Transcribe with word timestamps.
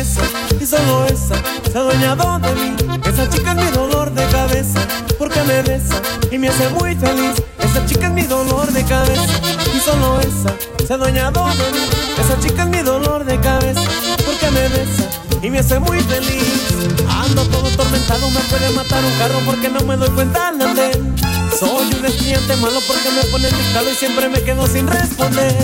y 0.00 0.64
solo 0.64 1.04
esa 1.04 1.34
se 1.70 1.76
ha 1.76 1.80
adueñado 1.82 2.38
de 2.38 2.54
mí. 2.54 2.74
Esa 3.04 3.28
chica 3.28 3.52
es 3.52 3.56
mi 3.56 3.70
dolor 3.70 4.10
de 4.10 4.24
cabeza 4.28 4.80
porque 5.18 5.42
me 5.42 5.60
besa 5.60 6.00
y 6.30 6.38
me 6.38 6.48
hace 6.48 6.70
muy 6.70 6.94
feliz. 6.96 7.42
Esa 7.58 7.84
chica 7.84 8.06
es 8.06 8.12
mi 8.14 8.22
dolor 8.22 8.72
de 8.72 8.82
cabeza 8.84 9.40
y 9.76 9.78
solo 9.80 10.18
esa 10.20 10.54
se 10.86 10.92
ha 10.94 10.96
adueñado 10.96 11.44
de 11.48 11.72
mí. 11.72 11.84
Esa 12.18 12.40
chica 12.40 12.62
es 12.62 12.68
mi 12.70 12.80
dolor 12.80 13.26
de 13.26 13.38
cabeza 13.40 13.82
porque 14.24 14.50
me 14.50 14.68
besa 14.68 15.06
y 15.42 15.50
me 15.50 15.58
hace 15.58 15.78
muy 15.78 16.00
feliz. 16.00 16.94
Ando 17.06 17.44
todo 17.48 17.68
atormentado, 17.68 18.30
me 18.30 18.40
puede 18.40 18.70
matar 18.70 19.04
un 19.04 19.18
carro 19.18 19.40
porque 19.44 19.68
no 19.68 19.80
me 19.80 19.98
doy 19.98 20.08
cuenta 20.10 20.48
al 20.48 20.62
andén. 20.62 21.19
Soy 21.60 21.92
un 21.92 22.06
estudiante 22.06 22.56
malo 22.56 22.80
porque 22.88 23.10
me 23.10 23.22
pone 23.24 23.48
dictado 23.48 23.90
y 23.90 23.94
siempre 23.94 24.30
me 24.30 24.42
quedo 24.42 24.66
sin 24.66 24.86
responder. 24.86 25.54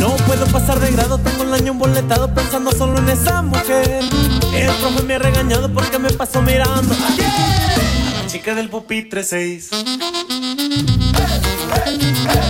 No 0.00 0.16
puedo 0.26 0.46
pasar 0.46 0.80
de 0.80 0.90
grado, 0.90 1.18
tengo 1.18 1.42
el 1.42 1.52
año 1.52 1.72
emboletado 1.72 2.32
pensando 2.32 2.72
solo 2.72 2.96
en 2.96 3.10
esa 3.10 3.42
mujer. 3.42 4.00
El 4.54 4.70
profe 4.76 5.02
me 5.02 5.16
ha 5.16 5.18
regañado 5.18 5.70
porque 5.70 5.98
me 5.98 6.10
pasó 6.14 6.40
mirando 6.40 6.94
la 6.94 8.26
chica 8.26 8.54
del 8.54 8.70
pupitre 8.70 9.22
6. 9.22 9.68
estoy, 11.84 12.43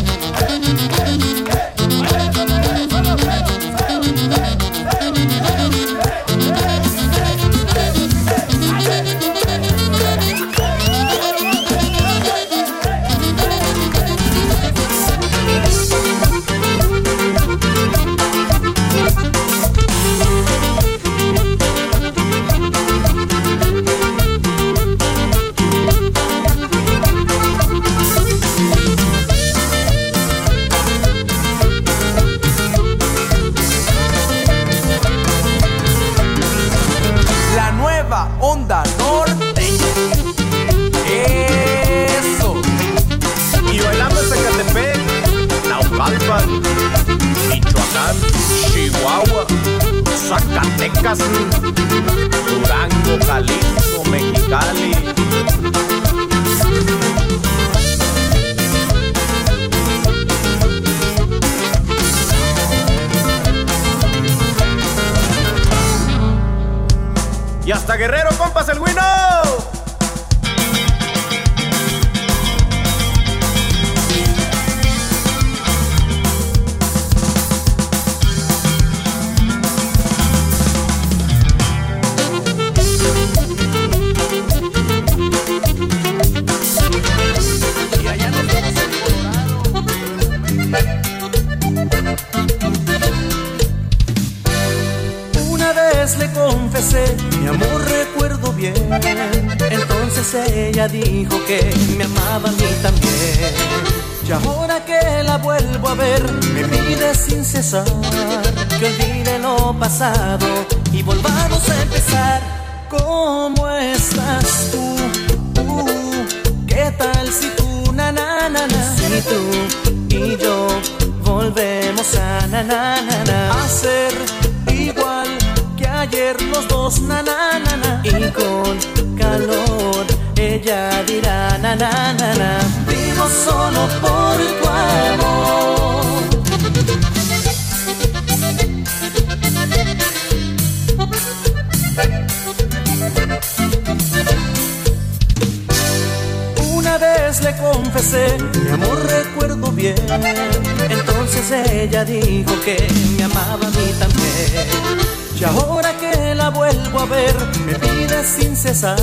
ella 151.84 152.04
dijo 152.04 152.52
que 152.64 152.76
me 153.16 153.24
amaba 153.24 153.66
a 153.66 153.70
mí 153.70 153.92
también. 153.98 155.04
Y 155.38 155.44
ahora 155.44 155.92
que 155.98 156.34
la 156.34 156.48
vuelvo 156.48 157.00
a 157.00 157.04
ver, 157.04 157.34
me 157.66 157.74
pide 157.74 158.24
sin 158.24 158.56
cesar 158.56 158.96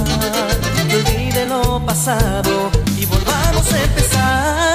que 0.90 0.96
olvide 0.96 1.46
lo 1.46 1.86
pasado 1.86 2.72
y 2.98 3.06
volvamos 3.06 3.72
a 3.72 3.84
empezar. 3.84 4.71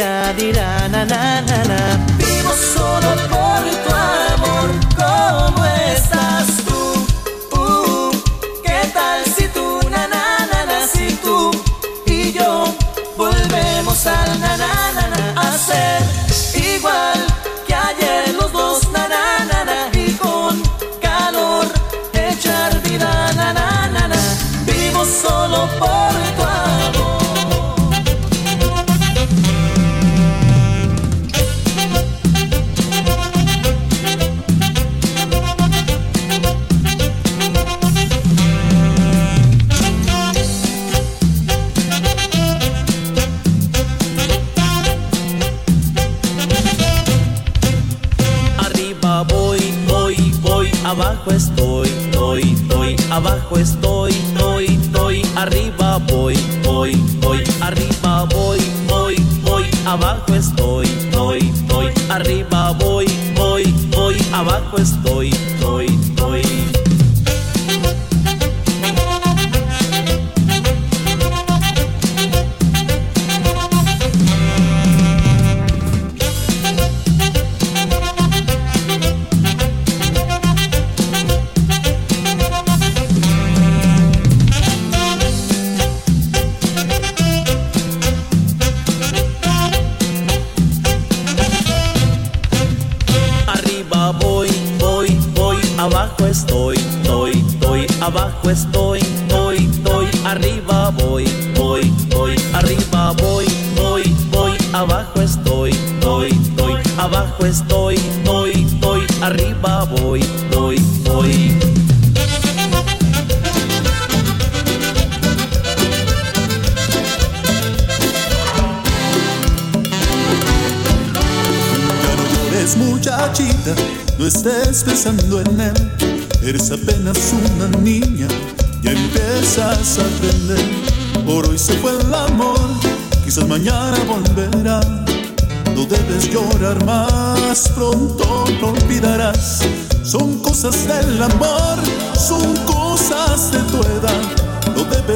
ella 0.00 0.32
dirá 0.32 0.88
na 0.88 1.04
na 1.04 1.42
na 1.42 1.58
na. 1.70 1.80
Vivo 2.16 2.52
solo 2.54 3.10
por 3.28 3.79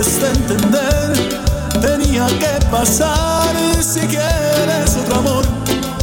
De 0.04 0.28
entender, 0.28 1.40
tenía 1.80 2.26
que 2.26 2.66
pasar 2.70 3.56
si 3.80 4.00
quieres 4.00 4.96
otro 5.00 5.16
amor. 5.16 5.44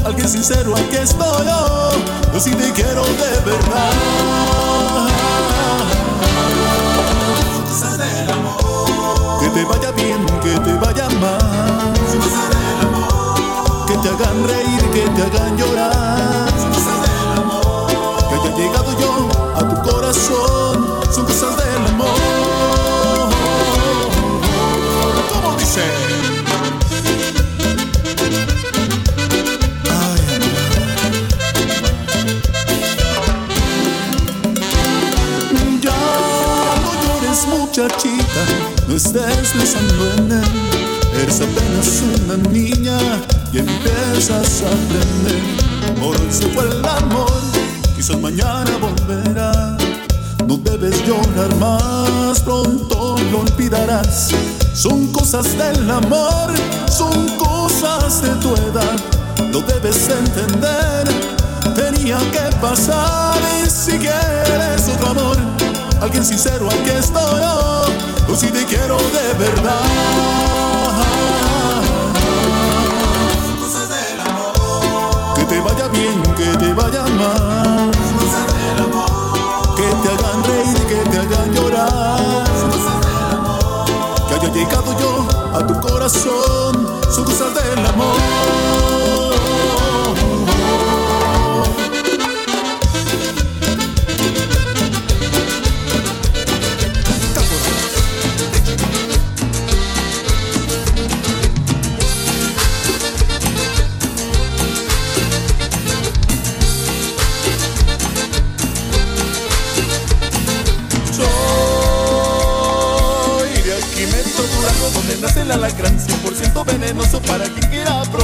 Alguien 0.04 0.28
sincero, 0.28 0.74
aquí 0.76 0.96
estoy 0.96 1.46
yo. 1.46 1.92
Yo 2.34 2.40
sí 2.40 2.50
te 2.50 2.72
quiero 2.74 3.04
de 3.04 3.40
verdad. 3.46 3.92
Que 9.40 9.50
te 9.50 9.66
vaya 9.66 9.92
bien, 9.92 10.26
que 10.42 10.60
te 10.60 10.74
vaya 10.74 11.08
mal. 11.20 11.94
Que 13.86 13.98
te 13.98 14.10
hagan 14.10 14.48
reír, 14.48 14.82
que 14.92 15.02
te 15.02 15.22
hagan 15.22 15.58
llorar. 15.58 16.50
Que 18.30 18.36
haya 18.36 18.56
llegado 18.58 19.00
yo 19.00 19.30
a 19.56 19.60
tu 19.70 19.90
corazón. 19.90 21.02
Son 21.14 21.26
cosas 21.26 21.56
del 21.56 21.86
amor. 21.94 22.91
Ya 25.74 25.80
no 36.82 36.92
llores 37.02 37.48
muchachita, 37.48 38.44
no 38.90 38.98
estés 38.98 39.52
pensando 39.54 40.12
en 40.18 40.32
él. 40.34 40.44
Eres 41.22 41.40
apenas 41.40 42.04
una 42.26 42.36
niña 42.50 42.98
y 43.54 43.60
empiezas 43.60 44.64
a 44.64 44.68
aprender. 44.68 45.42
Hoy 46.04 46.18
se 46.30 46.48
fue 46.50 46.66
el 46.66 46.86
amor, 46.86 47.32
quizás 47.96 48.20
mañana 48.20 48.72
volverá. 48.82 49.78
No 50.46 50.58
debes 50.58 51.02
llorar 51.08 51.56
más, 51.56 52.42
pronto 52.42 53.16
lo 53.32 53.40
olvidarás. 53.40 54.32
Son 54.82 55.06
cosas 55.12 55.56
del 55.60 55.92
amor, 55.92 56.52
son 56.90 57.28
cosas 57.38 58.20
de 58.24 58.30
tu 58.38 58.56
edad. 58.56 58.98
Lo 59.52 59.62
debes 59.62 60.10
entender, 60.10 61.08
tenía 61.76 62.18
que 62.32 62.50
pasar. 62.60 63.40
Y 63.64 63.70
si 63.70 63.92
quieres 64.00 64.88
otro 64.88 65.10
amor, 65.10 65.38
alguien 66.02 66.26
sincero, 66.26 66.68
aquí 66.68 66.90
estoy 66.98 67.42
yo. 67.42 67.84
Yo 68.28 68.36
sí 68.36 68.48
te 68.48 68.66
quiero 68.66 68.98
de 68.98 69.34
verdad. 69.38 69.82
Que 75.36 75.44
te 75.44 75.62
vaya 75.62 75.88
bien, 75.90 76.24
que 76.36 76.58
te 76.58 76.74
vaya 76.74 77.04
mal. 77.04 77.92
Que 79.76 79.84
te 80.02 80.10
hagan 80.10 80.44
reír, 80.44 80.88
que 80.88 81.10
te 81.12 81.18
hagan 81.20 81.54
llorar. 81.54 83.01
Haya 84.42 84.54
llegado 84.54 84.98
yo 85.00 85.28
a 85.58 85.68
tu 85.68 85.80
corazón. 85.80 86.88
Son 87.14 87.24
cosas 87.24 87.54
del 87.54 87.86
amor. 87.86 88.91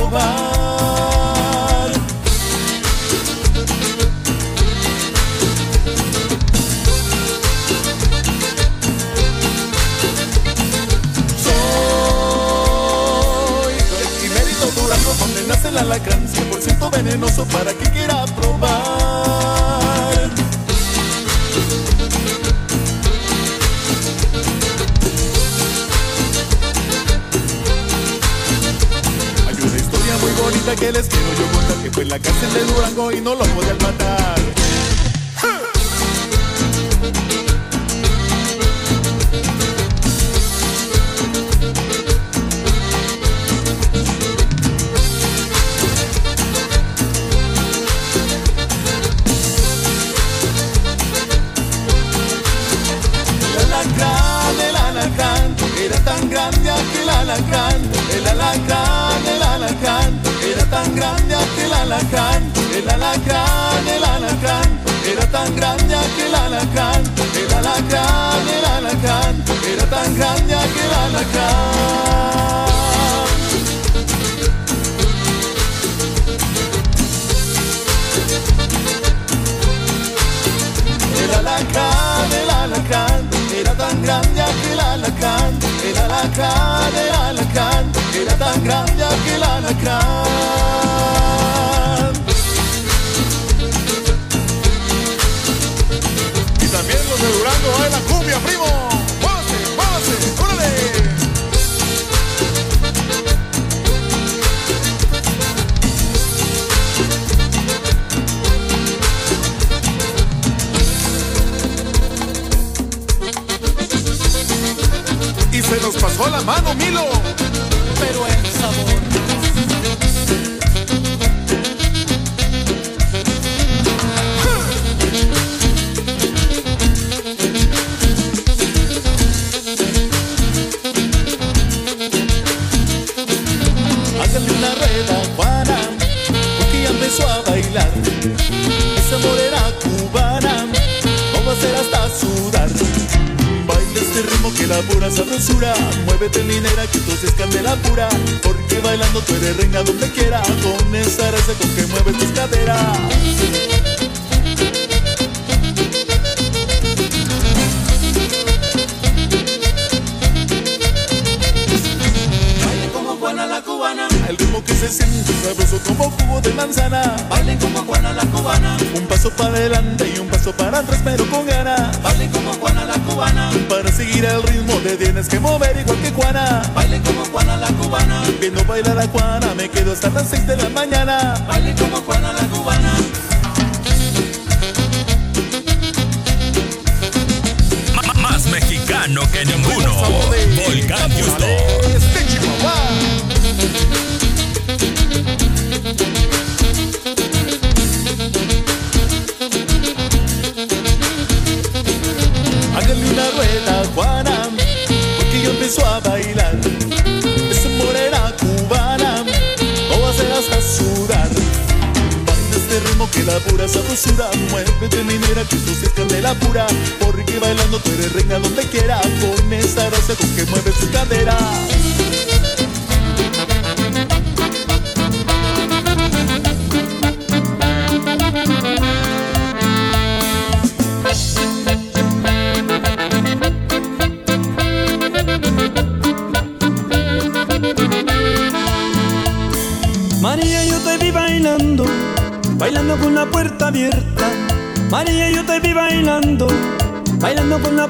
Quiera 0.09 0.46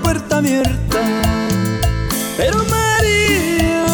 puerta 0.07 0.37
abierta. 0.37 1.01
Pero 2.37 2.63
María, 2.63 3.85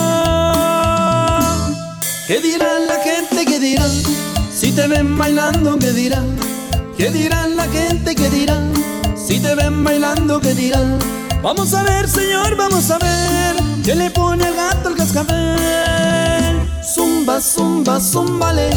¿qué 2.28 2.40
dirán 2.40 2.86
la 2.86 2.98
gente? 3.04 3.46
¿Qué 3.46 3.60
dirán? 3.60 3.90
Si 4.54 4.72
te 4.74 4.88
ven 4.88 5.18
bailando, 5.18 5.80
¿qué 5.80 5.92
dirán? 5.92 6.28
¿Qué 6.96 7.10
dirán 7.10 7.56
la 7.56 7.64
gente? 7.64 8.14
¿Qué 8.14 8.30
dirán? 8.30 8.72
Si 9.16 9.40
te 9.40 9.56
ven 9.56 9.84
bailando, 9.84 10.40
¿qué 10.40 10.54
dirán? 10.54 11.00
Vamos 11.42 11.74
a 11.74 11.82
ver, 11.82 12.08
señor, 12.08 12.56
vamos 12.58 12.92
a 12.92 13.00
ver. 13.00 13.56
¿Qué 13.84 13.96
le 13.96 14.12
pone 14.12 14.46
al 14.46 14.54
gato 14.54 14.90
el 14.90 14.96
cascabel? 14.96 16.62
Zumba, 16.94 17.42
zumba, 17.42 18.00
zumbale. 18.00 18.70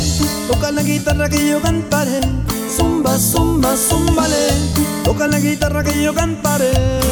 Toca 0.49 0.73
la 0.73 0.83
guitarra 0.83 1.28
que 1.28 1.50
yo 1.50 1.61
cantaré. 1.61 2.21
Zumba, 2.75 3.19
zumba, 3.19 3.76
zumbale. 3.76 4.49
Toca 5.05 5.28
la 5.28 5.38
guitarra 5.38 5.85
que 5.85 6.02
yo 6.02 6.14
cantaré. 6.14 7.06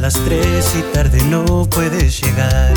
Las 0.00 0.14
3 0.14 0.76
y 0.78 0.82
tarde 0.94 1.20
no 1.24 1.44
puedes 1.68 2.22
llegar. 2.22 2.72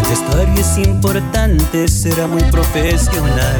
El 0.00 0.08
vestuario 0.08 0.54
es 0.60 0.78
importante, 0.78 1.88
será 1.88 2.28
muy 2.28 2.42
profesional. 2.44 3.56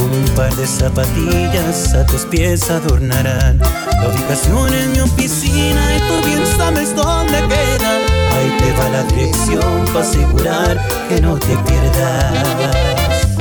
Un 0.00 0.24
par 0.34 0.54
de 0.56 0.66
zapatillas 0.66 1.92
a 1.94 2.06
tus 2.06 2.24
pies 2.24 2.70
adornarán. 2.70 3.58
La 3.58 4.08
ubicación 4.08 4.72
es 4.72 4.88
mi 4.88 5.00
oficina 5.00 5.96
y 5.96 5.98
tú 6.00 6.26
bien 6.26 6.46
sabes 6.56 6.96
dónde 6.96 7.38
queda. 7.46 7.96
Ahí 8.32 8.56
te 8.58 8.72
va 8.72 8.88
la 8.88 9.02
dirección 9.04 9.84
para 9.92 10.00
asegurar 10.00 10.80
que 11.08 11.20
no 11.20 11.38
te 11.38 11.56
pierdas. 11.58 13.36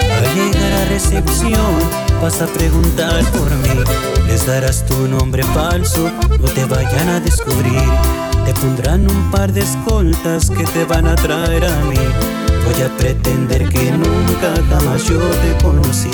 Al 0.00 0.34
llegar 0.34 0.72
a 0.72 0.84
recepción 0.90 2.07
vas 2.22 2.40
a 2.42 2.46
preguntar 2.46 3.24
por 3.32 3.50
mí. 3.56 3.84
Les 4.26 4.46
darás 4.46 4.84
tu 4.86 5.08
nombre 5.08 5.42
falso, 5.54 6.10
no 6.40 6.48
te 6.48 6.64
vayan 6.64 7.08
a 7.08 7.20
descubrir. 7.20 7.82
Te 8.44 8.52
pondrán 8.54 9.10
un 9.10 9.30
par 9.30 9.52
de 9.52 9.60
escoltas 9.60 10.50
que 10.50 10.64
te 10.64 10.84
van 10.84 11.06
a 11.06 11.14
traer 11.14 11.64
a 11.64 11.76
mí. 11.84 11.98
Voy 12.64 12.82
a 12.82 12.88
pretender 12.96 13.68
que 13.68 13.90
nunca 13.92 14.54
jamás 14.68 15.04
yo 15.04 15.18
te 15.18 15.64
conocí. 15.64 16.10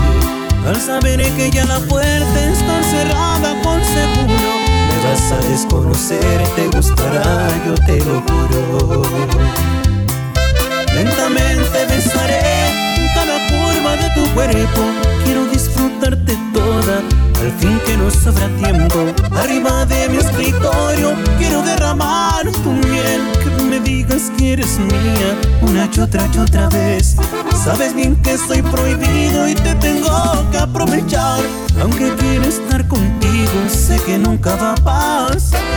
Al 0.66 0.80
saber 0.80 1.20
que 1.36 1.50
ya 1.50 1.64
la 1.66 1.78
puerta 1.80 2.40
está 2.40 2.82
cerrada 2.84 3.54
por 3.62 3.84
seguro 3.84 4.50
Me 4.88 4.96
vas 5.04 5.32
a 5.32 5.48
desconocer, 5.48 6.42
te 6.56 6.68
gustará, 6.68 7.48
yo 7.66 7.74
te 7.86 7.98
lo 8.04 8.22
juro. 8.22 9.02
Lentamente 10.94 11.86
besaré 11.88 12.40
cada 13.14 13.46
curva 13.48 13.96
de 13.96 14.10
tu 14.14 14.34
cuerpo. 14.34 14.80
Quiero 15.24 15.44
disfrutarte 15.84 16.36
toda, 16.52 16.98
al 17.40 17.52
fin 17.58 17.78
que 17.86 17.96
no 17.96 18.10
sobra 18.10 18.48
tiempo. 18.56 19.06
Arriba 19.36 19.84
de 19.86 20.08
mi 20.08 20.16
escritorio, 20.18 21.14
quiero 21.38 21.62
derramar 21.62 22.50
tu 22.62 22.72
miel. 22.72 23.20
Que 23.42 23.62
me 23.62 23.80
digas 23.80 24.30
que 24.36 24.54
eres 24.54 24.78
mía, 24.78 25.38
una 25.62 25.88
y 25.94 26.00
otra 26.00 26.28
y 26.32 26.38
otra 26.38 26.68
vez. 26.68 27.16
Sabes 27.64 27.94
bien 27.94 28.16
que 28.16 28.36
soy 28.38 28.62
prohibido 28.62 29.48
y 29.48 29.54
te 29.54 29.74
tengo 29.76 30.50
que 30.50 30.58
aprovechar. 30.58 31.40
Aunque 31.80 32.14
quiero 32.16 32.44
estar 32.44 32.86
contigo, 32.88 33.68
sé 33.68 34.00
que 34.06 34.18
nunca 34.18 34.56
va 34.56 34.72
a 34.72 34.76
pasar. 34.76 35.73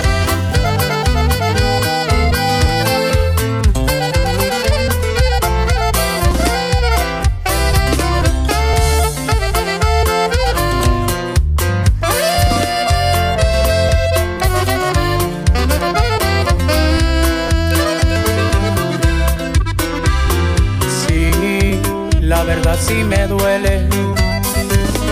Sí 22.87 23.03
me 23.03 23.27
duele 23.27 23.87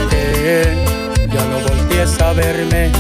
que 0.10 1.28
ya 1.34 1.44
no 1.46 1.60
voltees 1.60 2.20
a 2.22 2.34
verme. 2.34 2.92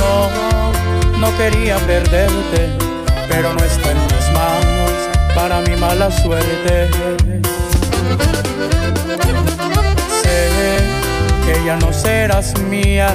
No, 0.00 1.18
no 1.18 1.36
quería 1.38 1.76
perderte, 1.78 2.68
pero 3.28 3.52
no 3.54 3.64
está 3.64 3.90
en 3.90 3.98
mis 3.98 4.26
manos 4.34 4.92
para 5.34 5.60
mi 5.60 5.76
mala 5.76 6.10
suerte. 6.10 6.90
Sé 10.22 10.48
que 11.46 11.64
ya 11.64 11.76
no 11.76 11.92
serás 11.92 12.58
mía, 12.60 13.14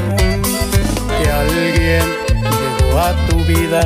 que 1.17 1.29
alguien 1.29 2.23
a 2.97 3.11
tu 3.27 3.37
vida 3.43 3.81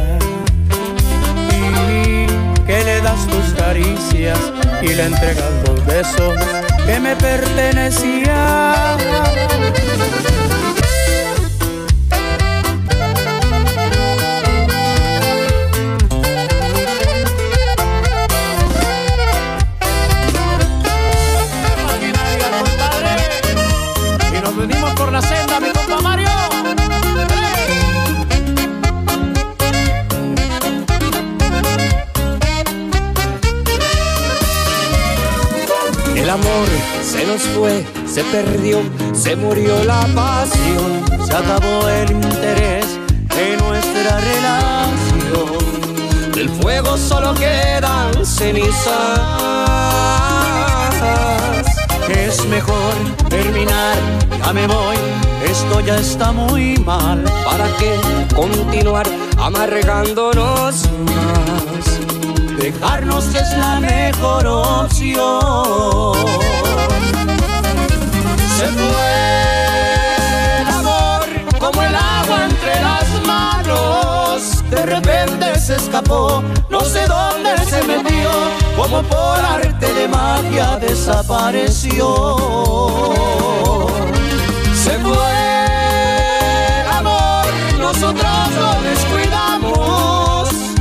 y 1.49 2.27
que 2.65 2.83
le 2.83 3.01
das 3.01 3.25
tus 3.27 3.53
caricias 3.53 4.56
y 4.81 4.87
le 4.87 5.05
entregas 5.05 5.51
los 5.65 5.85
besos 5.85 6.35
que 6.85 6.99
me 6.99 7.15
pertenecían. 7.15 8.97
Fue, 37.41 37.85
se 38.05 38.23
perdió, 38.25 38.81
se 39.13 39.35
murió 39.35 39.83
la 39.83 40.01
pasión, 40.15 41.03
se 41.25 41.33
acabó 41.33 41.87
el 41.87 42.11
interés 42.11 42.85
en 43.37 43.57
nuestra 43.67 44.19
relación. 44.19 45.57
Del 46.33 46.49
fuego 46.49 46.97
solo 46.97 47.33
quedan 47.33 48.25
cenizas. 48.25 49.19
Es 52.09 52.45
mejor 52.47 52.93
terminar, 53.29 53.97
ya 54.39 54.53
me 54.53 54.67
voy, 54.67 54.97
esto 55.43 55.79
ya 55.81 55.97
está 55.97 56.31
muy 56.31 56.77
mal. 56.77 57.23
¿Para 57.45 57.67
qué 57.77 57.99
continuar 58.35 59.05
amargándonos 59.37 60.89
más? 61.05 62.57
Dejarnos 62.57 63.27
es 63.35 63.57
la 63.57 63.79
mejor 63.79 64.47
opción 64.47 65.87
De 74.69 74.85
repente 74.85 75.59
se 75.59 75.75
escapó, 75.75 76.43
no 76.69 76.81
sé 76.81 77.05
dónde 77.07 77.57
se 77.65 77.83
metió, 77.83 78.29
como 78.75 79.01
por 79.03 79.39
arte 79.39 79.93
de 79.93 80.07
magia 80.07 80.77
desapareció. 80.77 82.25
Se 84.73 84.99
fue 84.99 85.33
el 86.81 86.87
amor, 86.87 87.45
nosotros 87.79 88.49
lo 88.59 88.81
descuidamos 88.81 90.07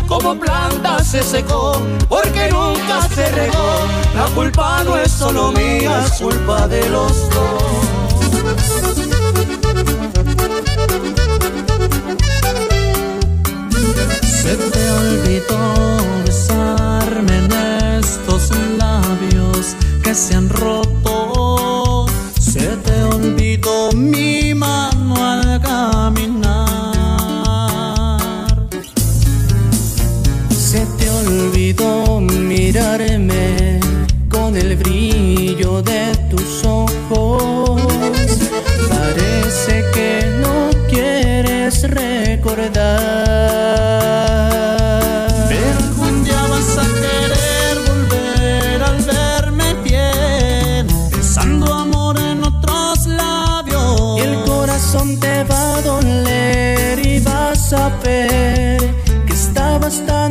como 0.09 0.39
planta 0.39 1.03
se 1.03 1.23
secó 1.23 1.81
porque 2.09 2.49
nunca 2.51 3.03
se 3.15 3.31
regó. 3.33 3.87
La 4.15 4.27
culpa 4.35 4.83
no 4.85 4.97
es 4.97 5.13
solo 5.13 5.53
mía, 5.53 6.05
es 6.05 6.13
culpa 6.21 6.67
de 6.69 6.89
los 6.89 7.29
dos. 7.31 7.96
Olvidó 14.97 15.97
besarme 16.25 17.39
en 17.39 17.53
estos 18.01 18.51
labios 18.79 19.77
que 20.03 20.15
se 20.15 20.35
han 20.35 20.49
roto. 20.49 20.86
Houston. 59.89 60.27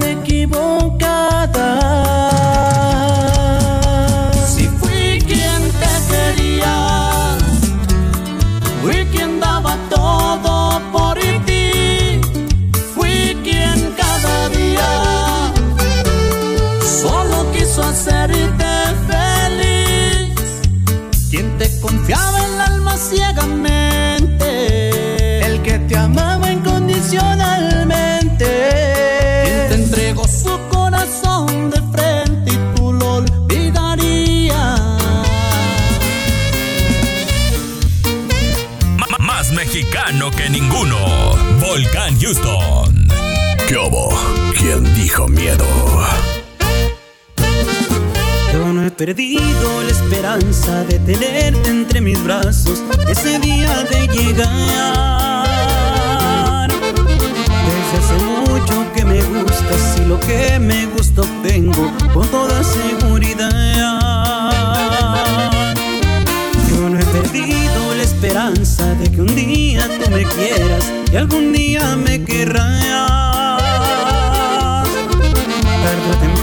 Perdido 49.05 49.83
la 49.83 49.91
esperanza 49.91 50.83
de 50.85 50.97
tenerte 50.97 51.69
entre 51.69 52.01
mis 52.01 52.23
brazos 52.23 52.81
ese 53.07 53.37
día 53.37 53.83
de 53.83 54.07
llegar. 54.07 54.47
Desde 57.67 57.97
hace 57.99 58.15
mucho 58.25 58.91
que 58.95 59.05
me 59.05 59.21
gustas 59.21 59.99
y 60.01 60.05
lo 60.07 60.19
que 60.21 60.57
me 60.59 60.87
gusta 60.87 61.21
obtengo 61.21 61.91
con 62.15 62.27
toda 62.29 62.63
seguridad. 62.63 63.51
Yo 66.67 66.89
no 66.89 66.99
he 66.99 67.05
perdido 67.05 67.93
la 67.95 68.01
esperanza 68.01 68.85
de 68.95 69.11
que 69.11 69.21
un 69.21 69.35
día 69.35 69.87
tú 70.03 70.09
me 70.09 70.23
quieras 70.23 70.91
y 71.11 71.15
algún 71.15 71.53
día 71.53 71.95
me 71.95 72.23
querrás. 72.23 72.81
Tarde 75.83 76.34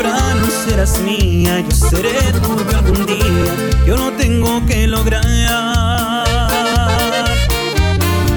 serás 0.65 0.99
mía, 1.01 1.61
yo 1.61 1.71
seré 1.75 2.33
tuyo 2.41 2.79
algún 2.79 3.07
día, 3.07 3.85
yo 3.87 3.97
no 3.97 4.13
tengo 4.13 4.65
que 4.67 4.87
lograr. 4.87 5.25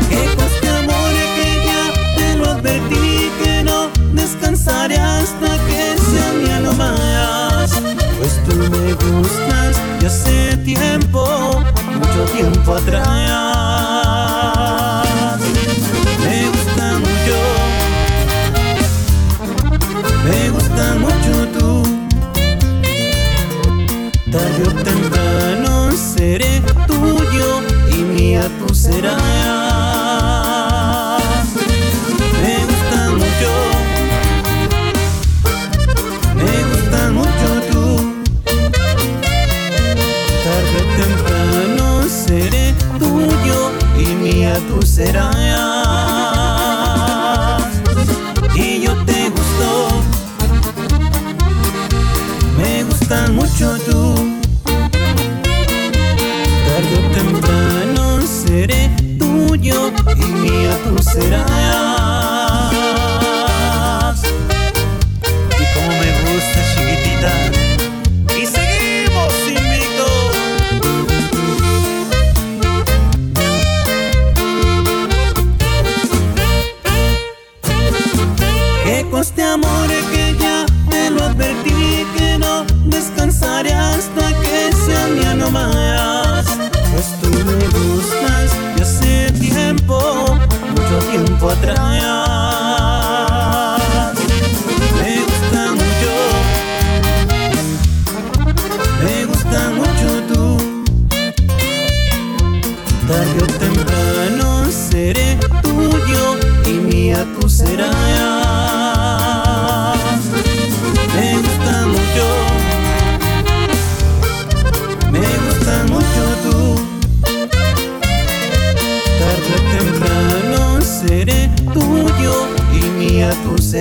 Que 0.09 0.25
coste 0.35 0.69
amor 0.69 1.13
que 1.35 1.47
ya 1.67 1.83
te 2.15 2.35
lo 2.37 2.45
advertí, 2.51 3.29
que 3.43 3.63
no 3.63 3.89
descansaré 4.13 4.97
hasta 4.97 5.51
que 5.67 5.95
sea 5.97 6.33
mía 6.41 6.59
no 6.61 6.73
más. 6.73 7.71
Pues 8.17 8.43
tú 8.45 8.55
me 8.55 8.93
gustas 8.93 9.77
ya 10.01 10.07
hace 10.07 10.57
tiempo, 10.57 11.63
mucho 11.93 12.25
tiempo 12.33 12.75
atrás. 12.75 13.54
me 32.41 32.55
gustan 32.65 33.09
mucho, 33.17 33.51
me 36.35 36.53
gustan 36.69 37.09
mucho 37.13 37.47
tú. 37.71 37.83
Tarde 40.43 40.77
o 40.81 40.85
temprano 41.01 41.87
seré 42.09 42.65
tuyo 42.99 43.59
y 43.99 44.05
mía 44.15 44.53
tú 44.69 44.81
serás. 44.85 45.84
será 61.15 61.64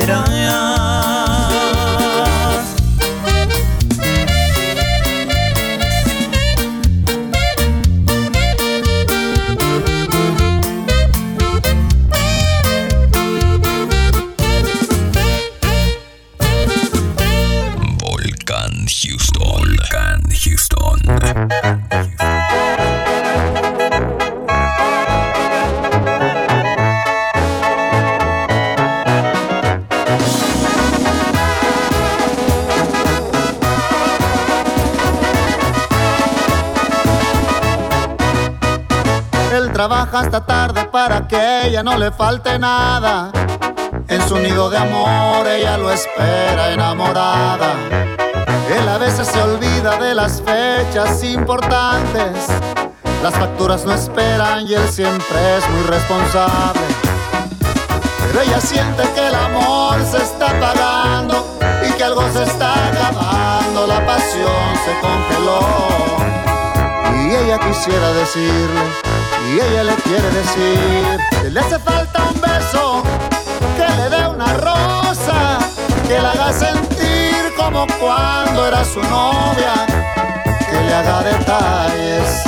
tú 0.07 0.13
serás. 0.27 0.64
Ella 41.75 41.83
no 41.83 41.99
le 41.99 42.13
falte 42.13 42.57
nada. 42.57 43.33
En 44.07 44.29
su 44.29 44.39
nido 44.39 44.71
de 44.71 44.79
amor 44.79 45.45
ella 45.49 45.77
lo 45.77 45.91
espera 45.91 46.71
enamorada. 46.71 47.75
Él 48.79 48.89
a 48.89 48.97
veces 48.97 49.27
se 49.27 49.43
olvida 49.43 49.97
de 49.97 50.15
las 50.15 50.41
fechas 50.41 51.25
importantes. 51.25 52.47
Las 53.25 53.35
facturas 53.35 53.85
no 53.85 53.93
esperan 53.93 54.69
y 54.69 54.75
él 54.75 54.89
siempre 54.89 55.57
es 55.57 55.69
muy 55.71 55.83
responsable. 55.83 56.87
Pero 58.21 58.41
ella 58.43 58.61
siente 58.61 59.03
que 59.13 59.27
el 59.27 59.35
amor 59.35 59.97
se 60.09 60.19
está 60.19 60.51
apagando 60.51 61.59
y 61.89 61.93
que 61.95 62.05
algo 62.05 62.23
se 62.33 62.45
está 62.45 62.73
acabando. 62.87 63.89
La 63.89 64.07
pasión 64.07 64.77
se 64.85 64.93
congeló. 65.01 65.59
Y 67.21 67.35
ella 67.35 67.59
quisiera 67.59 68.13
decirle 68.13 69.14
y 69.47 69.61
ella 69.61 69.85
le 69.85 69.95
quiere 69.97 70.31
decir 70.31 71.19
que 71.43 71.51
le 71.51 71.61
hace 71.61 71.79
falta 71.79 72.23
un 72.33 72.41
beso, 72.41 73.03
que 73.77 73.87
le 73.97 74.09
dé 74.09 74.27
una 74.29 74.53
rosa, 74.55 75.59
que 76.09 76.19
la 76.19 76.31
haga 76.31 76.53
sentir 76.53 77.53
como 77.57 77.87
cuando 78.01 78.67
era 78.67 78.85
su 78.85 79.01
novia, 79.03 79.75
que 80.71 80.81
le 80.81 80.95
haga 80.95 81.23
detalles, 81.23 82.43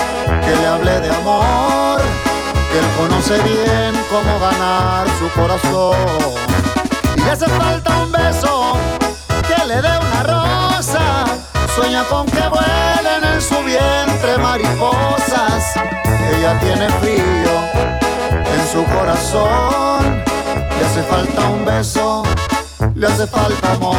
que 0.45 0.57
le 0.57 0.67
hable 0.67 1.01
de 1.01 1.11
amor, 1.11 2.01
que 2.71 2.79
él 2.79 2.87
conoce 2.97 3.39
bien 3.43 3.95
cómo 4.11 4.39
ganar 4.39 5.07
su 5.19 5.29
corazón. 5.39 6.35
Y 7.17 7.21
le 7.21 7.31
hace 7.31 7.47
falta 7.47 7.97
un 7.99 8.13
beso, 8.13 8.77
que 9.47 9.67
le 9.67 9.83
dé 9.83 9.99
una 9.99 10.23
rosa, 10.23 11.25
sueña 11.75 12.05
con 12.05 12.27
que 12.27 12.49
vuelen 12.49 13.25
en 13.35 13.41
su 13.41 13.57
vientre 13.63 14.39
mariposas 14.39 15.75
ella 16.35 16.59
tiene 16.61 16.89
frío 17.01 17.53
en 18.55 18.67
su 18.73 18.85
corazón. 18.85 20.23
Le 20.79 20.87
hace 20.87 21.03
falta 21.03 21.49
un 21.49 21.65
beso, 21.65 22.23
le 22.95 23.07
hace 23.07 23.27
falta 23.27 23.73
amor. 23.73 23.97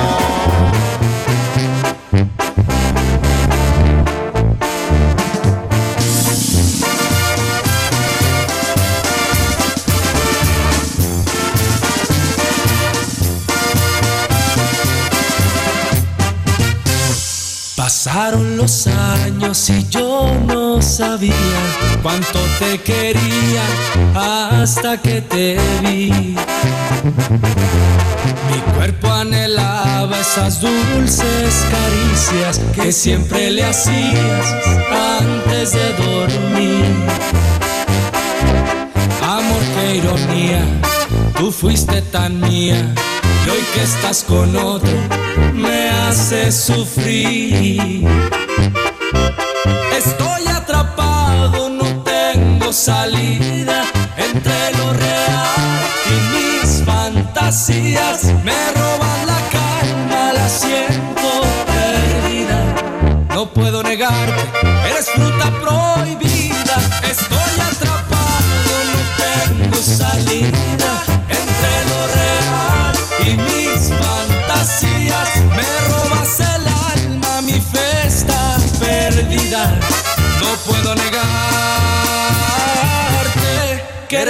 Pasaron 17.76 18.58
los 18.58 18.88
años 18.88 19.70
y 19.70 19.88
yo 19.90 20.07
no 20.78 20.84
sabía 20.84 21.34
cuánto 22.04 22.40
te 22.60 22.78
quería 22.78 23.64
hasta 24.14 25.02
que 25.02 25.22
te 25.22 25.58
vi. 25.82 26.36
Mi 28.48 28.60
cuerpo 28.76 29.12
anhelaba 29.12 30.20
esas 30.20 30.62
dulces 30.62 31.66
caricias 31.72 32.62
que 32.76 32.92
siempre 32.92 33.50
le 33.50 33.64
hacías 33.64 34.46
antes 35.20 35.74
de 35.74 35.94
dormir. 35.94 36.86
Amor, 39.24 39.64
qué 39.74 39.96
ironía, 39.96 40.64
tú 41.38 41.52
fuiste 41.52 42.04
tan 42.04 42.40
mía 42.40 42.94
y 43.48 43.50
hoy 43.50 43.64
que 43.74 43.82
estás 43.82 44.24
con 44.24 44.56
otro 44.56 44.94
me 45.54 45.90
hace 45.90 46.52
sufrir. 46.52 48.06
Salida 52.88 53.84
entre 54.16 54.72
lo 54.78 54.94
real 54.94 55.58
y 56.10 56.18
mis 56.34 56.86
fantasías. 56.86 58.24
Me 58.46 58.60
roban 58.78 59.28
la 59.28 59.40
calma, 59.58 60.32
la 60.32 60.48
siento 60.48 61.30
perdida. 61.66 62.60
No 63.36 63.52
puedo 63.52 63.84
negarte, 63.84 64.42
eres 64.90 65.10
fruta 65.10 65.52
prohibida. 65.62 66.27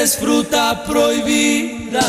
Eres 0.08 0.16
fruta 0.16 0.84
prohibida. 0.86 2.00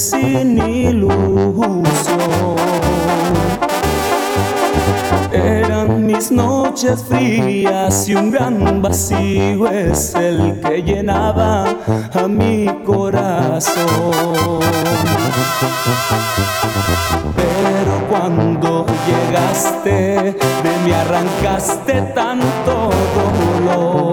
sin 0.00 0.56
ilusión. 0.56 1.84
Eran 5.30 6.06
mis 6.06 6.32
noches 6.32 7.04
frías 7.04 8.08
y 8.08 8.14
un 8.14 8.30
gran 8.30 8.80
vacío 8.80 9.68
es 9.68 10.14
el 10.14 10.58
que 10.60 10.82
llenaba 10.82 11.66
a 12.14 12.26
mi 12.26 12.66
corazón. 12.84 14.60
Pero 17.36 18.08
cuando 18.08 18.86
llegaste, 19.06 20.34
de 20.64 20.72
mí 20.84 20.92
arrancaste 20.92 22.00
tanto 22.14 22.90
dolor. 23.16 24.09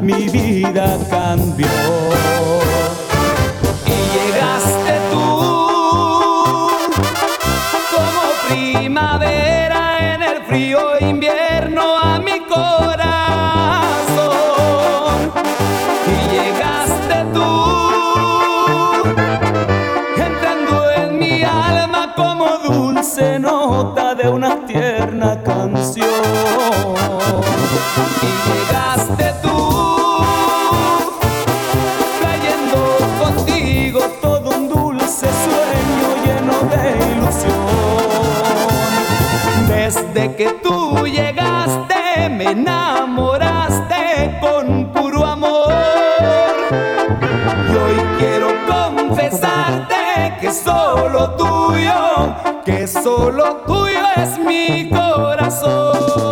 mi 0.00 0.28
vida 0.28 0.98
cambió. 1.10 2.29
solo 51.00 51.30
tuyo, 51.30 52.34
que 52.64 52.86
solo 52.86 53.56
tuyo 53.66 54.04
es 54.16 54.38
mi 54.38 54.90
corazón. 54.90 56.29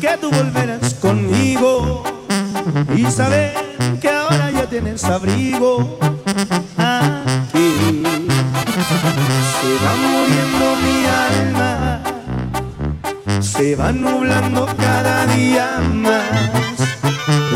que 0.00 0.16
tú 0.20 0.30
volverás 0.30 0.94
conmigo 0.94 2.04
y 2.94 3.04
saber 3.06 3.54
que 4.00 4.08
ahora 4.08 4.50
ya 4.50 4.66
tienes 4.66 5.04
abrigo 5.04 5.98
aquí. 6.76 8.02
Se 9.60 9.72
va 9.84 9.92
muriendo 10.04 10.66
mi 10.84 10.98
alma, 11.28 12.00
se 13.40 13.76
va 13.76 13.92
nublando 13.92 14.66
cada 14.76 15.26
día 15.26 15.80
más 15.92 16.56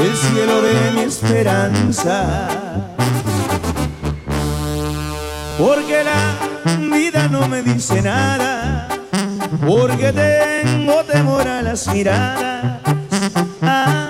el 0.01 0.16
cielo 0.16 0.62
de 0.62 0.93
mi 0.95 1.01
esperanza. 1.03 2.49
Porque 5.59 6.03
la 6.05 6.97
vida 6.97 7.29
no 7.29 7.47
me 7.49 7.62
dice 7.62 8.01
nada 8.01 8.39
miraras 12.01 12.80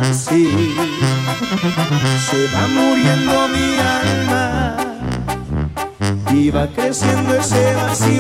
así 0.01 0.47
se 2.29 2.47
va 2.55 2.69
muriendo 2.69 3.49
mi 3.49 3.69
alma 4.01 4.77
y 6.33 6.51
va 6.51 6.69
creciendo 6.69 7.35
ese 7.35 7.75
vacío. 7.75 8.20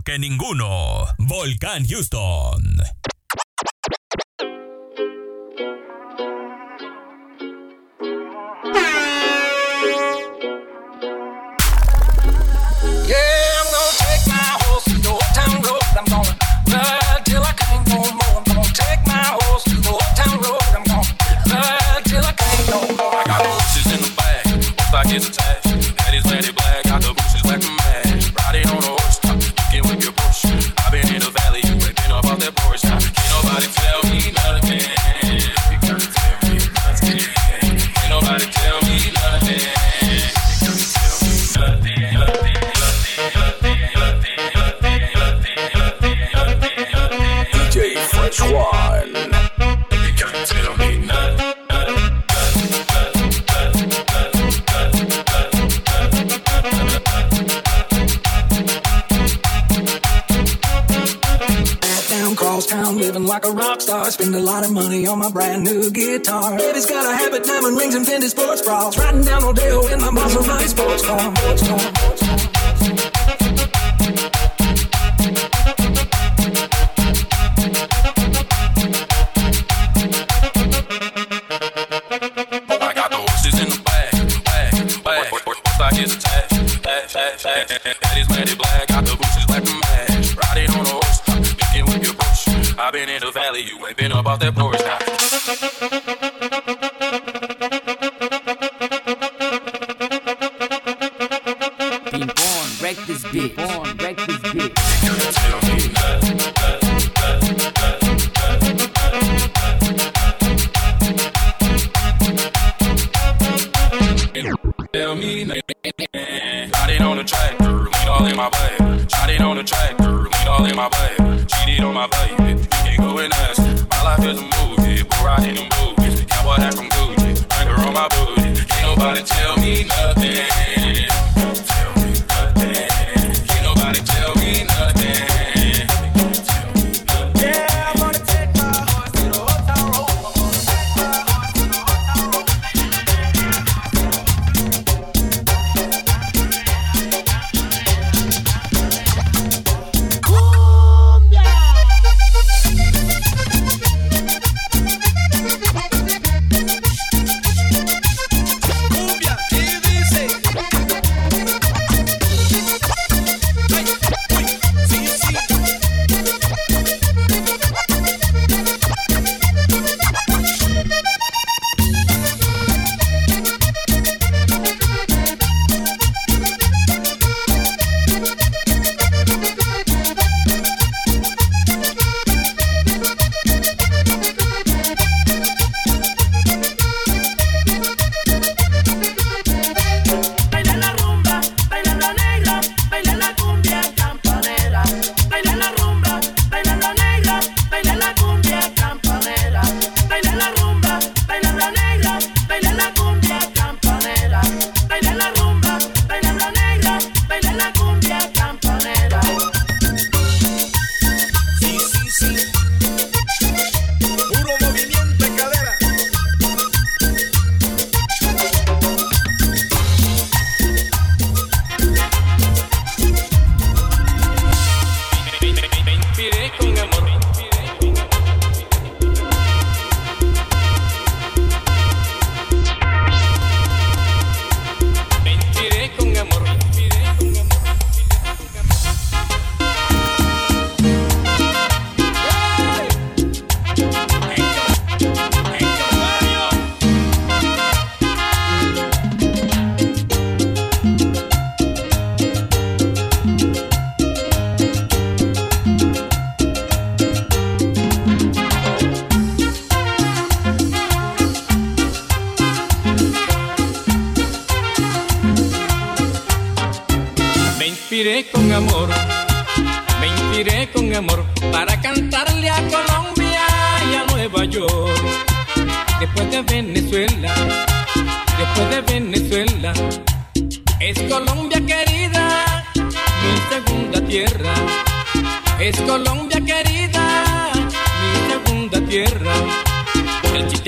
Que 0.00 0.18
ninguno. 0.18 1.06
Volcán 1.18 1.86
Houston. 1.86 2.73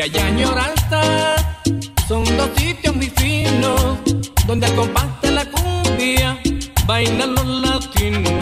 Chicha 0.07 0.21
y 0.21 0.23
Añoranza 0.23 1.35
son 2.07 2.25
dos 2.37 2.51
sitios 2.57 2.95
muy 2.95 3.11
finos 3.11 3.99
donde 4.47 4.67
al 4.67 4.77
compás 4.77 5.21
de 5.21 5.33
la 5.33 5.45
cumbia 5.47 6.39
bailan 6.87 7.35
los 7.35 7.47
latinos. 7.47 8.33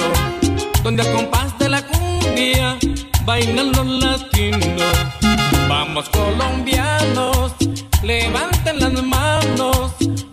Donde 0.82 1.02
al 1.02 1.12
compás 1.14 1.58
de 1.58 1.70
la 1.70 1.80
cumbia 1.86 2.76
bailan 3.24 3.72
los 3.72 3.86
latinos. 3.86 4.92
Vamos 5.66 6.06
colombianos, 6.10 7.54
levanten 8.02 8.80
las 8.80 9.02
manos 9.02 9.92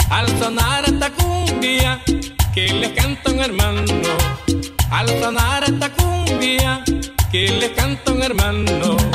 al 0.10 0.28
sonar 0.38 0.84
esta 0.84 1.12
cumbia 1.12 2.02
que 2.54 2.74
les 2.74 2.90
canta 2.90 3.32
un 3.32 3.40
hermano. 3.40 3.94
Al 4.90 5.08
sonar 5.08 5.64
esta 5.64 5.90
cumbia 5.92 6.84
que 7.32 7.48
les 7.48 7.70
canta 7.70 8.12
un 8.12 8.22
hermano. 8.22 9.11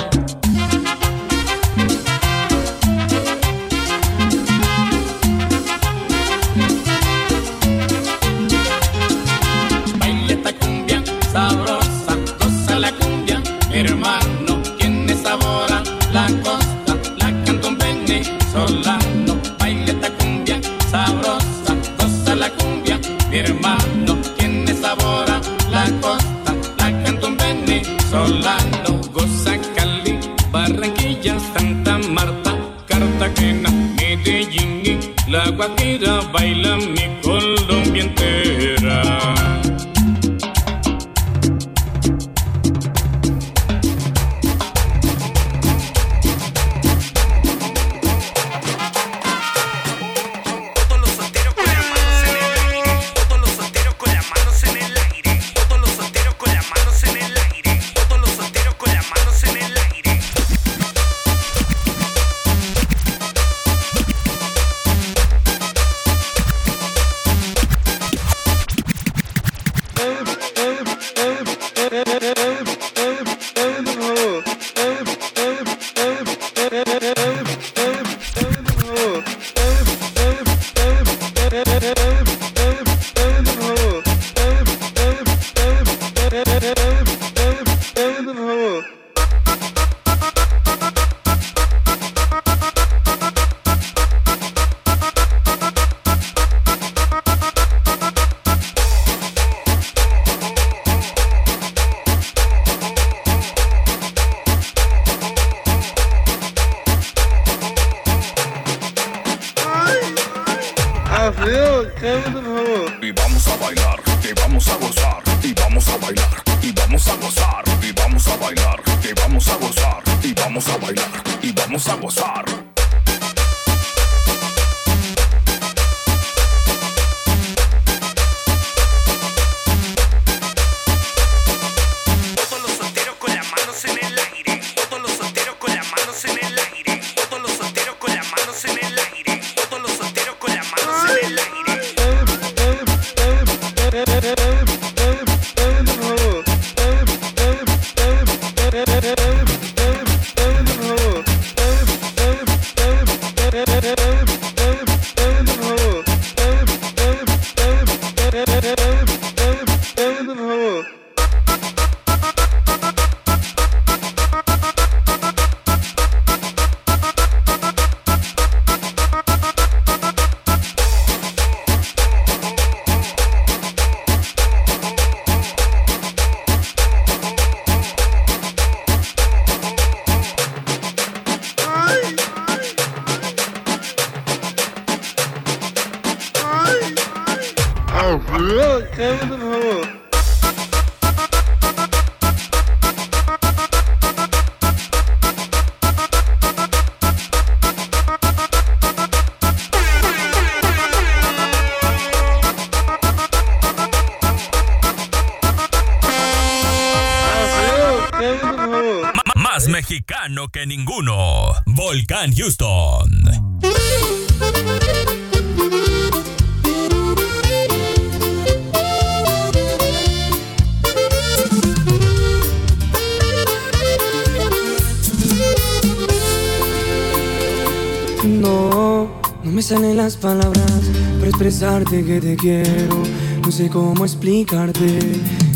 Que 231.90 232.20
te 232.20 232.36
quiero. 232.36 233.02
No 233.42 233.52
sé 233.52 233.68
cómo 233.68 234.04
explicarte 234.04 234.98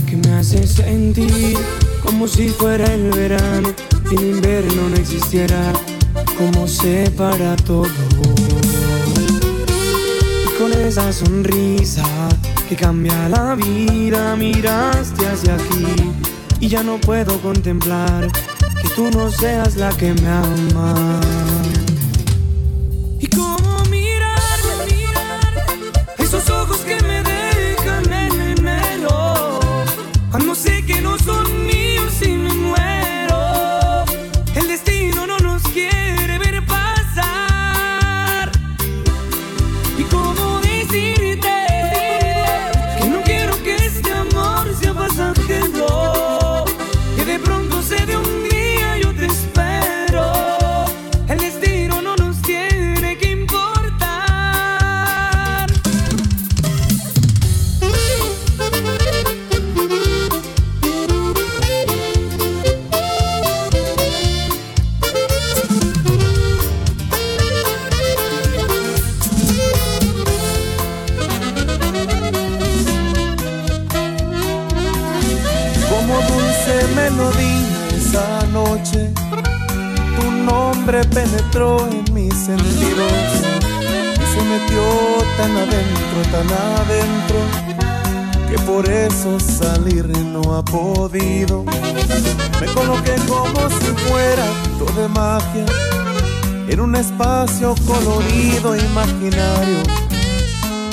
que 0.07 0.17
me 0.17 0.33
hace 0.35 0.67
sentir 0.67 1.57
como 2.05 2.29
si 2.29 2.49
fuera 2.49 2.85
el 2.93 3.11
verano 3.11 3.71
y 4.11 4.15
el 4.17 4.37
invierno 4.37 4.89
no 4.89 4.97
existiera. 4.97 5.73
Como 6.39 6.67
separa 6.67 7.57
todo. 7.57 7.87
Y 10.45 10.59
con 10.59 10.73
esa 10.73 11.13
sonrisa 11.13 12.05
que 12.69 12.77
cambia 12.77 13.29
la 13.29 13.55
vida, 13.55 14.37
miraste 14.37 15.27
hacia 15.27 15.55
aquí 15.55 15.87
y 16.61 16.69
ya 16.69 16.83
no 16.83 16.99
puedo 16.99 17.41
contemplar 17.41 18.31
que 18.83 18.89
tú 18.91 19.11
no 19.11 19.31
seas 19.31 19.77
la 19.77 19.91
que 19.91 20.13
me 20.15 20.29
ama. 20.29 21.21
Por 88.81 88.91
eso 88.91 89.39
salir 89.39 90.09
no 90.09 90.55
ha 90.55 90.65
podido. 90.65 91.65
Me 92.61 92.67
coloqué 92.73 93.15
como 93.29 93.69
si 93.69 93.91
fuera 94.09 94.47
todo 94.79 95.03
de 95.03 95.09
magia 95.09 95.67
en 96.67 96.81
un 96.81 96.95
espacio 96.95 97.75
colorido 97.87 98.75
imaginario, 98.75 99.83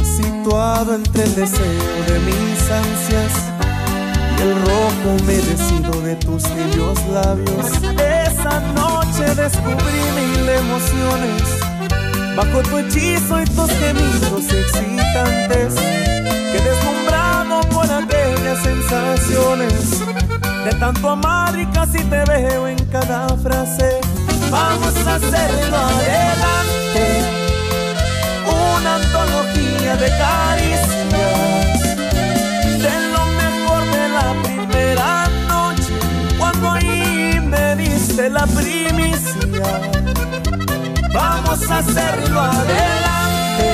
situado 0.03 0.95
entre 0.95 1.23
el 1.23 1.35
deseo 1.35 1.97
de 2.09 2.19
mis 2.27 2.71
ansias 2.71 3.33
y 4.37 4.41
el 4.41 4.55
rojo 4.65 5.21
humedecido 5.21 6.01
de 6.01 6.15
tus 6.17 6.43
tibios 6.43 6.99
labios. 7.13 7.67
Esa 8.01 8.59
noche 8.75 9.33
descubrí 9.33 10.01
mil 10.17 10.49
emociones 10.49 11.43
bajo 12.35 12.61
tu 12.63 12.79
hechizo 12.79 13.41
y 13.41 13.45
tus 13.45 13.71
gemidos 13.71 14.43
excitantes. 14.51 15.75
Que 16.51 16.59
deslumbrado 16.61 17.07
por 17.07 17.26
sensaciones 18.55 19.99
de 20.65 20.73
tanto 20.79 21.09
amar 21.09 21.57
y 21.57 21.65
casi 21.67 21.99
te 22.03 22.23
veo 22.25 22.67
en 22.67 22.77
cada 22.85 23.27
frase. 23.37 23.99
Vamos 24.49 24.95
a 25.05 25.15
hacerlo 25.15 25.77
adelante, 25.77 27.05
una 28.45 28.95
antología 28.95 29.95
de 29.97 30.09
caricias 30.17 30.87
de 32.85 32.95
lo 33.13 33.25
mejor 33.41 33.81
de 33.91 34.09
la 34.09 34.33
primera 34.43 35.27
noche 35.47 35.93
cuando 36.37 36.71
ahí 36.71 37.39
me 37.43 37.75
diste 37.75 38.29
la 38.29 38.45
primicia. 38.47 39.17
Vamos 41.13 41.69
a 41.69 41.77
hacerlo 41.79 42.39
adelante, 42.39 43.69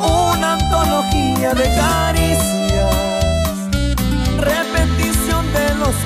una 0.00 0.54
antología 0.54 1.52
de 1.54 1.64
caricias, 1.76 3.17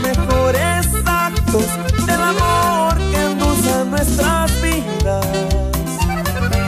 mejores 0.01 0.87
actos 1.05 1.67
del 2.07 2.21
amor 2.21 2.97
que 2.97 3.23
endulza 3.23 3.85
nuestras 3.85 4.51
vidas. 4.63 5.27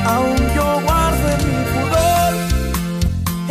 Aún 0.07 0.37
yo 0.55 0.81
guardo 0.83 1.25
en 1.35 1.41
mi 1.49 1.61
pudor 1.73 2.33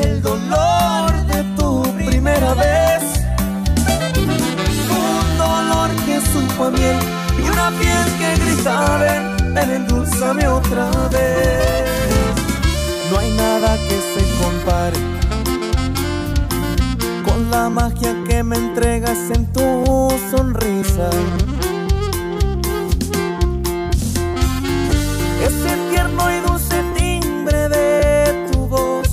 el 0.06 0.22
dolor 0.22 1.12
de 1.28 1.44
tu 1.58 1.84
primera 1.96 2.54
vez. 2.54 3.04
Un 4.90 5.38
dolor 5.38 5.90
que 6.06 6.22
supo 6.32 6.66
a 6.66 6.72
miel 6.72 6.98
y 7.38 7.50
una 7.50 7.70
piel 7.72 8.08
que 8.20 8.46
grita 8.46 8.98
ven, 8.98 9.54
ven, 9.54 10.48
otra 10.48 10.90
vez. 11.10 11.90
No 13.12 13.20
hay 13.20 13.32
nada 13.32 13.78
que 13.88 13.98
se 14.14 14.22
compare 14.42 15.03
la 17.54 17.70
magia 17.70 18.16
que 18.28 18.42
me 18.42 18.56
entregas 18.56 19.30
en 19.30 19.46
tu 19.54 20.10
sonrisa. 20.32 21.10
Ese 25.48 25.72
tierno 25.92 26.24
y 26.36 26.38
dulce 26.48 26.78
timbre 26.98 27.70
de 27.70 28.50
tu 28.52 28.60
voz 28.68 29.10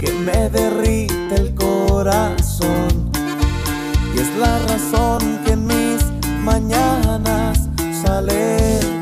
que 0.00 0.10
me 0.26 0.48
derrite 0.48 1.34
el 1.42 1.54
corazón 1.54 2.88
y 4.14 4.20
es 4.24 4.30
la 4.44 4.54
razón 4.70 5.20
que 5.44 5.52
en 5.52 5.66
mis 5.66 6.00
mañanas 6.42 7.68
sale 8.02 8.97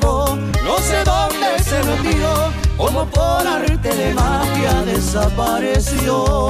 no 0.00 0.78
sé 0.78 1.02
dónde 1.04 1.62
se 1.62 1.82
metió, 1.84 2.52
como 2.76 3.04
por 3.06 3.46
arte 3.46 3.88
de 3.88 4.14
magia 4.14 4.82
desapareció. 4.84 6.48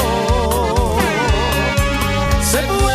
Se 2.42 2.62
fue 2.62 2.94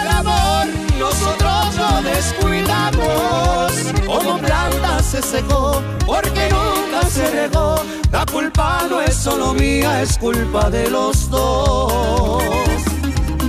el 0.00 0.08
amor, 0.08 0.66
nosotros 0.98 1.76
lo 1.76 2.02
descuidamos. 2.02 3.72
Como 4.06 4.38
planta 4.38 5.02
se 5.02 5.22
secó, 5.22 5.82
porque 6.06 6.48
nunca 6.50 7.06
se 7.08 7.30
regó. 7.30 7.76
La 8.10 8.26
culpa 8.26 8.86
no 8.90 9.00
es 9.00 9.14
solo 9.14 9.54
mía, 9.54 10.02
es 10.02 10.18
culpa 10.18 10.68
de 10.70 10.90
los 10.90 11.30
dos. 11.30 12.42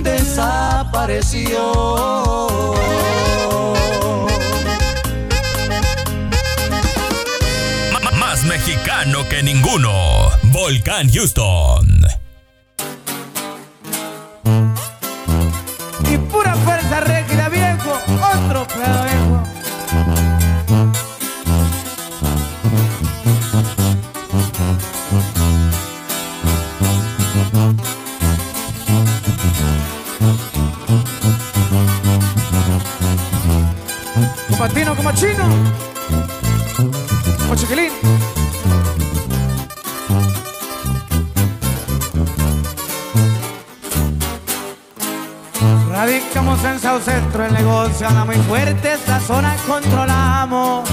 Desapareció. 0.02 1.72
Mexicano 9.02 9.28
que 9.28 9.42
ninguno. 9.42 10.30
Volcán 10.44 11.10
Houston. 11.12 11.86
Y 16.10 16.18
pura 16.18 16.54
fuerza 16.56 17.00
rígida, 17.00 17.48
viejo, 17.48 18.00
otro 18.34 18.66
pedo 18.66 19.04
viejo. 19.04 19.42
Como 34.48 34.58
patino, 34.58 34.96
como 34.96 35.12
chino, 35.12 35.48
como 37.38 37.54
chiquilín. 37.56 38.21
Radicamos 46.52 46.64
en 46.64 46.80
South 46.80 47.02
Centro, 47.02 47.44
el 47.46 47.52
negocio 47.52 48.06
anda 48.06 48.24
muy 48.24 48.36
fuerte, 48.36 48.92
esta 48.92 49.20
zona 49.20 49.56
controlamos. 49.66 50.88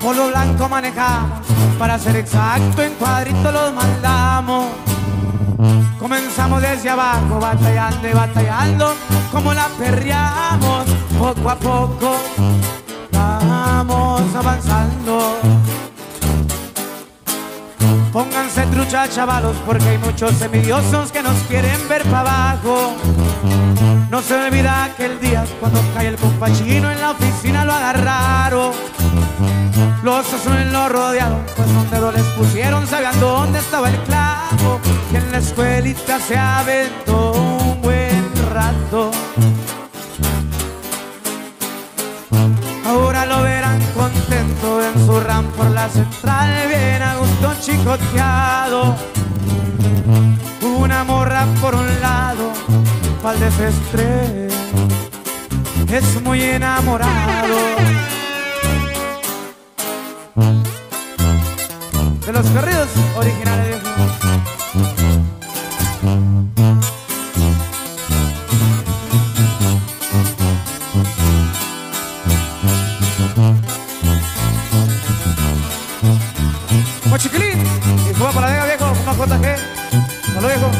Polo 0.00 0.28
blanco 0.28 0.68
manejamos, 0.68 1.46
para 1.78 1.98
ser 1.98 2.16
exacto, 2.16 2.82
en 2.82 2.94
cuadrito 2.94 3.52
los 3.52 3.74
mandamos. 3.74 4.66
Comenzamos 5.98 6.62
desde 6.62 6.88
abajo, 6.88 7.38
batallando 7.40 8.08
y 8.08 8.12
batallando, 8.12 8.94
como 9.32 9.52
la 9.52 9.66
perreamos, 9.78 10.86
poco 11.18 11.50
a 11.50 11.56
poco 11.56 12.16
vamos 13.12 14.34
avanzando. 14.34 15.07
Pónganse 18.12 18.62
trucha, 18.66 19.08
chavalos, 19.08 19.56
porque 19.66 19.88
hay 19.88 19.98
muchos 19.98 20.40
envidiosos 20.40 21.12
que 21.12 21.22
nos 21.22 21.36
quieren 21.42 21.88
ver 21.88 22.02
para 22.04 22.20
abajo. 22.52 22.96
No 24.10 24.22
se 24.22 24.34
olvida 24.34 24.84
aquel 24.84 25.20
día 25.20 25.44
cuando 25.60 25.80
cae 25.94 26.08
el 26.08 26.16
compachino 26.16 26.90
en 26.90 27.00
la 27.00 27.10
oficina 27.10 27.64
lo 27.64 27.72
agarraron. 27.72 28.72
Los 30.02 30.32
azules 30.32 30.72
lo 30.72 30.88
rodearon, 30.88 31.42
pues 31.54 31.68
un 31.68 31.90
dedo 31.90 32.10
les 32.12 32.24
pusieron, 32.24 32.86
sabían 32.86 33.18
dónde 33.20 33.58
estaba 33.58 33.90
el 33.90 33.96
clavo. 34.04 34.80
Y 35.12 35.16
en 35.16 35.30
la 35.30 35.38
escuelita 35.38 36.18
se 36.20 36.36
aventó 36.38 37.32
un 37.32 37.82
buen 37.82 38.32
rato. 38.52 39.10
Ahora 42.88 43.26
lo 43.26 43.42
verán 43.42 43.78
contento 43.94 44.82
en 44.82 45.06
su 45.06 45.20
ram 45.20 45.44
por 45.52 45.70
la 45.70 45.90
central, 45.90 46.68
bien 46.68 47.02
a 47.02 47.16
gusto 47.16 47.54
chicoteado. 47.60 48.96
Una 50.62 51.04
morra 51.04 51.44
por 51.60 51.74
un 51.74 52.00
lado, 52.00 52.50
pa'l 53.22 53.38
desestrés, 53.38 54.54
es 55.90 56.22
muy 56.22 56.40
enamorado. 56.42 57.58
De 62.24 62.32
los 62.32 62.46
corridos 62.46 62.88
originales 63.16 63.77
lo 80.40 80.48
viejo. 80.48 80.70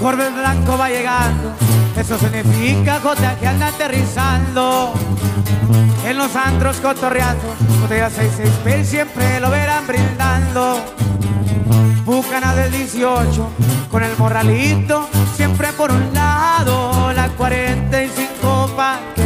Corbe 0.00 0.30
blanco 0.30 0.78
va 0.78 0.88
llegando, 0.88 1.52
eso 1.96 2.18
significa 2.18 3.00
que 3.38 3.46
anda 3.46 3.68
aterrizando. 3.68 4.92
En 6.04 6.16
los 6.16 6.34
antros 6.34 6.78
cotorreando, 6.78 7.54
botella 7.80 8.10
66 8.10 8.88
siempre 8.88 9.38
lo 9.40 9.50
verán 9.50 9.86
brindando. 9.86 10.80
Bucana 12.04 12.54
del 12.54 12.72
18, 12.72 13.50
con 13.90 14.02
el 14.02 14.16
morralito, 14.16 15.08
siempre 15.36 15.72
por 15.74 15.92
un 15.92 16.12
lado. 16.12 16.99
La 17.40 17.48
45 17.48 18.68
pa' 18.76 19.19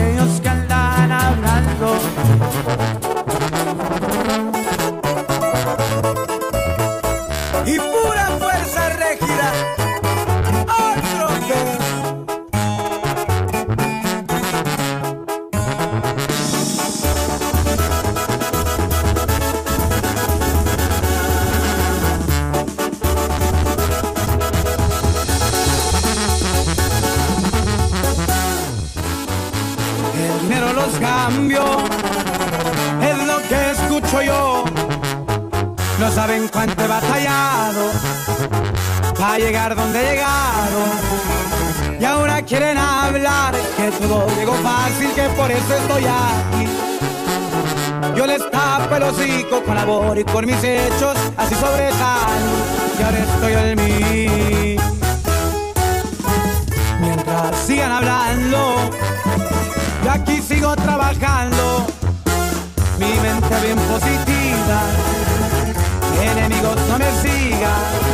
llegar 39.45 39.77
donde 39.77 40.01
he 40.01 40.11
llegado. 40.13 40.81
Y 42.01 42.05
ahora 42.05 42.41
quieren 42.43 42.79
hablar 42.79 43.55
que 43.77 43.91
todo 43.91 44.27
llegó 44.37 44.55
fácil, 44.55 45.11
que 45.13 45.29
por 45.31 45.51
eso 45.51 45.75
estoy 45.75 46.05
aquí. 46.05 46.67
Yo 48.17 48.27
les 48.27 48.51
tapo 48.51 48.97
el 48.97 49.03
hocico 49.03 49.63
con 49.63 49.75
labor 49.75 50.19
y 50.19 50.25
con 50.25 50.47
mis 50.47 50.63
hechos, 50.65 51.15
así 51.37 51.55
sobresalgo. 51.57 52.57
Y 52.99 53.03
ahora 53.03 53.19
estoy 53.19 53.53
en 53.53 53.77
mí. 53.85 54.77
Mientras 57.01 57.59
sigan 57.67 57.93
hablando, 57.93 58.91
yo 60.05 60.11
aquí 60.11 60.41
sigo 60.41 60.75
trabajando. 60.75 61.87
Mi 62.99 63.13
mente 63.21 63.61
bien 63.63 63.79
positiva. 63.79 64.81
Mi 66.13 66.27
enemigos 66.29 66.77
no 66.89 66.99
me 66.99 67.11
sigan. 67.21 68.14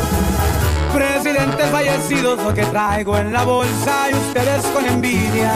Presidentes 0.94 1.70
fallecidos, 1.70 2.42
lo 2.42 2.52
que 2.52 2.64
traigo 2.64 3.16
en 3.16 3.32
la 3.32 3.44
bolsa 3.44 4.10
y 4.10 4.14
ustedes 4.14 4.64
con 4.66 4.84
envidia. 4.84 5.52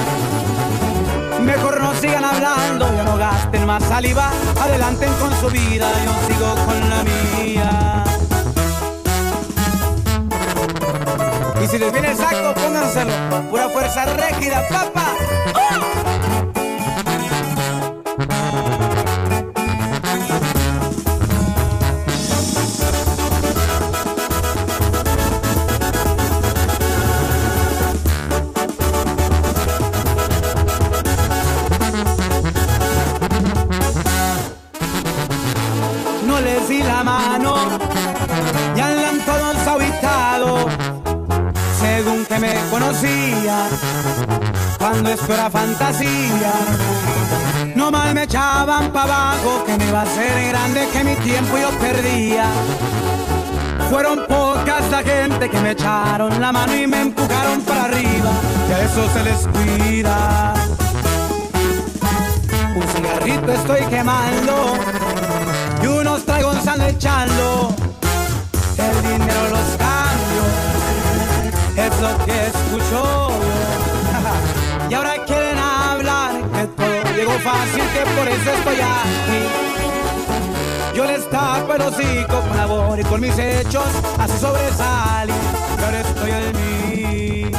Mejor 1.40 1.80
no 1.80 1.94
sigan 1.94 2.24
hablando, 2.24 2.86
ya 2.94 3.04
no 3.04 3.16
gasten 3.16 3.66
más 3.66 3.82
saliva. 3.84 4.30
Adelanten 4.60 5.12
con 5.14 5.32
su 5.40 5.48
vida, 5.50 5.90
yo 6.04 6.12
sigo 6.26 6.54
con 6.64 6.90
la 6.90 7.02
mía. 7.04 8.04
Y 11.62 11.66
si 11.66 11.78
les 11.78 11.92
viene 11.92 12.10
el 12.10 12.16
saco, 12.16 12.54
pónganselo. 12.54 13.12
Pura 13.50 13.68
fuerza 13.68 14.04
rígida, 14.06 14.62
papá. 14.68 15.14
Cuando 44.78 45.10
esto 45.10 45.32
era 45.32 45.50
fantasía. 45.50 46.52
No 47.74 47.90
mal 47.90 48.14
me 48.14 48.24
echaban 48.24 48.92
para 48.92 49.32
abajo 49.32 49.64
que 49.64 49.76
me 49.76 49.88
iba 49.88 50.02
a 50.02 50.06
ser 50.06 50.48
grande 50.48 50.88
que 50.92 51.04
mi 51.04 51.16
tiempo 51.16 51.58
yo 51.58 51.70
perdía. 51.78 52.46
Fueron 53.90 54.26
pocas 54.26 54.90
la 54.90 55.02
gente 55.02 55.48
que 55.50 55.60
me 55.60 55.70
echaron 55.72 56.40
la 56.40 56.52
mano 56.52 56.74
y 56.74 56.86
me 56.86 57.00
empujaron 57.00 57.60
para 57.62 57.84
arriba. 57.84 58.30
Y 58.68 58.72
a 58.72 58.82
eso 58.82 59.08
se 59.12 59.22
les 59.22 59.46
cuida. 59.48 60.54
Un 62.76 62.88
cigarrito 62.88 63.52
estoy 63.52 63.80
quemando 63.88 64.74
y 65.82 65.86
unos 65.86 66.24
tragos 66.24 66.66
ando 66.66 66.86
echando. 66.86 67.74
El 68.76 69.02
dinero 69.02 69.48
los 69.50 69.76
cambio, 69.78 70.44
es 71.76 72.00
lo 72.00 72.24
que 72.24 72.46
escucho. 72.46 73.23
Fácil, 77.40 77.82
que 77.92 78.00
por 78.16 78.28
eso 78.28 78.50
estoy 78.50 78.76
aquí. 78.76 79.74
Yo 80.94 81.04
les 81.04 81.28
tapo 81.28 81.74
el 81.74 81.82
hocico 81.82 82.40
con 82.40 82.56
labor 82.56 83.00
y 83.00 83.02
con 83.04 83.20
mis 83.20 83.36
hechos, 83.38 83.86
así 84.18 84.38
sobresalí. 84.38 85.32
Y 85.32 85.82
ahora 85.82 86.00
estoy 86.00 86.30
en 86.30 86.52
mí. 86.56 87.50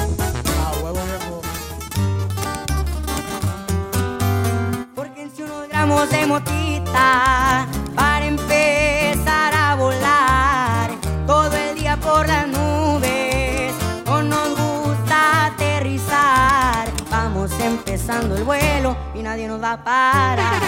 Porque 4.96 5.30
si 5.36 5.44
unos 5.44 5.68
gramos 5.68 6.10
de 6.10 6.26
motita 6.26 7.68
para 7.94 8.26
empezar 8.26 9.54
a 9.54 9.76
volar 9.76 10.92
todo 11.28 11.52
el 11.54 11.76
día 11.76 11.98
por 11.98 12.26
las 12.26 12.48
nubes. 12.48 13.74
No 14.06 14.24
nos 14.24 14.50
gusta 14.52 15.48
aterrizar. 15.48 16.88
Vamos 17.10 17.52
empezando 17.60 18.38
el 18.38 18.46
vuelo 18.46 18.96
y 19.16 19.24
nadie 19.24 19.48
nos 19.48 19.62
va 19.62 19.72
a 19.74 19.84
parar. 19.84 20.62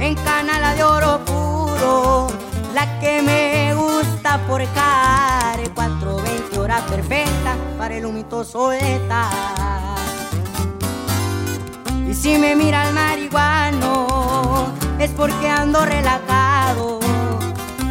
En 0.00 0.14
canala 0.16 0.74
de 0.74 0.82
oro 0.82 1.24
puro, 1.24 2.28
la 2.74 2.98
que 3.00 3.22
me 3.22 3.74
gusta 3.74 4.38
por 4.46 4.64
care. 4.72 5.70
420 5.74 6.58
hora 6.58 6.80
perfecta 6.86 7.56
para 7.78 7.96
el 7.96 8.04
humito 8.06 8.44
soltar. 8.44 9.30
Y 12.08 12.14
si 12.14 12.38
me 12.38 12.56
mira 12.56 12.88
el 12.88 12.94
marihuano, 12.94 14.72
es 14.98 15.10
porque 15.12 15.48
ando 15.48 15.84
relajado, 15.84 17.00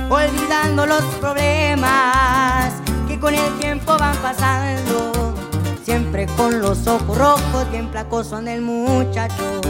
olvidando 0.10 0.86
los 0.86 1.04
problemas 1.20 2.74
que 3.08 3.20
con 3.20 3.34
el 3.34 3.60
tiempo 3.60 3.98
van 3.98 4.16
pasando. 4.18 5.36
Siempre 5.84 6.28
con 6.36 6.60
los 6.62 6.88
ojos 6.88 7.18
rojos, 7.18 7.72
bien 7.72 7.88
placoso 7.88 8.36
anda 8.36 8.54
el 8.54 8.62
muchacho. 8.62 9.62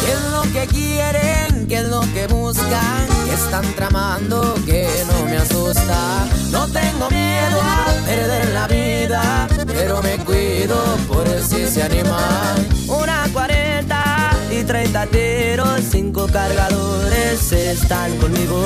¿Qué 0.00 0.12
es 0.12 0.22
lo 0.30 0.42
que 0.52 0.66
quieren? 0.68 1.35
¿Qué 1.68 1.78
es 1.78 1.88
lo 1.88 2.00
que 2.00 2.26
buscan? 2.28 3.06
¿Qué 3.24 3.34
están 3.34 3.64
tramando? 3.74 4.54
Que 4.64 4.88
no 5.08 5.24
me 5.28 5.36
asusta. 5.36 6.26
No 6.50 6.66
tengo 6.68 7.10
miedo 7.10 7.60
a 7.60 7.86
perder 8.06 8.48
la 8.54 8.68
vida, 8.68 9.48
pero 9.66 10.00
me 10.00 10.16
cuido 10.18 10.76
por 11.08 11.26
si 11.42 11.66
se 11.66 11.82
animan. 11.82 12.66
Una 12.86 13.28
40 13.32 14.30
y 14.52 14.62
30 14.62 15.06
tiros, 15.06 15.80
5 15.90 16.28
cargadores 16.32 17.52
están 17.52 18.16
conmigo. 18.18 18.62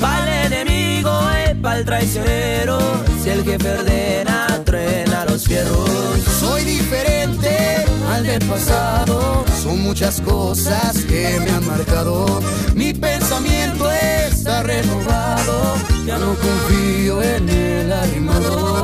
Pa'l 0.00 0.28
enemigo 0.28 1.20
y 1.50 1.54
pa'l 1.54 1.84
traicionero, 1.84 2.78
si 3.20 3.30
el 3.30 3.44
jefe 3.44 3.70
ordena, 3.78 4.62
truena 4.64 5.24
los 5.24 5.44
fierros. 5.44 5.90
Soy 6.38 6.62
diferente 6.62 7.84
al 8.12 8.24
del 8.24 8.44
pasado, 8.46 9.44
son 9.68 9.82
muchas 9.82 10.20
cosas 10.22 11.04
que 11.04 11.38
me 11.44 11.50
han 11.50 11.66
marcado. 11.66 12.40
Mi 12.74 12.94
pensamiento 12.94 13.90
está 13.90 14.62
renovado, 14.62 15.76
ya 16.06 16.16
no 16.18 16.34
confío 16.34 17.22
en 17.22 17.48
el 17.50 17.92
arrimador. 17.92 18.82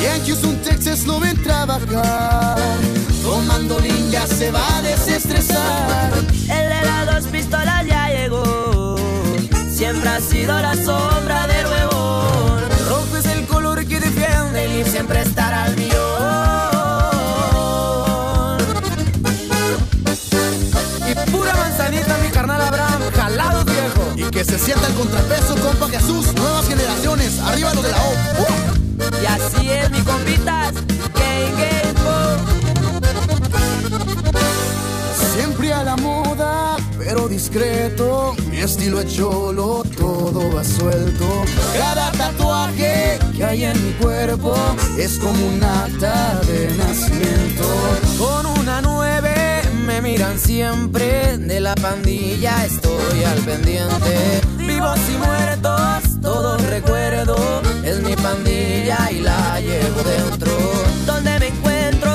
Y 0.00 0.04
en 0.04 0.26
Houston, 0.26 0.56
Texas 0.62 1.04
lo 1.04 1.18
ven 1.18 1.36
trabajar, 1.42 2.58
tomando 3.22 3.76
ya 4.10 4.24
se 4.26 4.52
va 4.52 4.76
a 4.76 4.82
desestresar. 4.82 6.12
El 6.48 6.68
de 6.74 6.80
las 6.88 7.06
dos 7.12 7.24
pistolas 7.32 7.84
ya 7.86 8.08
llegó, 8.08 8.96
siempre 9.68 10.08
ha 10.10 10.20
sido 10.20 10.60
la 10.60 10.74
sombra 10.74 11.48
del 11.48 11.66
huevón. 11.66 12.60
Rojo 12.88 13.16
es 13.16 13.26
el 13.26 13.46
color 13.46 13.84
que 13.84 13.98
defiende 13.98 14.78
y 14.78 14.84
siempre 14.84 15.22
estará 15.22 15.64
al 15.64 15.76
millón. 15.76 15.95
Se 24.46 24.58
sienta 24.58 24.86
el 24.86 24.94
contrapeso, 24.94 25.56
compa 25.56 25.88
Jesús, 25.88 26.32
nuevas 26.34 26.68
generaciones, 26.68 27.40
arriba 27.40 27.74
lo 27.74 27.82
de 27.82 27.90
la 27.90 27.98
O. 27.98 28.10
¡Uh! 28.42 29.22
Y 29.22 29.26
así 29.26 29.70
es, 29.70 29.90
mi 29.90 30.00
compitas, 30.00 30.74
gay, 31.14 31.52
gay, 31.56 31.94
Siempre 35.34 35.72
a 35.72 35.82
la 35.82 35.96
moda, 35.96 36.76
pero 36.98 37.28
discreto. 37.28 38.34
Mi 38.50 38.58
estilo 38.58 39.00
es 39.00 39.14
cholo, 39.14 39.82
todo 39.98 40.54
va 40.54 40.64
suelto. 40.64 41.44
Cada 41.76 42.12
tatuaje 42.12 43.18
que 43.36 43.44
hay 43.44 43.64
en 43.64 43.86
mi 43.86 43.92
cuerpo 43.94 44.54
es 44.96 45.18
como 45.18 45.46
un 45.46 45.62
acta 45.62 46.40
de 46.46 46.74
nacimiento. 46.76 47.64
Con 48.18 48.46
una 48.60 48.80
nueve 48.80 49.35
me 49.86 50.02
miran 50.02 50.38
siempre. 50.38 51.38
De 51.38 51.60
la 51.60 51.74
pandilla 51.76 52.64
estoy 52.64 53.24
al 53.24 53.38
pendiente. 53.38 54.40
Vivos 54.58 54.98
y 55.08 55.16
muertos, 55.16 56.20
todos 56.20 56.60
recuerdo. 56.66 57.36
Es 57.84 58.02
mi 58.02 58.16
pandilla 58.16 59.10
y 59.10 59.20
la 59.20 59.60
llevo 59.60 60.02
dentro. 60.02 60.52
Donde 61.06 61.38
me 61.38 61.46
encuentro, 61.48 62.10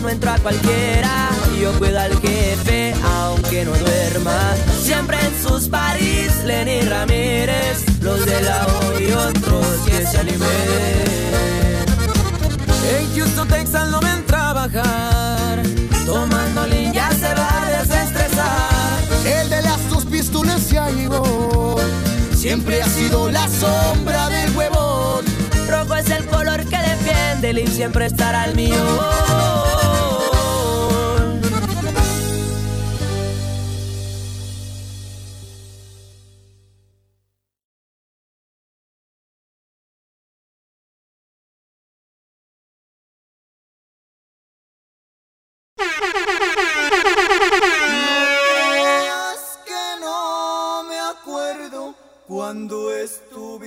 no 0.00 0.08
entro 0.08 0.30
a 0.30 0.38
cualquiera. 0.38 1.30
Yo 1.60 1.72
cuido 1.78 1.98
al 1.98 2.18
jefe, 2.20 2.94
aunque 3.04 3.64
no 3.64 3.72
duerma. 3.72 4.54
Siempre 4.80 5.18
en 5.20 5.42
sus 5.42 5.68
paris, 5.68 6.30
Lenny 6.44 6.82
Ramírez. 6.82 7.84
Los 8.00 8.24
de 8.24 8.40
la 8.42 8.66
O 8.66 9.00
y 9.00 9.10
otros 9.10 9.66
que 9.86 10.06
se 10.06 10.18
animen. 10.18 11.26
En 12.88 13.14
Houston, 13.16 13.48
Texas 13.48 13.88
no 13.90 14.00
ven 14.00 14.24
trabajar. 14.26 15.62
Tomando 16.04 16.56
ya 16.92 16.95
El 19.26 19.50
de 19.50 19.62
las 19.62 19.90
dos 19.90 20.04
pistolas 20.04 20.70
ya 20.70 20.88
llegó. 20.90 21.76
Siempre 22.34 22.80
ha 22.80 22.88
sido 22.88 23.30
la 23.30 23.48
sombra 23.48 24.28
del 24.28 24.56
huevón. 24.56 25.24
Rojo 25.68 25.96
es 25.96 26.10
el 26.10 26.24
color 26.26 26.64
que 26.64 26.76
defiende 26.78 27.62
y 27.62 27.66
siempre 27.66 28.06
estará 28.06 28.44
al 28.44 28.54
mío. 28.54 28.76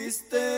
Estuviste 0.09 0.48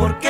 Porque 0.00 0.29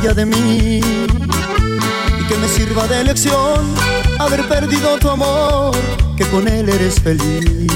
de 0.00 0.26
mí. 0.26 0.80
Y 0.80 2.24
que 2.28 2.36
me 2.36 2.48
sirva 2.48 2.86
de 2.86 3.02
lección 3.02 3.74
haber 4.20 4.46
perdido 4.48 4.96
tu 4.98 5.10
amor, 5.10 5.74
que 6.16 6.24
con 6.26 6.46
él 6.46 6.68
eres 6.68 7.00
feliz. 7.00 7.66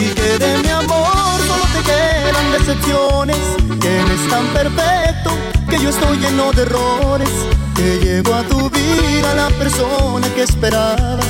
Y 0.00 0.08
que 0.14 0.38
de 0.38 0.58
mi 0.62 0.68
amor 0.68 1.38
solo 1.46 1.64
te 1.72 1.82
quedan 1.90 2.52
decepciones, 2.58 3.38
que 3.80 4.00
eres 4.00 4.28
tan 4.28 4.46
perfecto, 4.48 5.30
que 5.70 5.78
yo 5.80 5.90
estoy 5.90 6.18
lleno 6.18 6.52
de 6.52 6.62
errores. 6.62 7.30
Que 7.76 7.98
llevo 8.02 8.34
a 8.34 8.42
tu 8.42 8.68
vida 8.68 9.34
la 9.36 9.48
persona 9.50 10.26
que 10.34 10.42
esperabas 10.42 11.24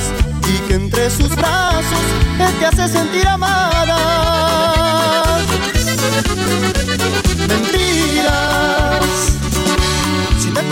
y 0.47 0.67
que 0.67 0.73
entre 0.73 1.11
sus 1.11 1.29
brazos 1.35 2.05
él 2.39 2.53
te 2.59 2.65
hace 2.65 2.87
sentir 2.87 3.27
amada. 3.27 4.88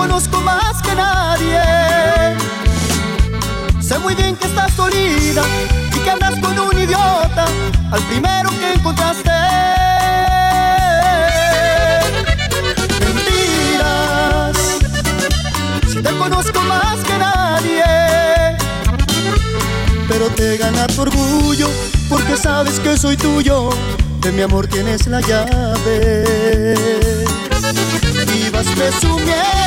Conozco 0.08 0.40
más 0.40 0.82
que 0.82 0.96
nadie, 0.96 1.60
sé 3.82 4.00
muy 4.00 4.16
bien 4.16 4.38
que 4.38 4.48
estás 4.48 4.76
dolida 4.78 5.44
y 5.94 6.00
que 6.00 6.10
andas 6.10 6.40
con 6.40 6.58
un 6.58 6.80
idiota 6.80 7.46
al 7.92 8.02
primero 8.04 8.50
que 8.52 8.74
encontraste. 8.74 9.32
Mentiras, 13.04 14.58
te 16.02 16.18
conozco 16.18 16.62
más 16.62 17.04
que 17.04 17.18
nadie 17.18 17.84
pero 20.08 20.30
te 20.30 20.58
gana 20.58 20.88
tu 20.88 21.02
orgullo 21.02 21.70
porque 22.10 22.38
sabes 22.38 22.80
que 22.80 22.98
soy 22.98 23.18
tuyo. 23.18 23.70
De 24.22 24.32
mi 24.32 24.42
amor 24.42 24.68
tienes 24.68 25.06
la 25.08 25.20
llave. 25.22 26.76
Y 28.36 28.50
vas 28.50 28.68
presumiendo 28.68 29.67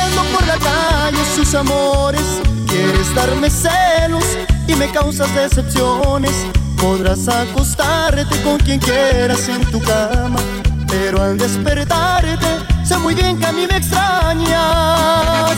calle 0.57 1.23
sus 1.35 1.53
amores. 1.55 2.41
Quieres 2.67 3.13
darme 3.13 3.49
celos 3.49 4.23
y 4.67 4.75
me 4.75 4.91
causas 4.91 5.33
decepciones. 5.35 6.31
Podrás 6.77 7.27
acostarte 7.27 8.41
con 8.43 8.57
quien 8.57 8.79
quieras 8.79 9.47
en 9.49 9.61
tu 9.69 9.79
cama, 9.81 10.39
pero 10.87 11.21
al 11.21 11.37
despertarte 11.37 12.47
sé 12.83 12.97
muy 12.97 13.13
bien 13.13 13.37
que 13.39 13.45
a 13.45 13.51
mí 13.51 13.67
me 13.67 13.77
extrañas. 13.77 15.57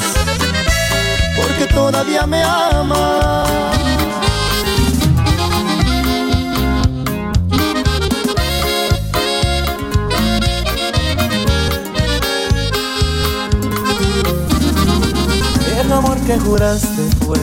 Porque 1.36 1.65
todavía 1.74 2.28
me 2.28 2.44
amas. 2.44 3.73
Que 16.26 16.40
juraste 16.40 17.04
fue 17.26 17.38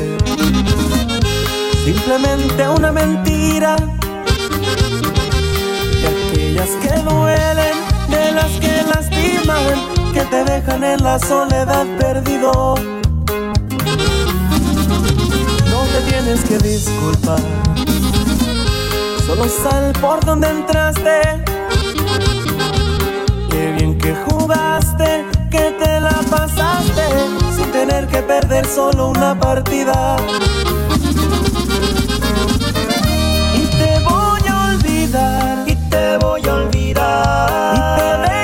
simplemente 1.85 2.69
una 2.69 2.93
mentira. 2.93 3.77
De 6.01 6.07
aquellas 6.09 6.71
que 6.81 7.01
duelen, 7.03 7.77
de 8.09 8.33
las 8.33 8.53
que 8.53 8.83
lastiman, 8.89 10.13
que 10.15 10.21
te 10.21 10.45
dejan 10.45 10.85
en 10.85 11.03
la 11.03 11.19
soledad 11.19 11.87
perdido. 11.99 12.75
No 15.71 15.81
te 15.93 16.01
tienes 16.09 16.45
que 16.45 16.59
disculpar, 16.59 17.41
solo 19.27 19.45
sal 19.63 19.93
por 20.01 20.25
donde 20.25 20.49
entraste. 20.49 21.21
Qué 23.51 23.73
bien 23.73 23.99
que 23.99 24.15
jugaste, 24.15 25.27
que 25.51 25.77
te 25.79 26.01
la 26.01 26.19
pasaste 26.31 27.50
tener 27.87 28.07
que 28.09 28.23
perder 28.23 28.67
solo 28.67 29.09
una 29.09 29.39
partida. 29.39 30.17
Y 33.55 33.67
te 33.81 33.99
voy 34.01 34.43
a 34.49 34.75
olvidar, 34.75 35.67
y 35.67 35.75
te 35.89 36.19
voy 36.19 36.43
a 36.47 36.55
olvidar, 36.55 38.40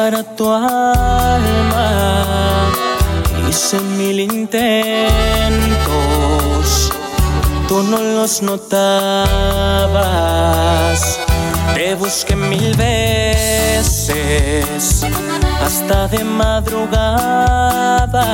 para 0.00 0.20
tu 0.36 0.44
alma. 0.50 1.88
Hice 3.48 3.78
mil 3.98 4.18
intentos, 4.20 4.50
tú 7.68 7.82
no 7.82 7.98
los 7.98 8.40
notabas. 8.40 9.28
Te 11.74 11.94
busqué 11.96 12.34
mil 12.34 12.74
veces, 12.76 15.04
hasta 15.66 16.08
de 16.08 16.24
madrugada. 16.24 18.26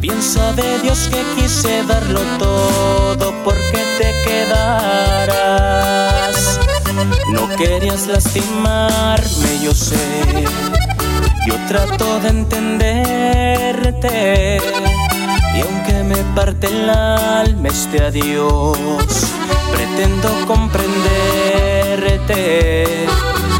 Piensa 0.00 0.52
de 0.52 0.78
Dios 0.84 1.10
que 1.12 1.22
quise 1.36 1.84
darlo 1.84 2.20
todo 2.38 3.34
por 3.44 3.56
Querías 7.58 8.06
lastimarme, 8.06 9.58
yo 9.60 9.74
sé. 9.74 9.98
Yo 11.44 11.54
trato 11.66 12.20
de 12.20 12.28
entenderte. 12.28 14.60
Y 15.56 15.60
aunque 15.62 16.04
me 16.04 16.22
parte 16.36 16.68
el 16.68 16.88
alma 16.88 17.66
este 17.66 18.00
adiós, 18.00 18.78
pretendo 19.72 20.28
comprenderte. 20.46 23.08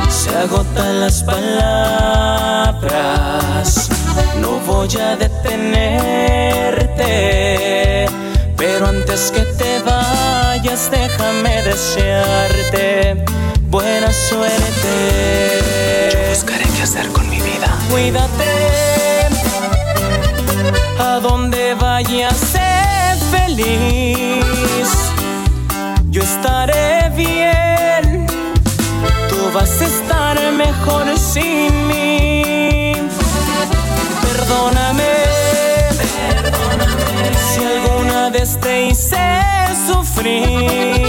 Se 0.09 0.31
agotan 0.37 1.01
las 1.01 1.25
palabras, 1.25 1.49
no 4.41 4.61
voy 4.61 4.97
a 4.97 5.17
detenerte. 5.17 5.67
Pero 8.57 8.87
antes 8.87 9.33
que 9.33 9.41
te 9.41 9.81
vayas, 9.81 10.89
déjame 10.89 11.65
desearte 11.65 13.25
buena 13.71 14.13
suerte. 14.13 15.61
Yo 16.13 16.19
buscaré 16.31 16.65
qué 16.77 16.83
hacer 16.83 17.09
con 17.09 17.29
mi 17.29 17.41
vida. 17.41 17.79
Cuídate. 17.91 19.29
A 20.99 21.21
donde 21.21 21.75
vayas, 21.75 22.37
sé 22.37 23.17
feliz. 23.31 24.89
Yo 26.11 26.23
estaré 26.23 27.11
bien. 27.11 28.27
Tú 29.29 29.51
vas 29.53 29.81
a 29.81 29.85
estar 29.85 30.53
mejor 30.53 31.19
sin 31.19 31.87
mí. 31.89 32.95
Perdóname. 34.23 35.05
Perdóname. 35.99 37.31
Si 37.55 37.61
alguna 37.65 38.31
vez 38.31 38.59
te 38.61 38.87
hice 38.87 39.19
sufrir. 39.87 41.08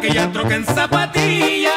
Bajar 0.00 0.02
de 0.02 0.08
aquella 0.08 0.32
troca 0.32 0.54
en 0.54 0.64
zapatillas. 0.64 1.70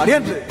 Pariente. 0.00 0.46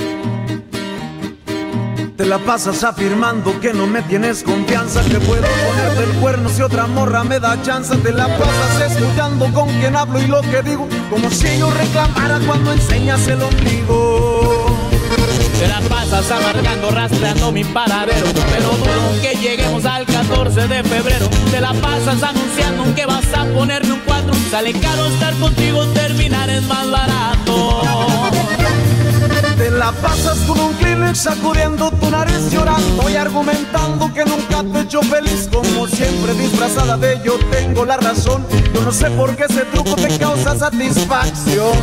Te 2.16 2.24
la 2.24 2.38
pasas 2.38 2.84
afirmando 2.84 3.60
que 3.60 3.74
no 3.74 3.88
me 3.88 4.04
tienes 4.04 4.44
confianza, 4.44 5.02
que 5.02 5.20
puedo 5.22 5.42
ponerte 5.42 6.04
el 6.04 6.20
cuerno 6.20 6.50
si 6.50 6.62
otra 6.62 6.86
morra 6.86 7.24
me 7.24 7.40
da 7.40 7.60
chance. 7.64 7.96
Te 7.98 8.12
la 8.12 8.28
pasas 8.28 8.92
escuchando 8.92 9.52
con 9.52 9.68
quien 9.80 9.96
hablo 9.96 10.20
y 10.20 10.28
lo 10.28 10.42
que 10.42 10.62
digo, 10.62 10.88
como 11.10 11.32
si 11.32 11.58
yo 11.58 11.72
reclamara 11.72 12.40
cuando 12.46 12.74
enseñas 12.74 13.28
el 13.28 13.42
ombligo. 13.42 14.68
Te 15.58 15.68
la 15.68 15.82
pasas 15.90 16.30
amargando, 16.30 16.92
rastreando 16.92 17.52
mi 17.52 17.66
paradero 17.66 18.28
Pero 18.52 18.70
dudo 18.70 19.22
que 19.22 19.36
lleguemos 19.36 19.84
al 19.84 20.06
14 20.06 20.68
de 20.70 20.84
febrero 20.84 21.28
Te 21.52 21.60
la 21.60 21.74
pasas 21.74 22.24
anunciando 22.24 22.96
que 22.96 23.06
vas 23.06 23.26
a 23.34 23.44
ponerme 23.46 23.94
un 23.94 24.00
4 24.06 24.34
Sale 24.52 24.72
caro 24.74 25.08
estar 25.08 25.34
contigo, 25.34 25.86
terminar 25.88 26.50
es 26.50 26.64
más 26.64 26.90
barato 26.90 28.19
Te 29.60 29.70
la 29.70 29.92
pasas 29.92 30.38
con 30.48 30.58
un 30.58 30.74
Kleenex 30.76 31.18
sacudiendo 31.18 31.92
tu 31.92 32.10
nariz 32.10 32.50
llorando 32.50 33.10
y 33.10 33.18
argumentando 33.18 34.10
que 34.14 34.24
nunca 34.24 34.64
te 34.64 34.78
he 34.78 34.82
hecho 34.84 35.02
feliz 35.02 35.50
como 35.52 35.86
siempre 35.86 36.34
disfrazada 36.36 36.96
de 36.96 37.20
yo 37.26 37.38
tengo 37.52 37.84
la 37.84 37.98
razón. 37.98 38.48
Yo 38.74 38.82
no 38.84 38.94
sé 38.94 39.12
por 39.12 39.36
qué 39.36 39.44
ese 39.50 39.66
truco 39.66 39.96
te 39.96 40.18
causa 40.18 40.58
satisfacción. 40.58 41.74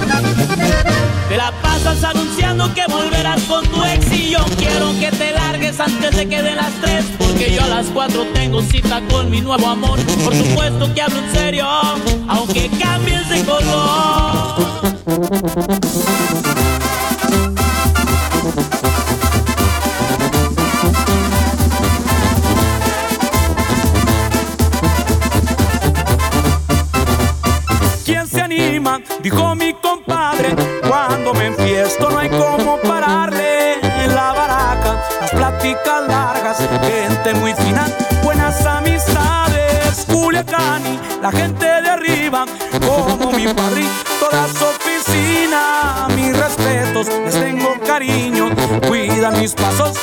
Te 1.28 1.36
la 1.36 1.52
pasas 1.60 2.02
anunciando 2.02 2.72
que 2.72 2.84
volverás 2.88 3.42
con 3.42 3.62
tu 3.66 3.84
ex 3.84 4.10
y 4.10 4.30
yo 4.30 4.38
quiero 4.56 4.98
que 4.98 5.10
te 5.14 5.32
largues 5.32 5.78
antes 5.78 6.16
de 6.16 6.28
que 6.28 6.42
den 6.42 6.56
las 6.56 6.72
3 6.80 7.04
Porque 7.18 7.52
yo 7.52 7.62
a 7.62 7.68
las 7.68 7.86
4 7.88 8.26
tengo 8.32 8.62
cita 8.62 9.02
con 9.10 9.30
mi 9.30 9.42
nuevo 9.42 9.66
amor. 9.66 9.98
Por 10.24 10.34
supuesto 10.34 10.94
que 10.94 11.02
hablo 11.02 11.18
en 11.18 11.30
serio, 11.30 11.66
aunque 12.26 12.70
cambies 12.80 13.28
de 13.28 13.44
color 13.44 14.56
mis 49.46 49.54
pasos, 49.54 49.96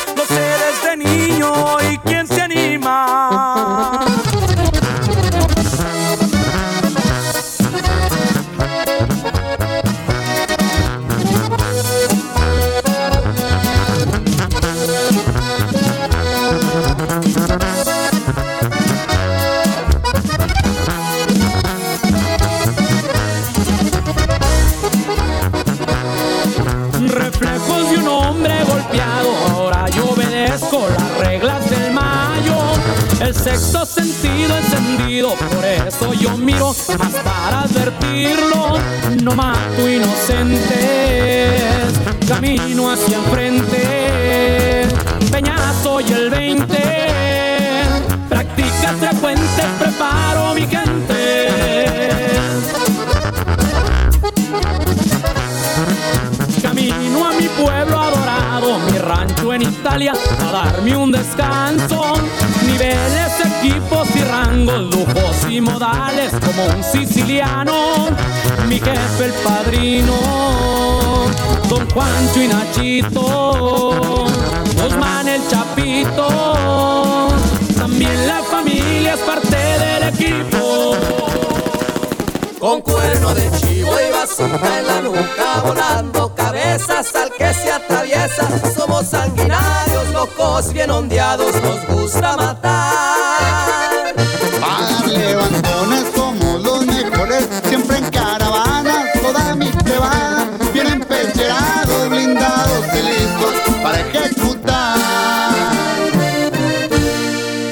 bien 90.72 90.92
ondeados 90.92 91.52
Nos 91.64 91.88
gusta 91.88 92.38
matar 92.38 94.14
Para 94.62 95.08
levantones 95.08 96.06
somos 96.16 96.62
los 96.62 96.86
mejores, 96.86 97.50
siempre 97.68 97.98
en 97.98 98.10
caravanas, 98.12 99.08
toda 99.20 99.56
mi 99.56 99.66
cebada, 99.66 100.48
bien 100.72 100.88
empecherados, 100.88 102.10
blindados 102.10 102.86
y 102.94 103.02
listos 103.02 103.54
para 103.82 104.00
ejecutar. 104.00 104.98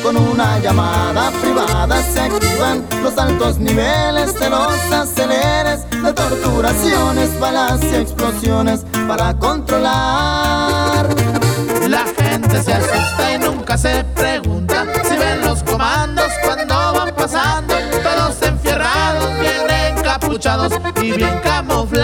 Con 0.01 0.17
una 0.17 0.59
llamada 0.59 1.31
privada 1.39 2.03
se 2.03 2.19
activan 2.19 2.83
los 3.03 3.17
altos 3.17 3.59
niveles 3.59 4.39
de 4.39 4.49
los 4.49 4.73
aceleres, 4.91 5.87
de 5.89 6.13
torturaciones, 6.13 7.39
balas 7.39 7.79
y 7.83 7.95
explosiones 7.95 8.85
para 9.07 9.37
controlar. 9.37 10.90
Se 12.51 12.73
asusta 12.73 13.33
y 13.33 13.39
nunca 13.39 13.77
se 13.77 14.03
pregunta 14.03 14.85
si 15.03 15.15
ven 15.17 15.41
los 15.41 15.63
comandos 15.63 16.27
cuando 16.43 16.93
van 16.93 17.15
pasando, 17.15 17.73
todos 18.03 18.41
enfierrados, 18.41 19.39
bien 19.39 19.97
encapuchados 19.97 20.73
y 21.01 21.13
bien 21.13 21.39
camuflaje. 21.43 22.00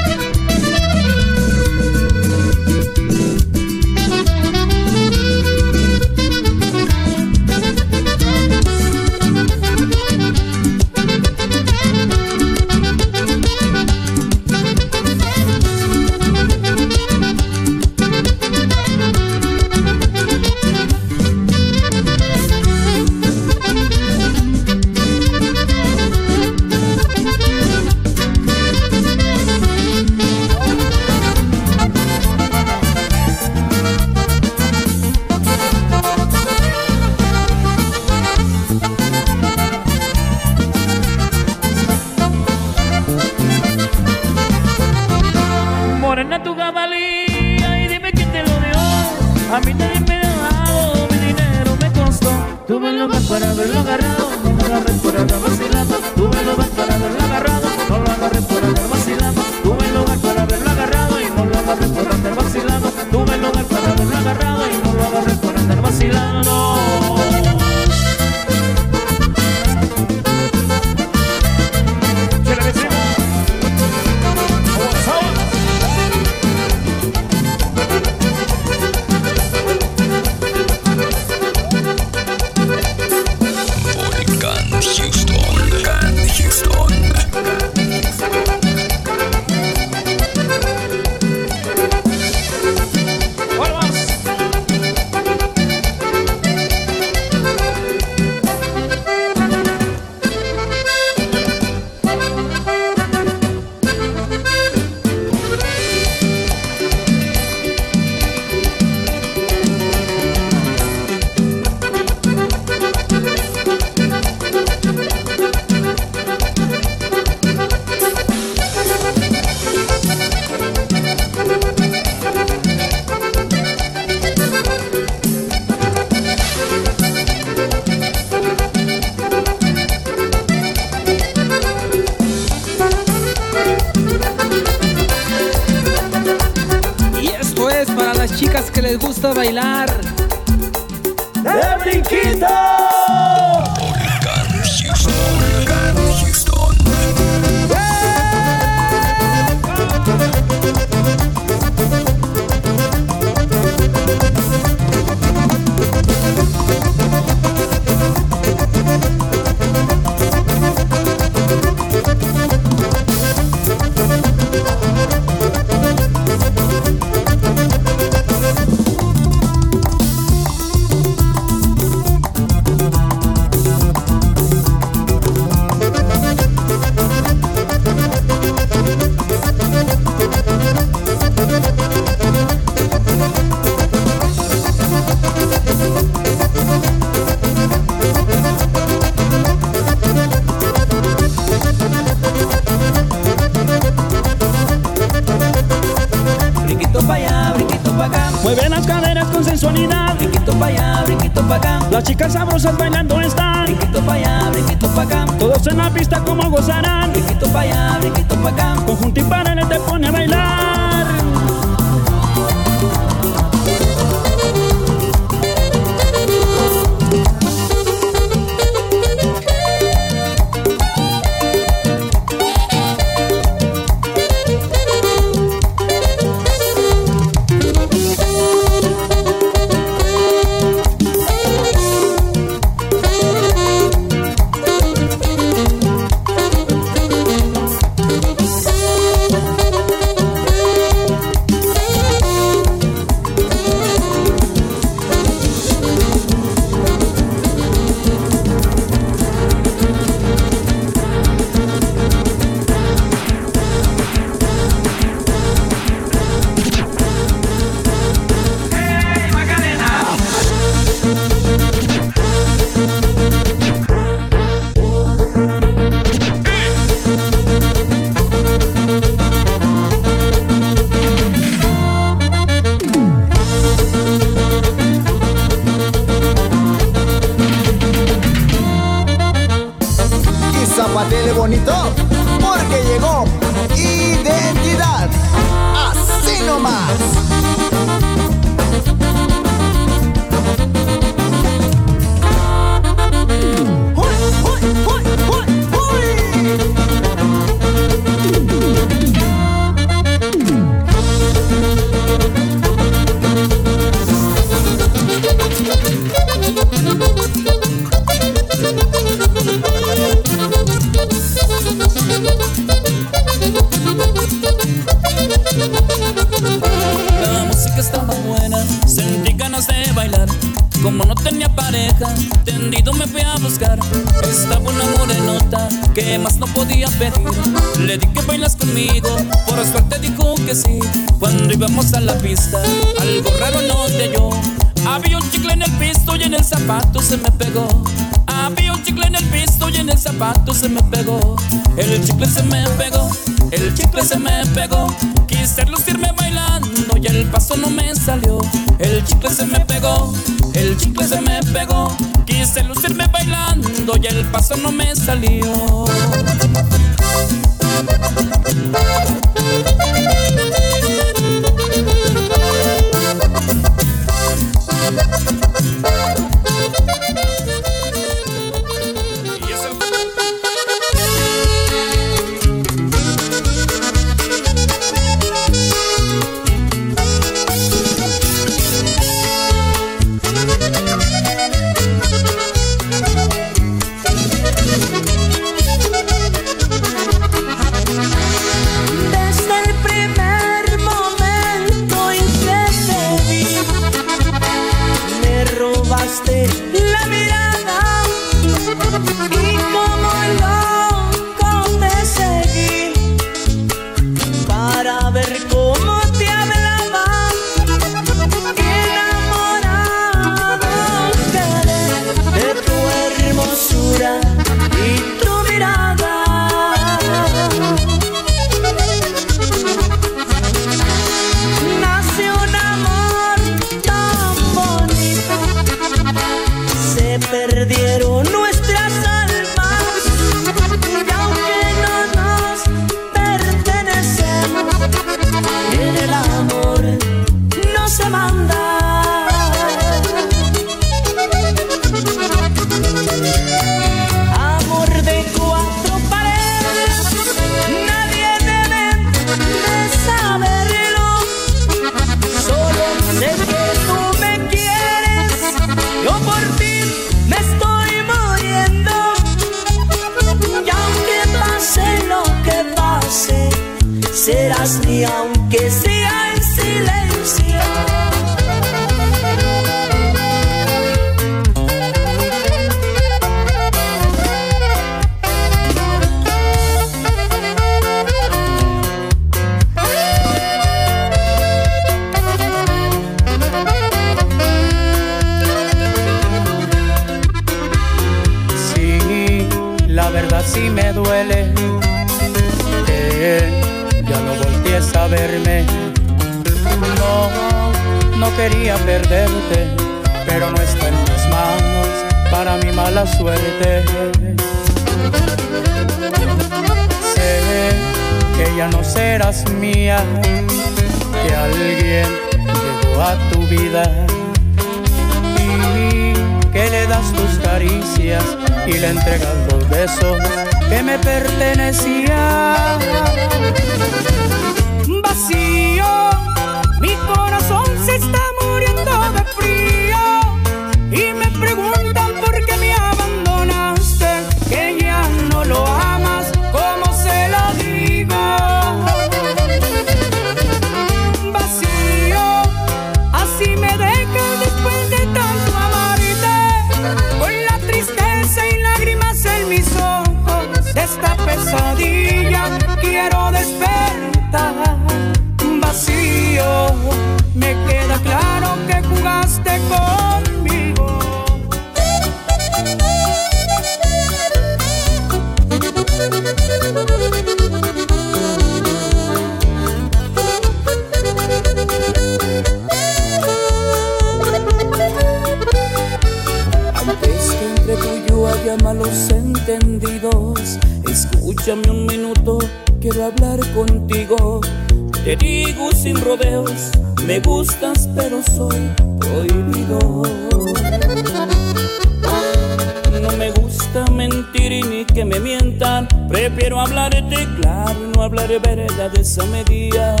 mentir 594.36 594.66
ni 594.66 594.84
que 594.84 595.04
me 595.04 595.20
mientan. 595.20 595.88
Prefiero 596.08 596.60
hablarte 596.60 597.26
claro 597.40 597.78
y 597.84 597.96
no 597.96 598.02
hablar 598.02 598.28
verdades 598.40 599.18
a 599.18 599.24
medias. 599.26 600.00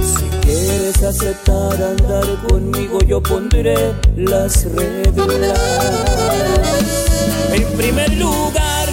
Si 0.00 0.24
quieres 0.40 1.02
aceptar 1.02 1.82
andar 1.82 2.26
conmigo, 2.48 2.98
yo 3.00 3.22
pondré 3.22 3.76
las 4.16 4.64
reglas. 4.72 5.60
En 7.52 7.64
primer 7.76 8.12
lugar, 8.14 8.88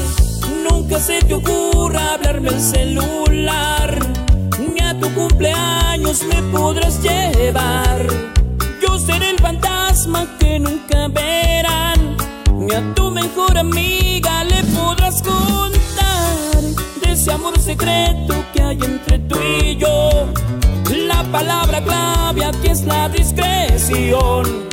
nunca 0.69 0.99
se 0.99 1.19
te 1.21 1.33
ocurra 1.33 2.13
hablarme 2.13 2.49
el 2.49 2.61
celular. 2.61 3.99
Ni 4.59 4.79
a 4.81 4.99
tu 4.99 5.13
cumpleaños 5.13 6.23
me 6.23 6.41
podrás 6.51 7.01
llevar. 7.01 8.05
Yo 8.81 8.99
seré 8.99 9.31
el 9.31 9.39
fantasma 9.39 10.27
que 10.39 10.59
nunca 10.59 11.07
verán 11.07 12.17
ni 12.59 12.73
a 12.73 12.93
tu 12.93 13.09
mejor 13.09 13.57
amiga 13.57 14.43
le 14.43 14.61
podrás 14.75 15.21
contar 15.21 16.61
de 17.01 17.13
ese 17.13 17.31
amor 17.31 17.57
secreto 17.57 18.33
que 18.53 18.61
hay 18.61 18.77
entre 18.83 19.17
tú 19.19 19.37
y 19.63 19.77
yo. 19.77 20.27
La 21.07 21.23
palabra 21.31 21.81
clave 21.81 22.43
aquí 22.43 22.67
es 22.67 22.83
la 22.83 23.07
discreción. 23.07 24.67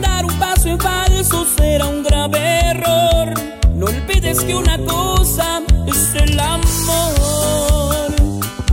Dar 0.00 0.24
un 0.24 0.38
paso 0.38 0.68
en 0.68 0.78
falso 0.78 1.44
será 1.56 1.86
un 1.86 2.04
grave 2.04 2.38
error. 2.70 3.34
No 3.74 3.86
olvides 3.86 4.38
que 4.44 4.54
una 4.54 4.78
cosa 4.78 5.62
es 5.88 6.14
el 6.14 6.38
amor, 6.38 8.12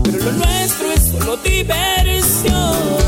pero 0.04 0.26
lo 0.26 0.32
nuestro 0.34 0.92
es 0.92 1.08
solo 1.08 1.38
diversión. 1.38 2.99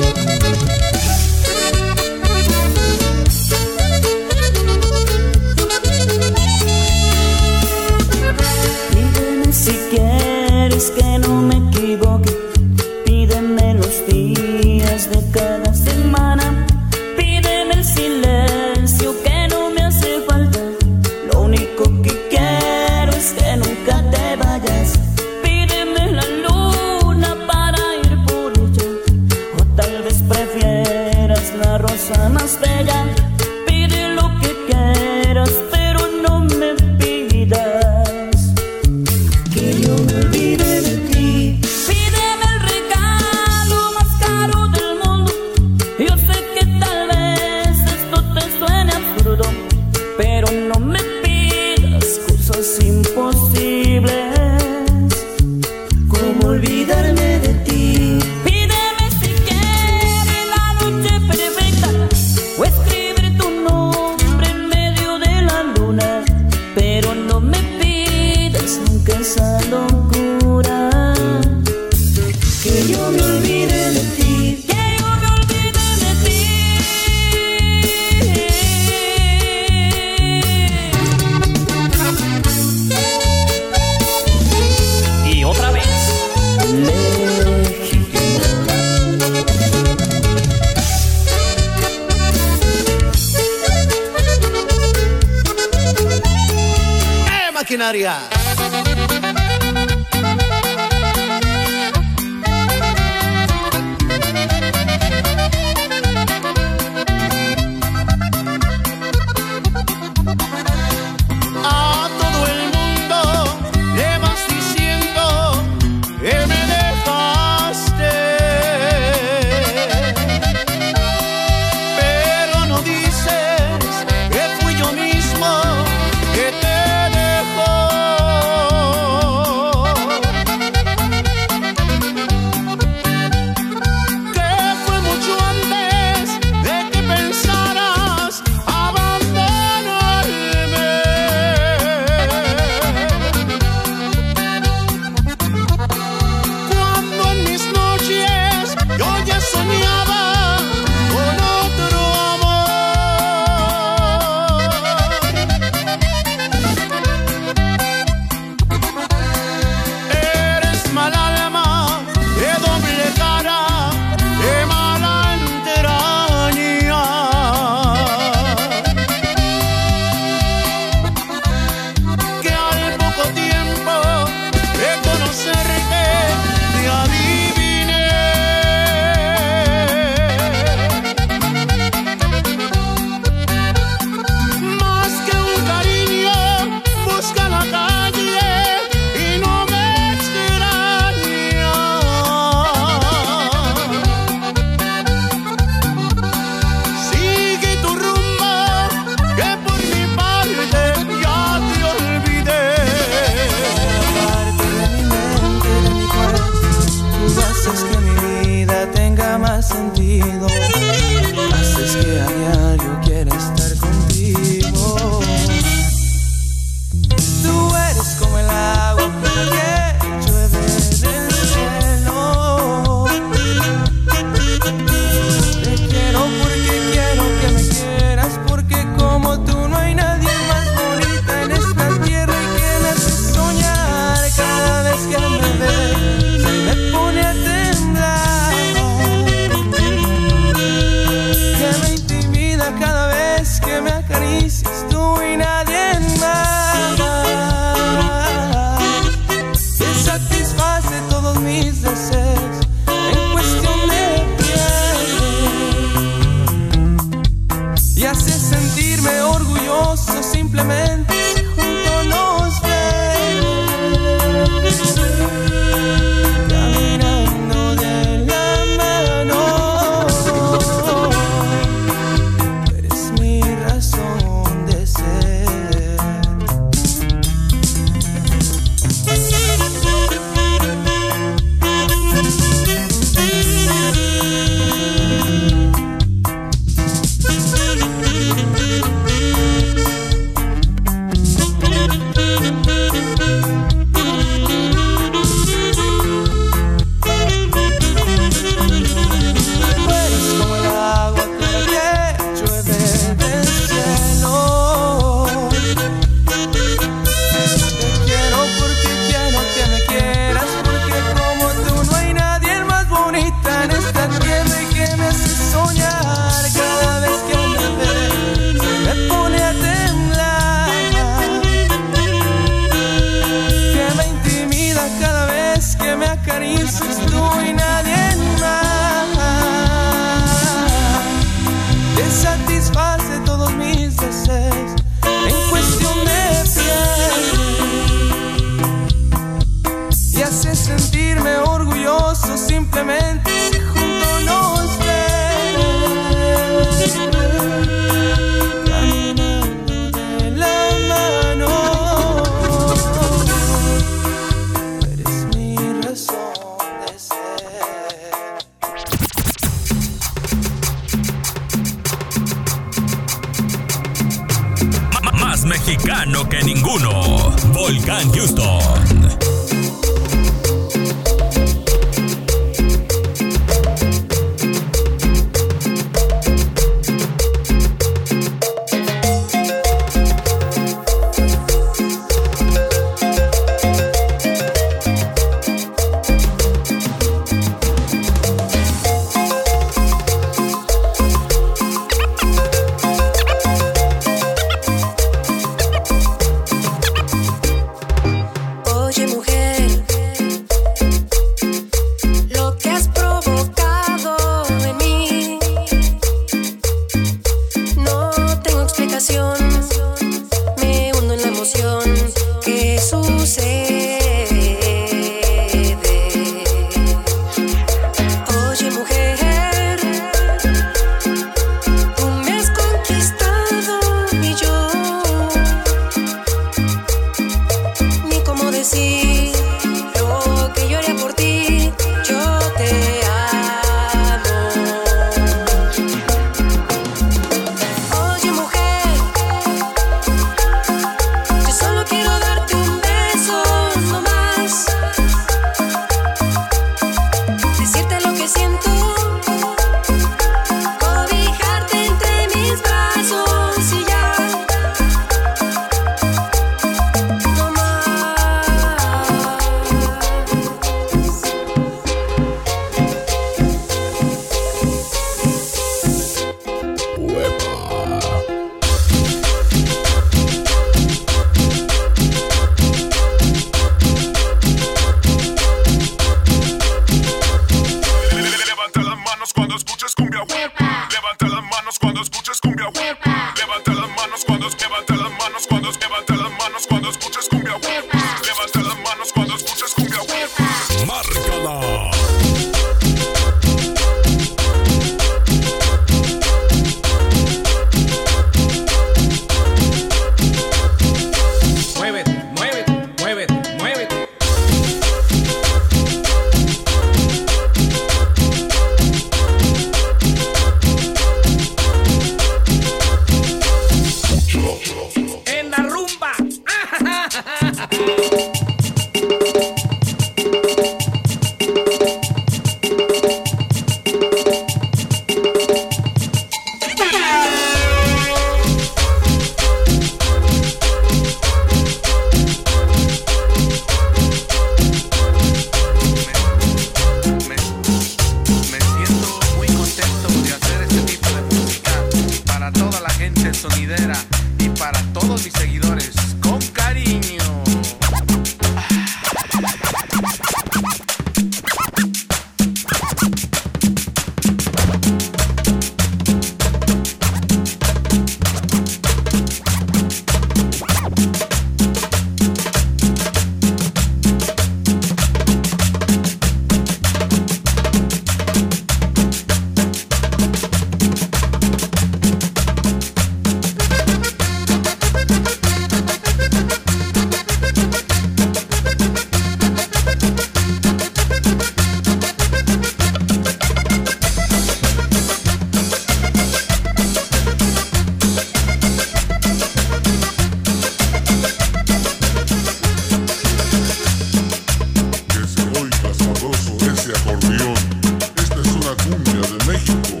Esta 597.37 598.35
es 598.35 598.47
una 598.47 598.75
cumbia 598.83 599.21
de 599.21 599.53
México 599.53 600.00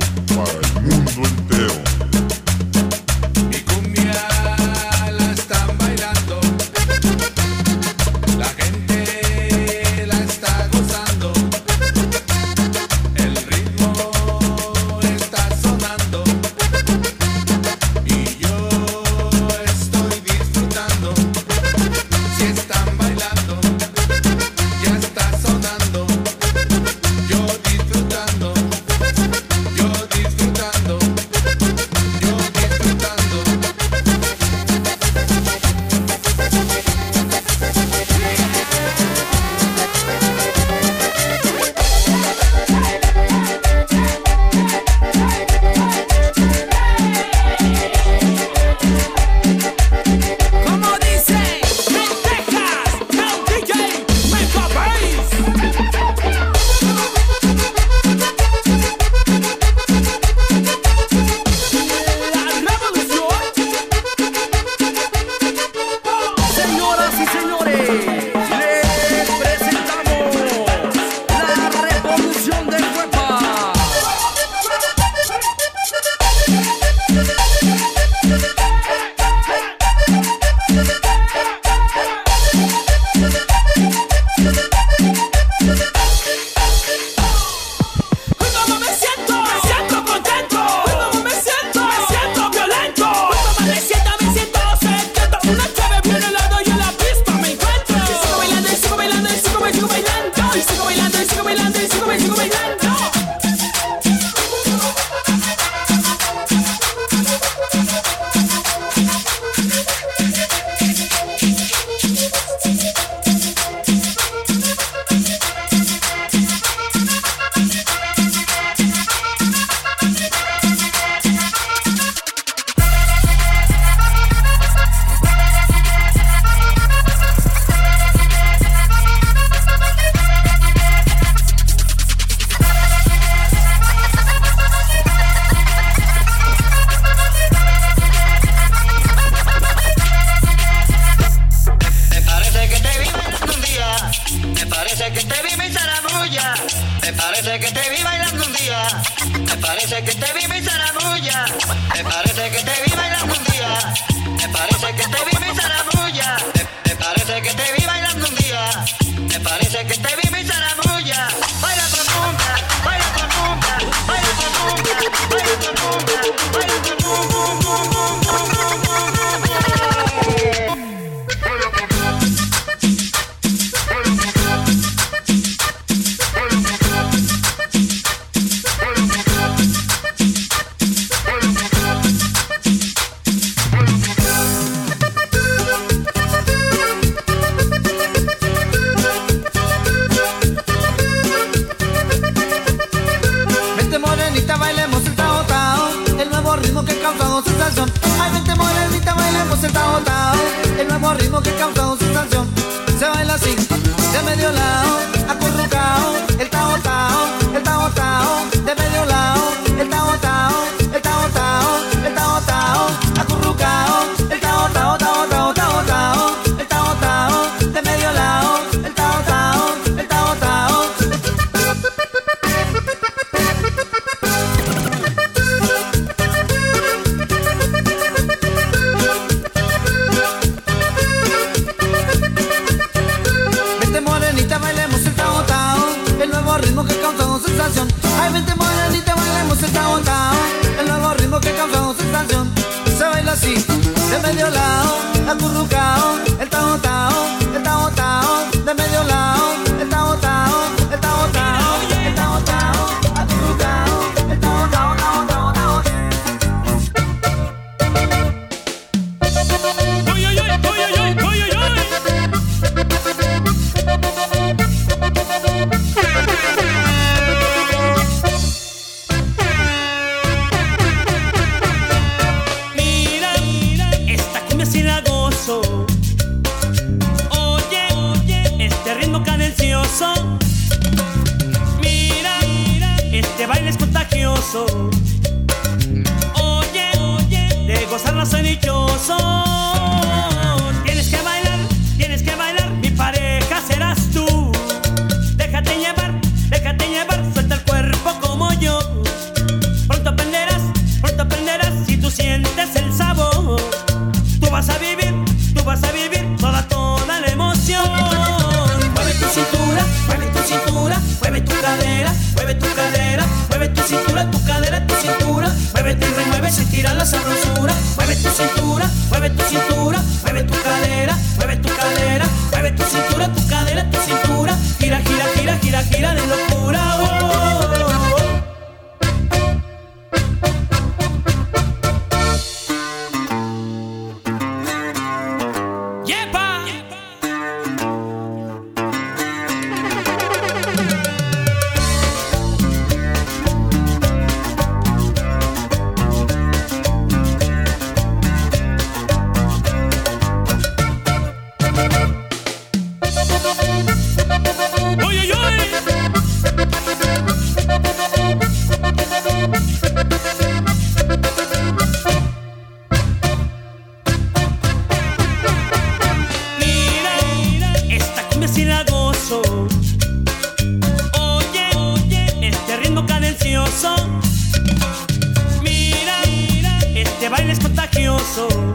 contagioso. 378.31 378.70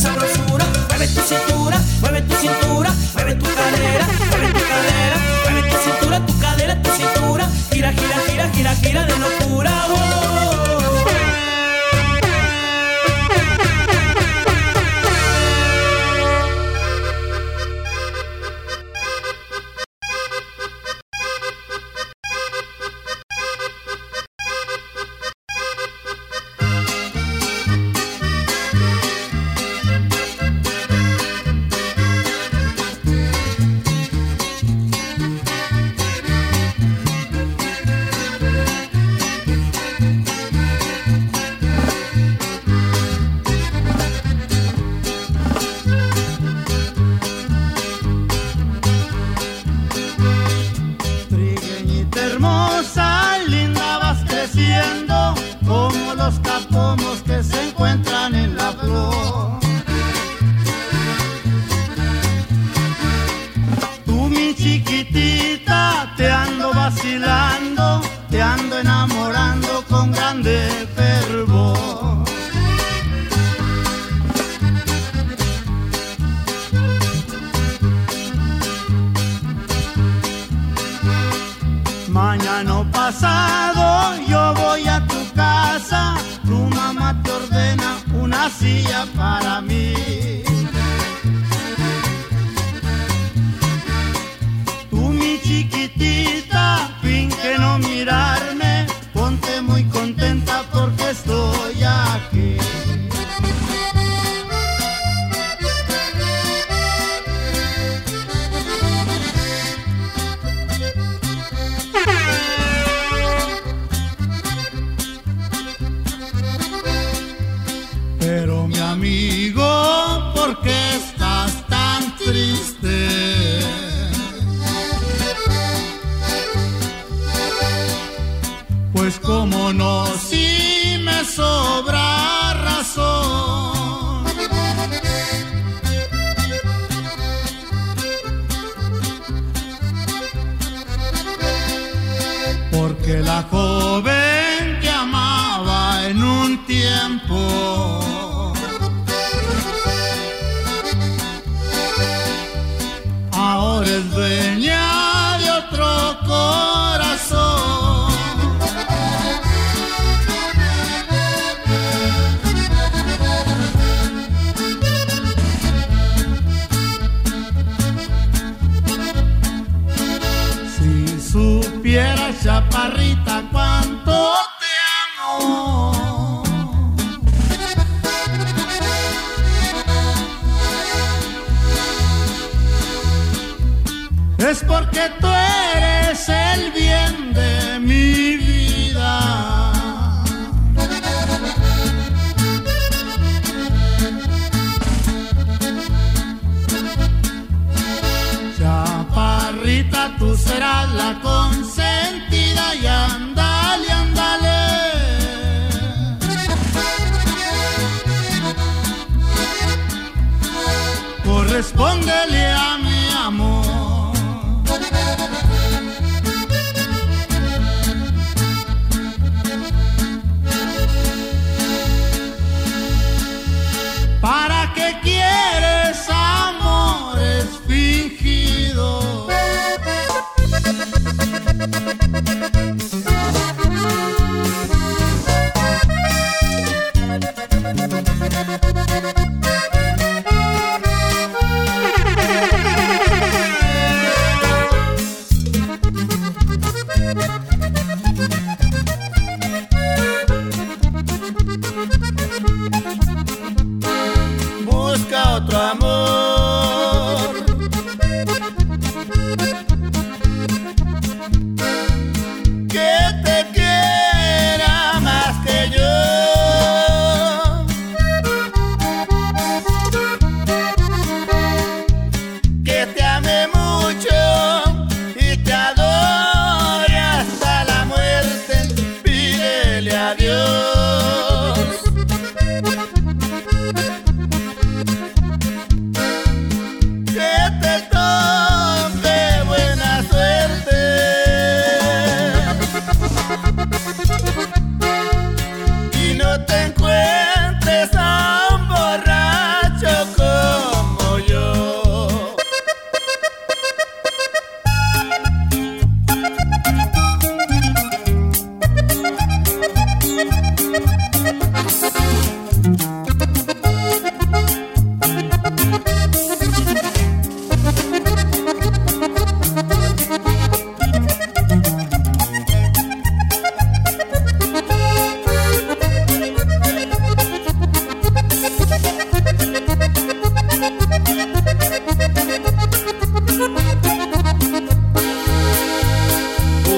Sabrosura. 0.00 0.64
Mueve 0.88 1.06
tu 1.14 1.20
cintura, 1.20 1.59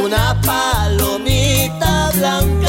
Una 0.04 0.40
palomita 0.44 2.10
blanca 2.14 2.61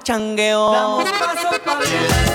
pachangueo. 0.00 0.70
Vamos 0.70 1.10
paso 1.10 1.48
a 1.48 2.29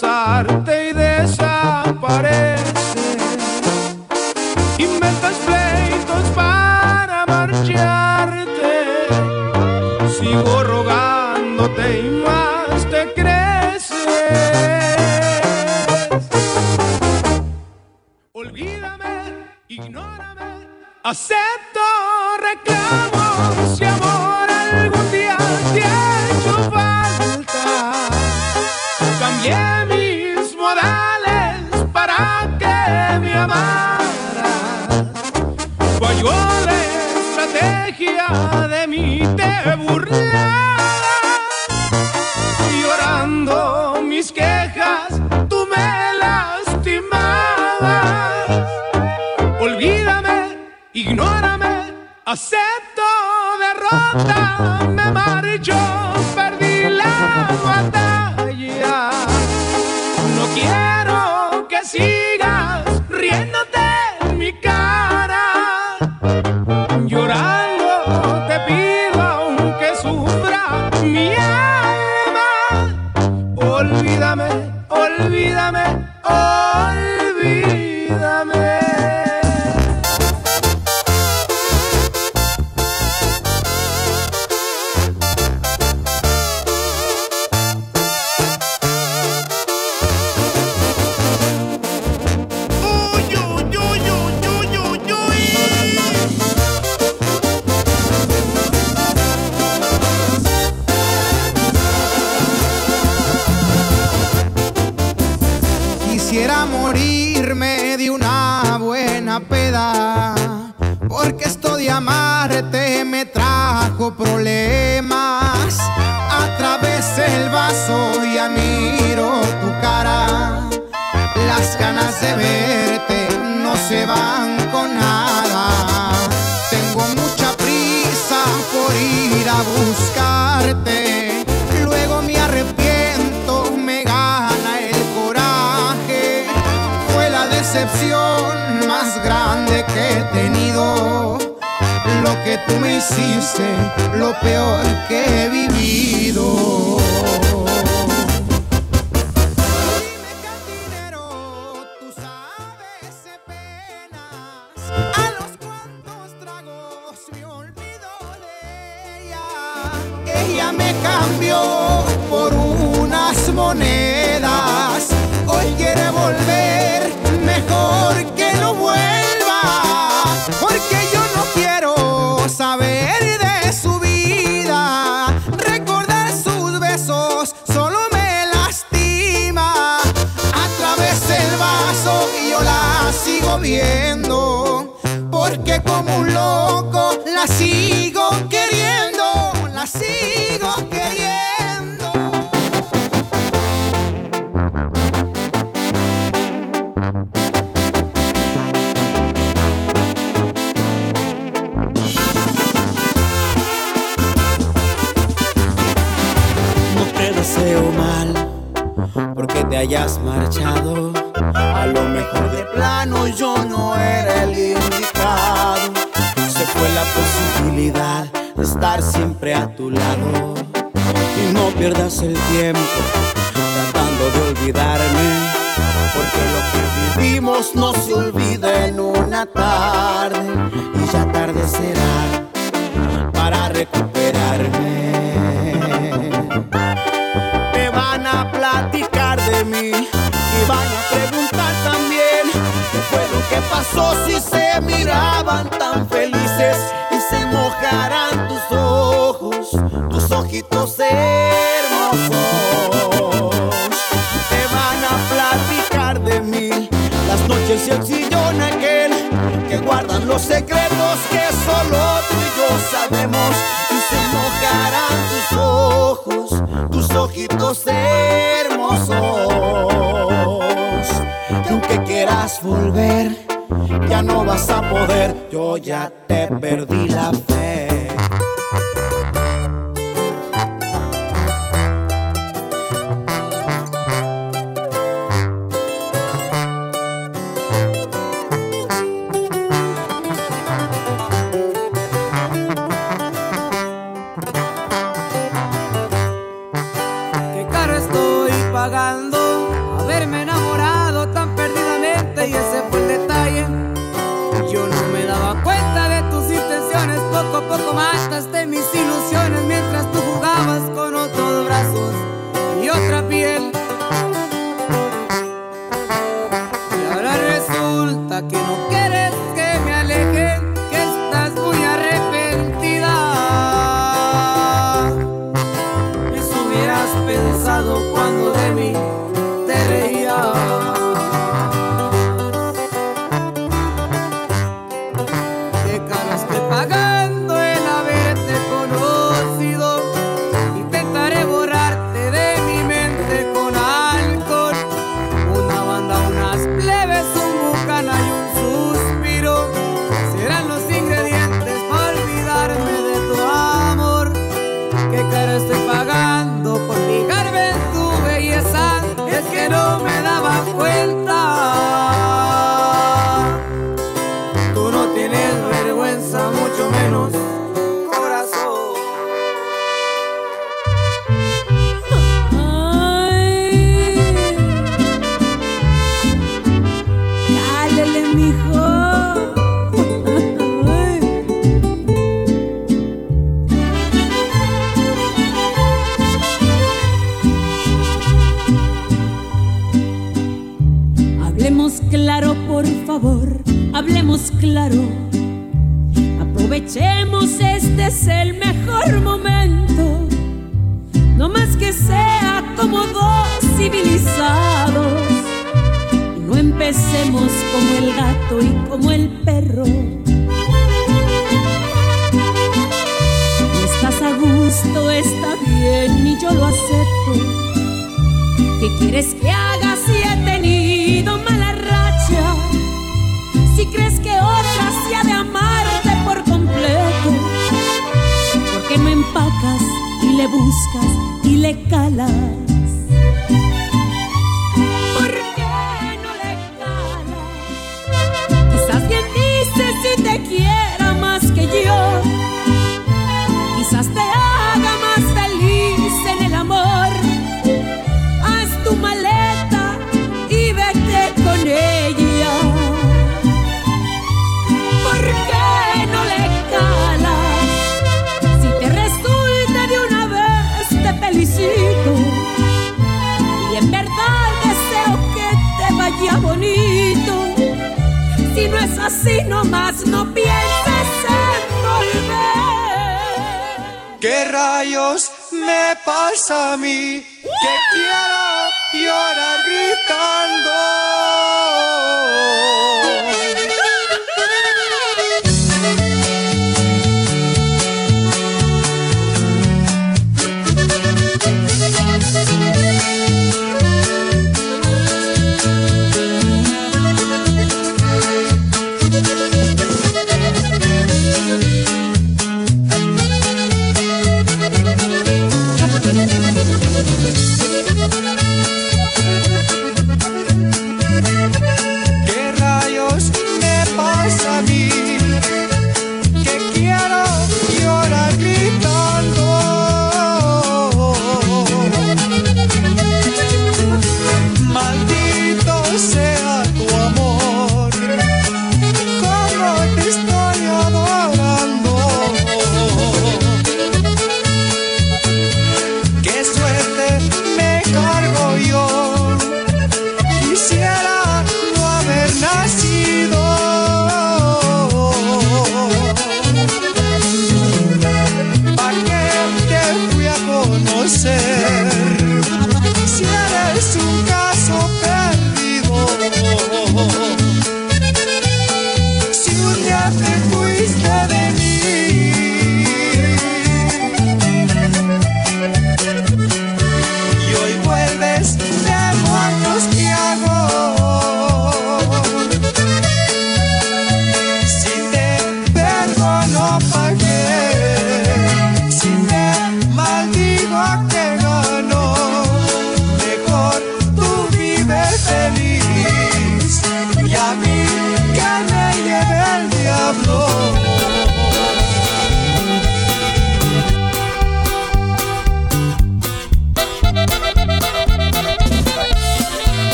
Quiero 0.00 0.79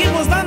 Le 0.00 0.06
seguimos 0.06 0.39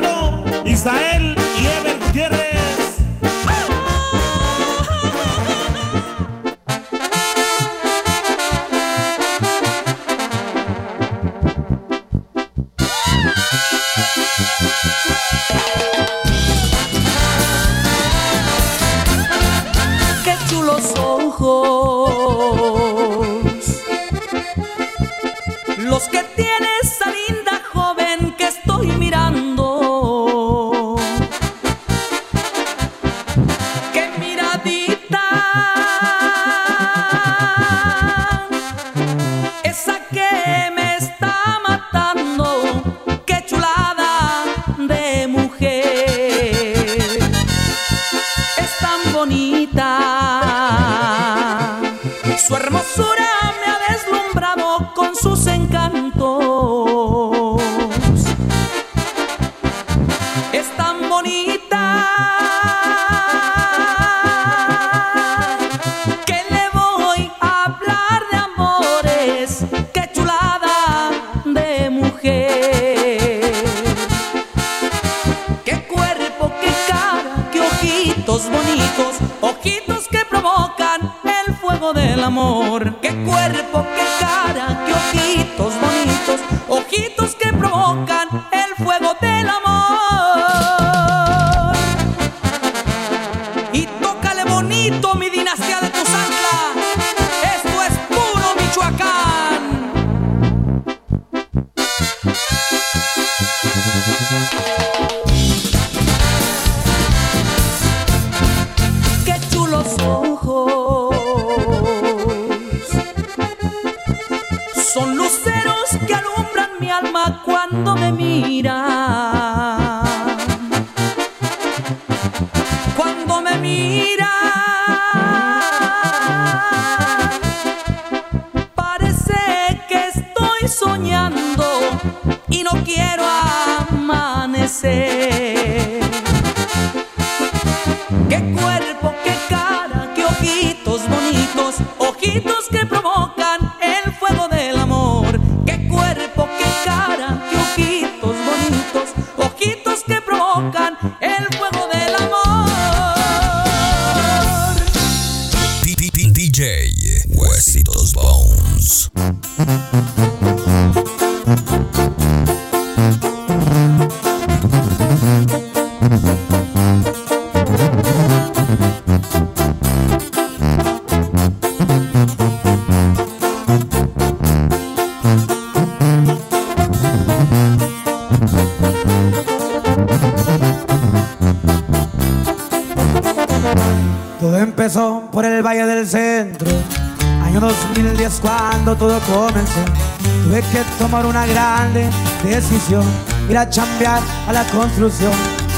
decisión, 192.43 193.03
ir 193.49 193.57
a 193.57 193.69
chambear 193.69 194.21
a 194.47 194.53
la 194.53 194.63
construcción, 194.65 195.31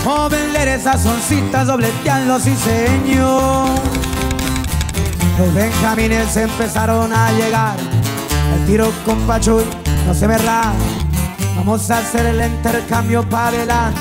o 0.06 0.30
vender 0.30 0.68
esas 0.68 1.06
oncitas, 1.06 1.68
dobleteando 1.68 2.40
sí 2.40 2.56
señor. 2.56 3.70
Los 5.38 5.54
benjamines 5.54 6.38
empezaron 6.38 7.12
a 7.12 7.32
llegar, 7.32 7.76
el 8.56 8.66
tiro 8.66 8.92
con 9.06 9.20
Pachuy 9.28 9.64
no 10.08 10.14
se 10.14 10.28
rara. 10.28 10.74
Vamos 11.58 11.90
a 11.90 12.00
hacer 12.00 12.26
el 12.26 12.42
intercambio 12.42 13.28
para 13.30 13.48
adelante, 13.48 14.00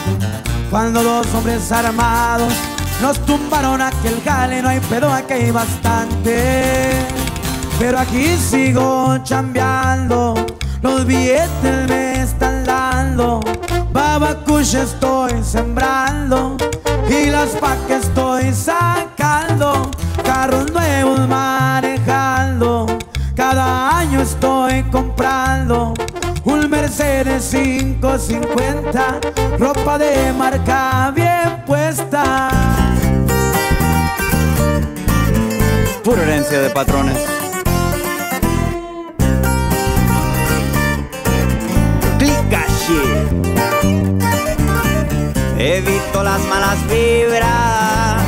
cuando 0.71 1.03
dos 1.03 1.27
hombres 1.35 1.71
armados 1.73 2.53
nos 3.01 3.19
tumbaron 3.27 3.81
aquel 3.81 4.21
jale, 4.25 4.63
no 4.63 4.69
hay 4.69 4.81
pedo, 4.81 5.13
aquí 5.13 5.35
hay 5.35 5.51
bastante. 5.51 6.93
Pero 7.79 7.99
aquí 7.99 8.37
sigo 8.37 9.19
chambeando, 9.25 10.35
los 10.85 11.07
billetes 11.07 11.89
me 11.89 12.21
están 12.23 12.63
dando. 12.65 13.41
Babacush 13.91 14.75
estoy 14.75 15.43
sembrando 15.43 16.57
y 17.09 17.31
las 17.31 17.51
pa' 17.57 17.77
que 17.87 17.97
estoy 17.97 18.53
sacando. 18.53 19.91
Carros 20.23 20.71
nuevos 20.73 21.27
manejando, 21.27 22.87
cada 23.35 23.99
año 23.99 24.21
estoy 24.21 24.83
comprando. 24.93 25.95
Un 26.45 26.69
Mercedes 26.69 27.49
550, 27.51 29.21
ropa 29.59 29.99
de 29.99 30.33
marca 30.35 31.11
bien 31.15 31.65
puesta. 31.67 32.51
Pura 36.03 36.23
herencia 36.23 36.61
de 36.61 36.69
patrones. 36.69 37.44
Las 46.25 46.41
malas 46.47 46.79
vibras. 46.89 48.23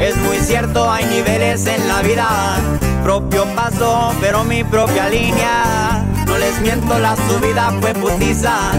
Es 0.00 0.16
muy 0.16 0.38
cierto, 0.38 0.90
hay 0.90 1.04
niveles 1.04 1.66
en 1.66 1.86
la 1.86 2.02
vida. 2.02 2.58
Propio 3.04 3.44
paso, 3.54 4.12
pero 4.20 4.42
mi 4.42 4.64
propia 4.64 5.08
línea. 5.08 6.04
No 6.26 6.38
les 6.38 6.58
miento, 6.60 6.98
la 6.98 7.14
subida 7.16 7.72
fue 7.80 7.92
putiza. 7.94 8.72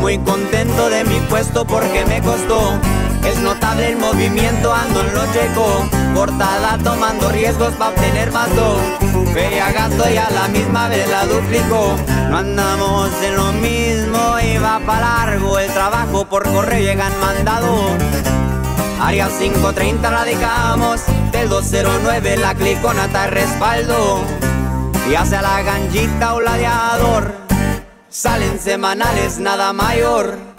Muy 0.00 0.18
contento 0.18 0.88
de 0.88 1.04
mi 1.04 1.18
puesto 1.28 1.66
porque 1.66 2.04
me 2.06 2.22
costó. 2.22 2.78
Es 3.24 3.38
notable 3.40 3.88
el 3.88 3.96
movimiento, 3.96 4.72
ando 4.72 5.00
en 5.00 5.14
lo 5.14 5.32
checo. 5.32 5.88
Portada 6.14 6.78
tomando 6.78 7.28
riesgos 7.30 7.74
para 7.74 7.90
obtener 7.90 8.30
do. 8.30 8.80
Feria 9.32 9.70
gasto 9.72 10.08
y 10.10 10.16
a 10.16 10.30
la 10.30 10.48
misma 10.48 10.88
vez 10.88 11.08
la 11.08 11.26
duplico. 11.26 11.96
No 12.30 12.38
andamos 12.38 13.10
en 13.22 13.36
lo 13.36 13.52
mismo 13.52 14.38
y 14.40 14.58
va 14.58 14.80
para 14.80 15.00
largo. 15.00 15.58
El 15.58 15.72
trabajo 15.72 16.24
por 16.24 16.42
correo 16.50 16.80
llegan 16.80 17.12
mandado. 17.20 17.96
Área 19.00 19.28
530 19.28 20.10
radicamos. 20.10 21.00
Del 21.32 21.48
209 21.48 22.36
la 22.38 22.54
cliconata 22.54 23.28
respaldo. 23.28 24.24
Y 25.10 25.14
hacia 25.14 25.42
la 25.42 25.62
ganchita 25.62 26.34
o 26.34 26.40
ladeador. 26.40 27.32
Salen 28.08 28.58
semanales 28.58 29.38
nada 29.38 29.72
mayor. 29.72 30.49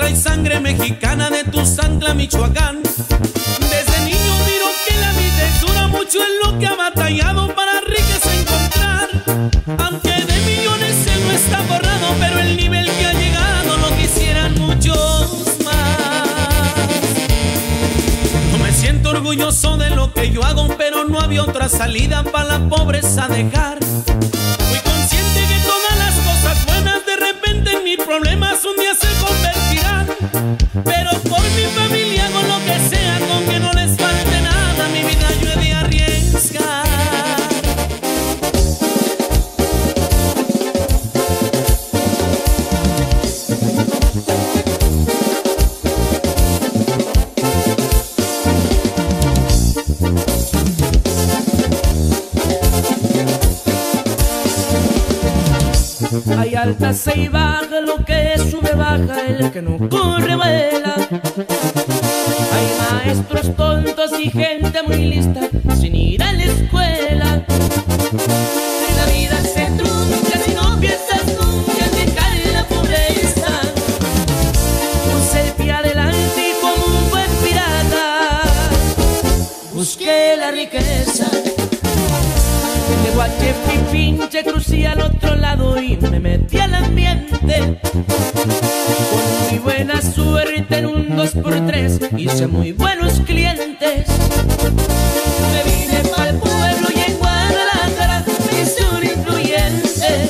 Trae 0.00 0.16
sangre 0.16 0.60
mexicana 0.60 1.28
de 1.28 1.44
tu 1.44 1.58
Tuzancla, 1.60 2.14
Michoacán. 2.14 2.82
Desde 2.82 4.04
niño 4.04 4.32
miro 4.48 4.68
que 4.86 4.96
la 4.96 5.12
vida 5.12 5.42
es 5.46 5.60
dura, 5.60 5.88
mucho 5.88 6.18
en 6.20 6.34
lo 6.42 6.58
que 6.58 6.66
ha 6.66 6.74
batallado 6.74 7.54
para 7.54 7.80
riqueza 7.82 8.34
encontrar. 8.34 9.08
Aunque 9.84 10.14
de 10.24 10.40
millones 10.46 11.06
él 11.06 11.20
no 11.26 11.32
está 11.32 11.60
borrado, 11.68 12.14
pero 12.18 12.38
el 12.38 12.56
nivel 12.56 12.86
que 12.86 13.06
ha 13.06 13.12
llegado 13.12 13.76
lo 13.76 13.94
quisieran 13.98 14.54
muchos 14.58 15.58
más. 15.64 16.78
No 18.52 18.58
me 18.64 18.72
siento 18.72 19.10
orgulloso 19.10 19.76
de 19.76 19.90
lo 19.90 20.14
que 20.14 20.30
yo 20.30 20.42
hago, 20.44 20.68
pero 20.78 21.04
no 21.04 21.20
había 21.20 21.42
otra 21.42 21.68
salida 21.68 22.22
para 22.22 22.58
la 22.58 22.68
pobreza 22.70 23.28
dejar. 23.28 23.78
Pero 30.72 31.10
por 31.28 31.40
mi 31.40 31.64
familia 31.74 31.99
Hay 56.36 56.54
altas 56.56 57.08
y 57.14 57.28
bajas, 57.28 57.82
lo 57.86 58.04
que 58.04 58.36
sube 58.50 58.74
baja, 58.74 59.20
el 59.28 59.50
que 59.52 59.62
no 59.62 59.78
corre 59.88 60.34
vuela. 60.34 60.94
Hay 62.52 63.04
maestros 63.04 63.54
tontos 63.54 64.10
y 64.18 64.30
gente 64.30 64.82
muy 64.82 64.96
lista 64.96 65.40
sin 65.80 65.94
ir 65.94 66.22
a 66.22 66.32
la 66.32 66.44
escuela. 66.44 67.46
Guache 83.20 83.54
pinche, 83.92 84.42
crucé 84.44 84.86
al 84.86 85.02
otro 85.02 85.36
lado 85.36 85.78
y 85.78 85.94
me 85.98 86.18
metí 86.18 86.58
al 86.58 86.74
ambiente. 86.74 87.78
Con 87.92 89.50
muy 89.50 89.58
buena 89.58 90.00
suerte 90.00 90.78
en 90.78 90.86
un 90.86 91.08
2x3 91.08 92.18
hice 92.18 92.46
muy 92.46 92.72
buenos 92.72 93.20
clientes. 93.20 94.06
Me 95.52 95.62
vine 95.70 96.00
pa'l 96.16 96.38
pueblo 96.38 96.88
y 96.96 97.10
en 97.10 97.18
Guadalajara 97.18 98.24
me 98.50 98.62
hice 98.62 98.84
un 98.86 99.04
influyente. 99.04 100.28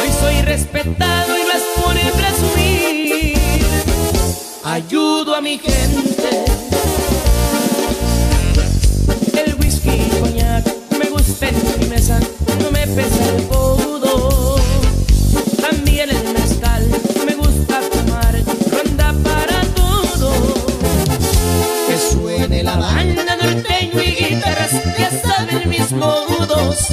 Hoy 0.00 0.08
soy 0.20 0.42
respetado 0.42 1.36
y 1.36 1.42
más 1.50 1.62
por 1.74 1.96
presumir. 2.20 3.38
Ayudo 4.62 5.34
a 5.34 5.40
mi 5.40 5.58
gente. 5.58 6.44
El 9.44 9.54
whisky 9.56 9.98
coñac 10.20 10.79
en 11.40 11.80
mi 11.80 11.86
mesa, 11.86 12.18
no 12.60 12.70
me 12.72 12.86
pesa 12.88 13.24
el 13.36 13.46
codo. 13.46 14.56
También 15.60 16.10
el 16.10 16.34
mezcal 16.34 16.86
me 17.24 17.34
gusta 17.36 17.80
tomar, 17.88 18.34
ronda 18.72 19.14
para 19.22 19.62
todo. 19.74 20.32
Que 21.86 21.96
suene 22.12 22.62
la 22.64 22.76
banda 22.76 23.36
norteño 23.36 24.02
y 24.02 24.10
guitarras, 24.16 24.72
ya 24.98 25.10
saben 25.22 25.68
mis 25.70 25.92
modos. 25.92 26.88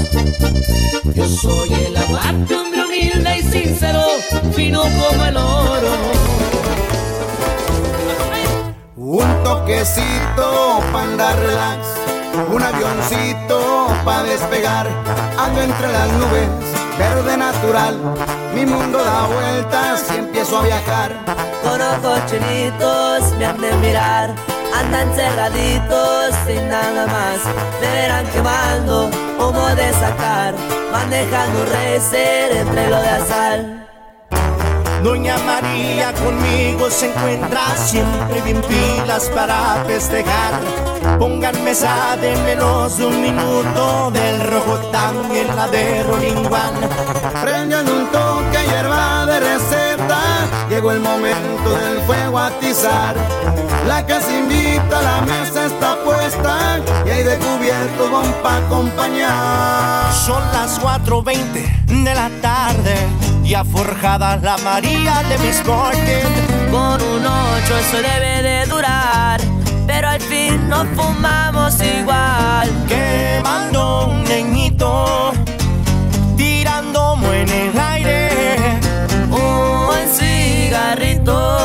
Yo 1.15 1.27
soy 1.27 1.73
el 1.73 1.97
aguante, 1.97 2.55
hombre 2.55 2.85
humilde 2.85 3.39
y 3.39 3.41
sincero, 3.41 4.05
fino 4.53 4.81
como 4.83 5.25
el 5.25 5.37
oro. 5.37 5.95
Un 8.95 9.43
toquecito 9.43 10.79
para 10.93 11.03
andar 11.03 11.39
relax, 11.39 11.87
un 12.45 12.61
avioncito 12.61 13.87
para 14.05 14.23
despegar, 14.23 14.87
ando 15.37 15.61
entre 15.61 15.91
las 15.91 16.11
nubes, 16.13 16.47
verde 16.97 17.37
natural, 17.37 17.97
mi 18.53 18.65
mundo 18.65 19.03
da 19.03 19.25
vueltas 19.25 20.05
y 20.13 20.19
empiezo 20.19 20.59
a 20.59 20.63
viajar. 20.63 21.11
Con 21.63 21.81
ojos 21.81 22.19
chinitos 22.27 23.33
me 23.37 23.45
han 23.45 23.59
de 23.59 23.71
mirar, 23.77 24.35
andan 24.75 25.11
cerraditos 25.15 26.35
sin 26.45 26.69
nada 26.69 27.07
más. 27.07 27.39
Me 27.81 27.87
verán 27.87 28.25
quemando 28.27 29.09
humo 29.39 29.67
de 29.75 29.91
sacar, 29.93 30.53
manejando 30.91 31.61
un 31.61 31.67
racer 31.67 32.57
entre 32.57 32.89
lo 32.89 33.01
de 33.01 33.09
azal. 33.09 33.87
Doña 35.03 35.37
María 35.39 36.13
conmigo 36.13 36.89
se 36.89 37.07
encuentra 37.07 37.75
siempre 37.75 38.41
bien 38.41 38.61
pilas 38.61 39.29
para 39.33 39.83
festejar. 39.85 40.86
Pongan 41.19 41.63
mesa 41.63 42.15
de 42.21 42.35
menos 42.43 42.99
un 42.99 43.21
minuto 43.21 44.11
del 44.11 44.41
rojo 44.51 44.79
en 45.33 45.55
la 45.55 45.67
de 45.67 46.03
Rolling. 46.03 46.47
Prendan 47.41 47.89
un 47.89 48.11
toque 48.11 48.65
hierba 48.67 49.25
de 49.25 49.39
receta, 49.39 50.19
llegó 50.69 50.91
el 50.91 50.99
momento 50.99 51.69
del 51.69 52.01
fuego 52.01 52.37
a 52.37 52.47
atizar. 52.47 53.15
La 53.87 54.05
que 54.05 54.19
se 54.19 54.37
invita, 54.37 55.01
la 55.01 55.21
mesa 55.21 55.65
está 55.65 55.95
puesta 56.03 56.79
y 57.05 57.09
hay 57.09 57.23
de 57.23 57.37
cubierto 57.37 58.11
van 58.11 58.33
pa' 58.43 58.57
acompañar. 58.57 60.13
Son 60.13 60.43
las 60.51 60.79
4.20 60.81 62.03
de 62.03 62.13
la 62.13 62.29
tarde, 62.41 62.95
ya 63.43 63.63
forjada 63.63 64.37
la 64.37 64.57
María 64.57 65.23
de 65.29 65.37
Miss 65.39 65.65
Morgan. 65.65 66.47
Con 66.69 67.01
un 67.01 67.25
ocho 67.25 67.77
eso 67.77 67.97
debe 67.97 68.41
de 68.41 68.65
durar, 68.65 69.36
pero 69.87 70.09
al 70.09 70.21
fin 70.21 70.69
no 70.69 70.85
fumamos 70.95 71.81
igual. 71.81 72.69
Quemando 72.87 74.07
un 74.07 74.23
leñito, 74.25 75.31
tirando 76.35 77.17
en 77.33 77.49
el 77.49 77.79
aire. 77.79 78.29
Un 79.31 79.87
buen 79.87 80.07
cigarrito, 80.09 81.56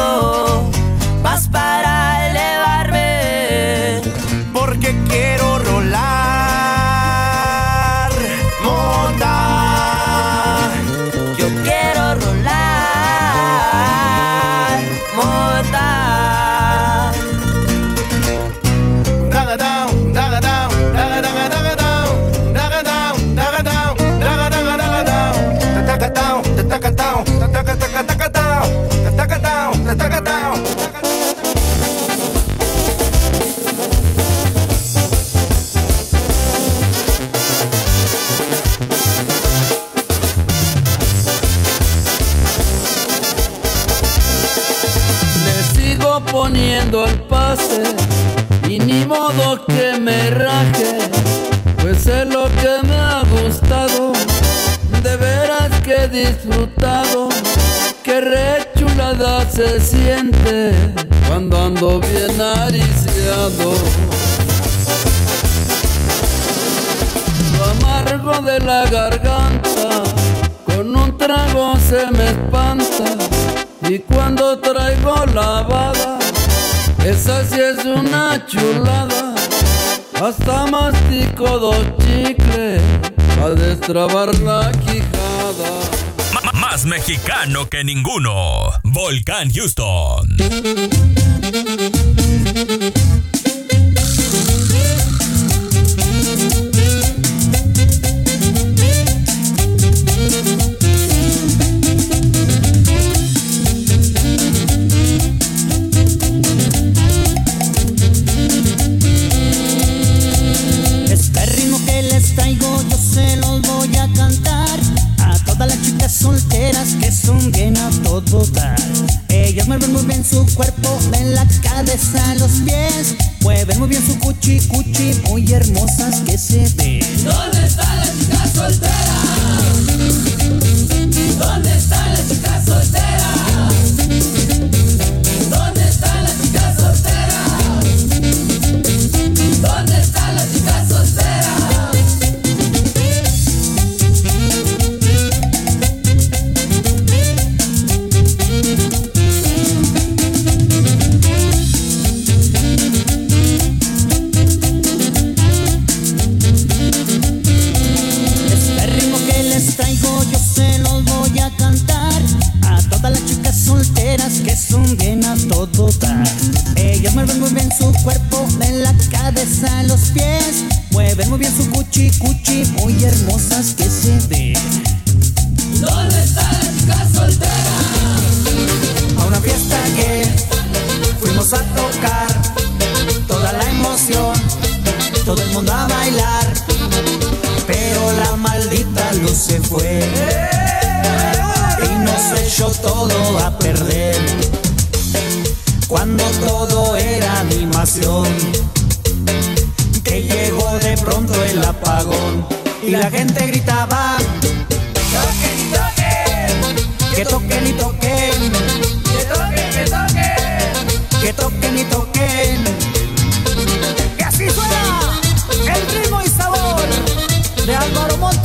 modo 49.12 49.64
que 49.66 49.98
me 50.00 50.30
raje, 50.30 50.98
pues 51.80 52.06
es 52.06 52.26
lo 52.26 52.44
que 52.60 52.74
me 52.88 52.96
ha 52.96 53.22
gustado, 53.36 54.12
de 55.02 55.16
veras 55.16 55.80
que 55.82 55.94
he 55.94 56.08
disfrutado, 56.08 57.28
que 58.02 58.20
rechulada 58.20 59.48
se 59.50 59.80
siente 59.80 60.72
cuando 61.28 61.62
ando 61.62 62.00
bien 62.00 62.40
ariciado. 62.40 63.74
Lo 67.56 67.64
amargo 67.74 68.40
de 68.42 68.58
la 68.60 68.86
garganta, 68.86 70.02
con 70.64 70.96
un 70.96 71.18
trago 71.18 71.74
se 71.88 72.06
me 72.16 72.26
espanta. 72.28 73.04
Y 73.88 73.98
cuando 73.98 74.58
traigo 74.58 75.26
lavada, 75.34 76.21
esa 77.04 77.44
sí 77.44 77.60
es 77.60 77.84
una 77.84 78.44
chulada. 78.46 79.34
Hasta 80.20 80.66
mastico 80.66 81.58
dos 81.58 81.84
chicles 81.98 82.80
a 83.42 83.48
destrabar 83.50 84.32
la 84.40 84.70
quijada. 84.72 85.80
Más 86.54 86.84
mexicano 86.84 87.68
que 87.68 87.82
ninguno. 87.84 88.70
Volcán 88.84 89.50
Houston. 89.52 90.36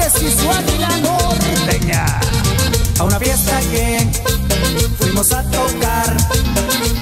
Su 0.08 0.50
águila 0.50 0.88
norteña. 1.03 2.06
A 2.98 3.03
una 3.03 3.19
fiesta 3.19 3.60
que 3.69 4.10
fuimos 4.98 5.34
a 5.34 5.44
tocar, 5.44 6.16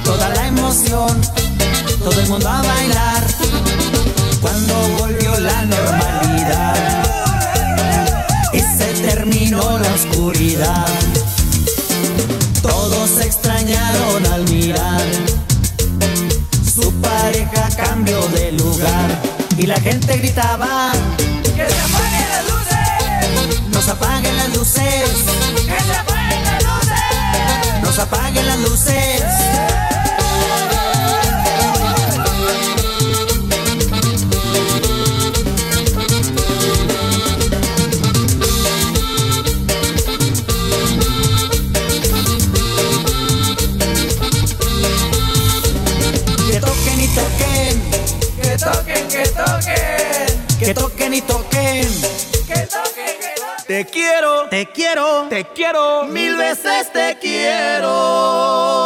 toda 0.03 0.29
la 0.29 0.47
emoción, 0.47 1.21
todo 1.99 2.19
el 2.19 2.27
mundo 2.27 2.49
a 2.49 2.63
bailar. 2.63 3.23
Cuando 4.41 4.73
volvió 4.97 5.39
la 5.39 5.65
normalidad 5.65 6.75
y 8.53 8.59
se 8.59 8.93
terminó 9.07 9.77
la 9.77 9.93
oscuridad, 9.93 10.87
todos 12.63 13.09
se 13.11 13.27
extrañaron 13.27 14.25
al 14.33 14.49
mirar. 14.49 15.05
Su 16.73 16.91
pareja 17.01 17.69
cambió 17.77 18.19
de 18.29 18.53
lugar 18.53 19.21
y 19.59 19.67
la 19.67 19.79
gente 19.79 20.17
gritaba. 20.17 20.91
¡Que 21.55 21.69
se 21.69 22.04
nos 23.85 23.97
apaguen 23.97 24.35
las 24.35 24.49
luces. 24.57 25.11
Que 25.63 25.79
se 25.79 25.93
apaguen 25.93 26.43
las. 26.43 27.83
Nos 27.83 27.99
apaguen 27.99 28.47
las 28.47 28.57
luces. 28.57 29.21
Que 46.49 46.59
toquen 46.59 47.01
y 47.01 47.07
toquen. 47.09 47.83
Que 48.41 48.57
toquen, 48.57 49.07
que 49.09 49.27
toquen. 49.27 50.57
Que 50.59 50.73
toquen 50.73 51.13
y 51.13 51.21
toquen. 51.21 51.74
te 55.35 55.43
quiero, 55.53 56.05
mil 56.05 56.37
veces 56.37 56.89
te 56.93 57.17
quiero. 57.19 58.84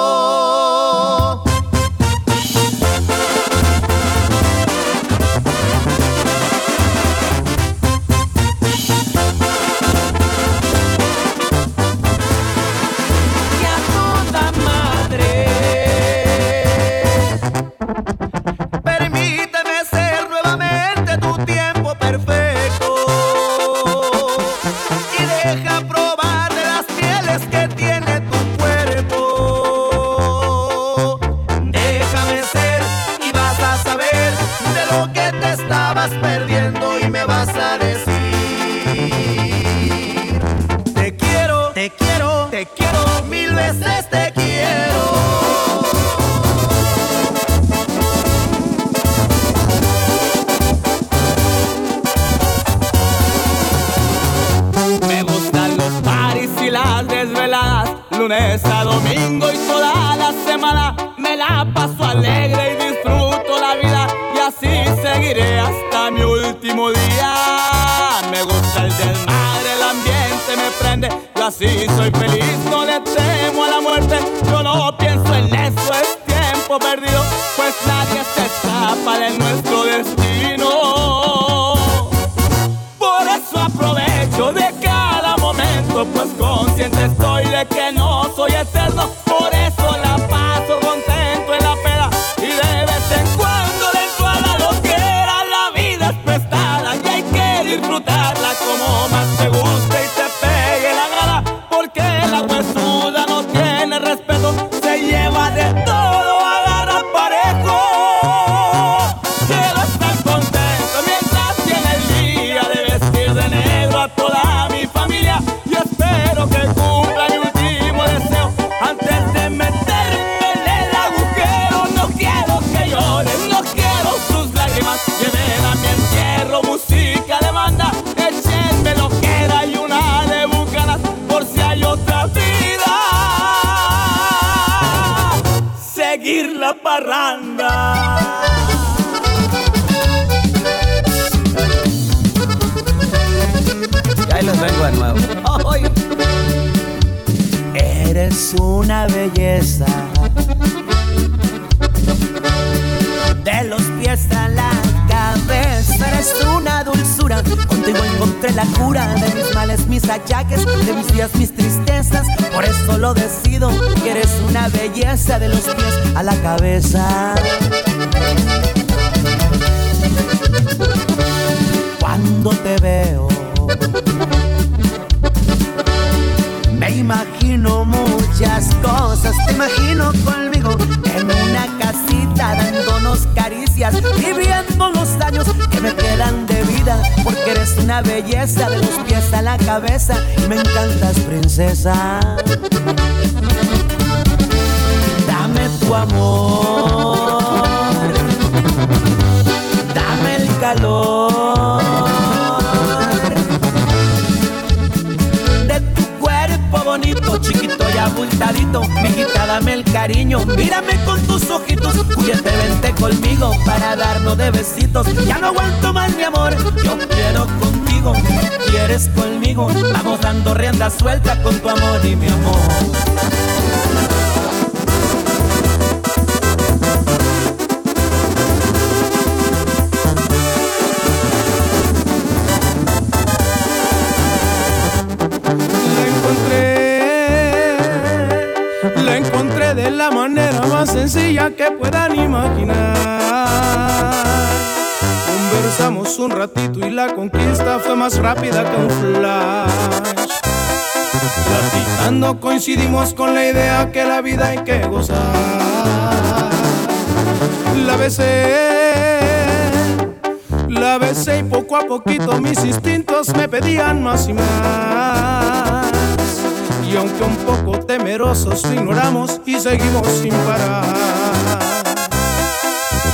Lo 268.29 268.73
ignoramos 268.73 269.41
y 269.43 269.59
seguimos 269.59 270.05
sin 270.07 270.31
parar. 270.31 270.83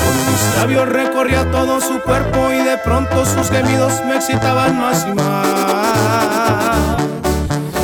Con 0.03 0.13
mis 0.29 0.57
labios 0.57 0.89
recorría 0.89 1.49
todo 1.51 1.79
su 1.79 2.01
cuerpo 2.01 2.51
y 2.51 2.57
de 2.57 2.77
pronto 2.79 3.25
sus 3.25 3.49
gemidos 3.49 3.93
me 4.05 4.17
excitaban 4.17 4.77
más 4.77 5.07
y 5.07 5.13
más. 5.13 5.47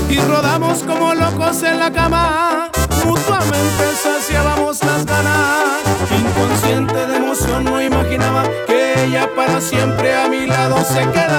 Y 0.10 0.20
rodamos 0.20 0.84
como 0.84 1.14
locos 1.14 1.64
en 1.64 1.80
la 1.80 1.90
cama, 1.90 2.70
mutuamente 3.06 3.84
saciábamos 4.04 4.84
las 4.84 5.06
ganas. 5.06 5.80
Inconsciente 6.12 7.08
de 7.08 7.16
emoción 7.16 7.64
no 7.64 7.82
imaginaba 7.82 8.44
que 8.68 9.06
ella 9.06 9.30
para 9.34 9.62
siempre 9.62 10.14
a 10.14 10.28
mi 10.28 10.48
lado 10.48 10.84
se 10.84 11.00
quedara. 11.12 11.31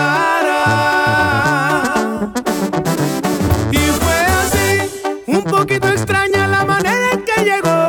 Extraña 6.02 6.48
la 6.48 6.64
manera 6.64 7.12
en 7.12 7.24
que 7.24 7.44
llegó. 7.44 7.86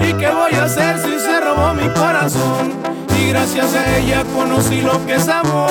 ¿Y 0.00 0.12
qué 0.14 0.28
voy 0.30 0.52
a 0.54 0.64
hacer 0.64 0.98
si 0.98 1.20
se 1.20 1.40
robó 1.40 1.72
mi 1.74 1.88
corazón? 1.90 2.72
Y 3.16 3.28
gracias 3.28 3.74
a 3.74 3.98
ella 3.98 4.24
conocí 4.34 4.80
lo 4.80 5.04
que 5.06 5.14
es 5.14 5.28
amor. 5.28 5.70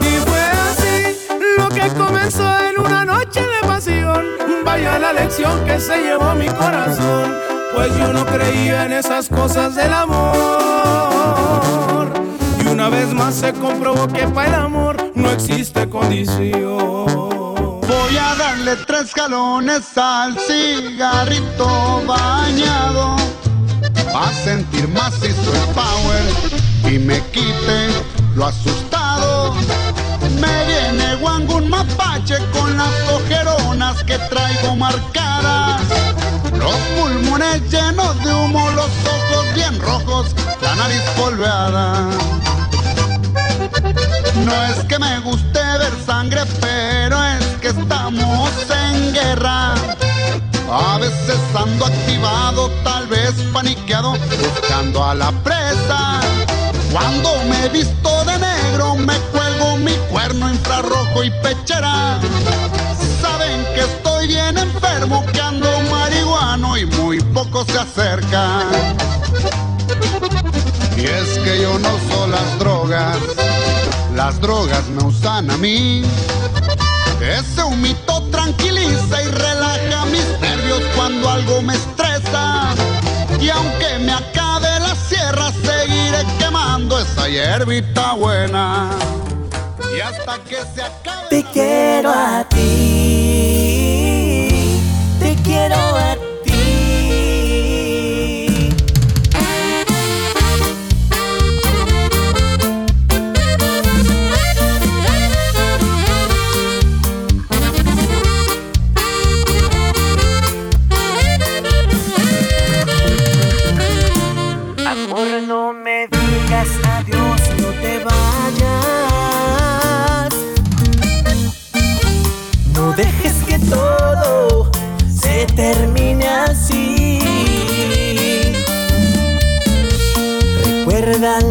Y 0.00 0.18
fue 0.26 0.44
así 0.68 1.16
lo 1.56 1.68
que 1.70 1.88
comenzó 1.96 2.46
en 2.68 2.78
una 2.78 3.06
noche 3.06 3.40
de 3.40 3.66
pasión. 3.66 4.26
Vaya 4.64 4.98
la 4.98 5.14
lección 5.14 5.64
que 5.64 5.80
se 5.80 5.96
llevó 6.02 6.34
mi 6.34 6.48
corazón. 6.48 7.38
Pues 7.74 7.96
yo 7.96 8.12
no 8.12 8.26
creía 8.26 8.84
en 8.84 8.92
esas 8.92 9.28
cosas 9.28 9.74
del 9.74 9.92
amor. 9.94 10.28
Y 12.62 12.66
una 12.68 12.90
vez 12.90 13.14
más 13.14 13.34
se 13.36 13.54
comprobó 13.54 14.06
que 14.08 14.26
para 14.28 14.48
el 14.48 14.54
amor 14.54 15.12
no 15.14 15.30
existe 15.30 15.88
condición. 15.88 17.27
Voy 18.08 18.16
a 18.16 18.34
darle 18.36 18.74
tres 18.86 19.12
galones 19.14 19.84
al 19.98 20.34
cigarrito 20.38 22.02
bañado. 22.06 23.16
Va 24.14 24.28
a 24.30 24.32
sentir 24.32 24.88
macizo 24.88 25.52
el 25.52 25.74
power 25.74 26.90
y 26.90 26.98
me 27.00 27.20
quite 27.26 27.88
lo 28.34 28.46
asustado. 28.46 29.54
Me 30.40 30.66
viene 30.66 31.16
Wangun 31.16 31.68
Mapache 31.68 32.38
con 32.50 32.78
las 32.78 33.10
ojeronas 33.12 34.02
que 34.04 34.16
traigo 34.18 34.74
marcadas. 34.74 35.82
Los 36.54 36.76
pulmones 36.96 37.60
llenos 37.70 38.24
de 38.24 38.32
humo, 38.32 38.70
los 38.70 38.90
ojos 39.04 39.54
bien 39.54 39.78
rojos, 39.82 40.34
la 40.62 40.74
nariz 40.76 41.02
polveada. 41.14 42.08
No 44.46 44.64
es 44.64 44.82
que 44.84 44.98
me 44.98 45.20
guste 45.20 45.60
ver 45.78 45.92
sangre, 46.06 46.40
pero 46.58 47.22
es 47.22 47.47
estamos 47.68 48.50
en 48.70 49.12
guerra. 49.12 49.74
A 50.70 50.98
veces 50.98 51.38
ando 51.54 51.86
activado, 51.86 52.70
tal 52.82 53.06
vez 53.06 53.32
paniqueado, 53.52 54.12
buscando 54.12 55.04
a 55.04 55.14
la 55.14 55.30
presa. 55.42 56.20
Cuando 56.92 57.30
me 57.44 57.68
visto 57.68 58.24
de 58.24 58.38
negro, 58.38 58.96
me 58.96 59.14
cuelgo 59.32 59.76
mi 59.76 59.92
cuerno 60.10 60.48
infrarrojo 60.50 61.22
y 61.22 61.30
pechera. 61.42 62.18
Saben 63.20 63.64
que 63.74 63.80
estoy 63.80 64.28
bien 64.28 64.56
enfermo, 64.56 65.24
que 65.32 65.40
ando 65.40 65.68
marihuano 65.90 66.76
y 66.76 66.86
muy 66.86 67.20
poco 67.20 67.64
se 67.64 67.78
acercan. 67.78 68.66
Y 70.96 71.04
es 71.04 71.38
que 71.38 71.62
yo 71.62 71.78
no 71.78 71.88
uso 71.94 72.26
las 72.26 72.58
drogas, 72.58 73.16
las 74.14 74.40
drogas 74.40 74.86
me 74.88 75.04
usan 75.04 75.50
a 75.50 75.56
mí. 75.56 76.02
Ese 77.20 77.62
humito 77.64 78.22
tranquiliza 78.30 79.22
y 79.22 79.26
relaja 79.26 80.04
mis 80.06 80.26
nervios 80.40 80.82
cuando 80.94 81.28
algo 81.28 81.62
me 81.62 81.74
estresa. 81.74 82.74
Y 83.40 83.50
aunque 83.50 83.98
me 84.00 84.12
acabe 84.12 84.68
la 84.80 84.94
sierra, 84.94 85.50
seguiré 85.52 86.24
quemando 86.38 86.98
esa 87.00 87.28
hierbita 87.28 88.12
buena. 88.14 88.90
Y 89.96 90.00
hasta 90.00 90.38
que 90.44 90.58
se 90.74 90.82
acabe. 90.82 91.28
Te 91.28 91.44
quiero 91.52 92.10
a 92.10 92.44
ti, 92.48 92.56
te 95.18 95.36
quiero 95.42 95.76
a 95.76 96.14
ti. 96.14 96.27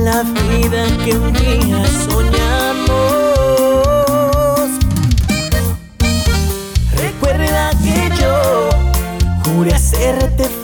La 0.07 0.23
vida 0.23 0.85
que 1.03 1.11
un 1.17 1.33
día 1.33 1.83
soñamos. 2.05 2.87
Recuerda 6.95 7.71
que 7.83 8.09
yo 8.21 8.69
juré 9.43 9.73
hacerte. 9.73 10.56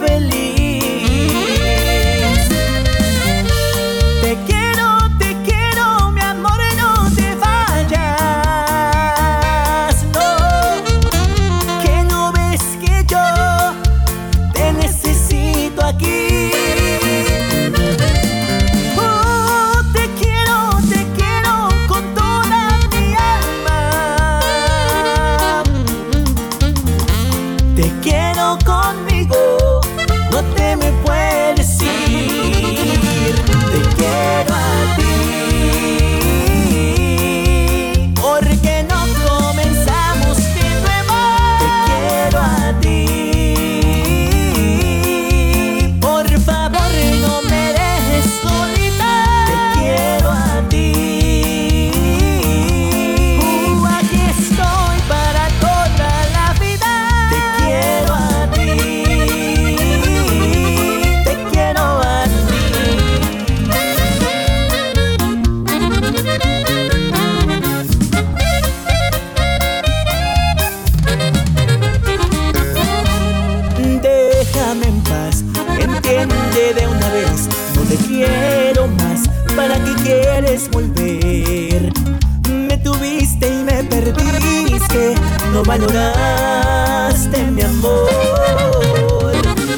Valoraste 85.78 87.38
mi 87.50 87.62
amor. 87.62 88.08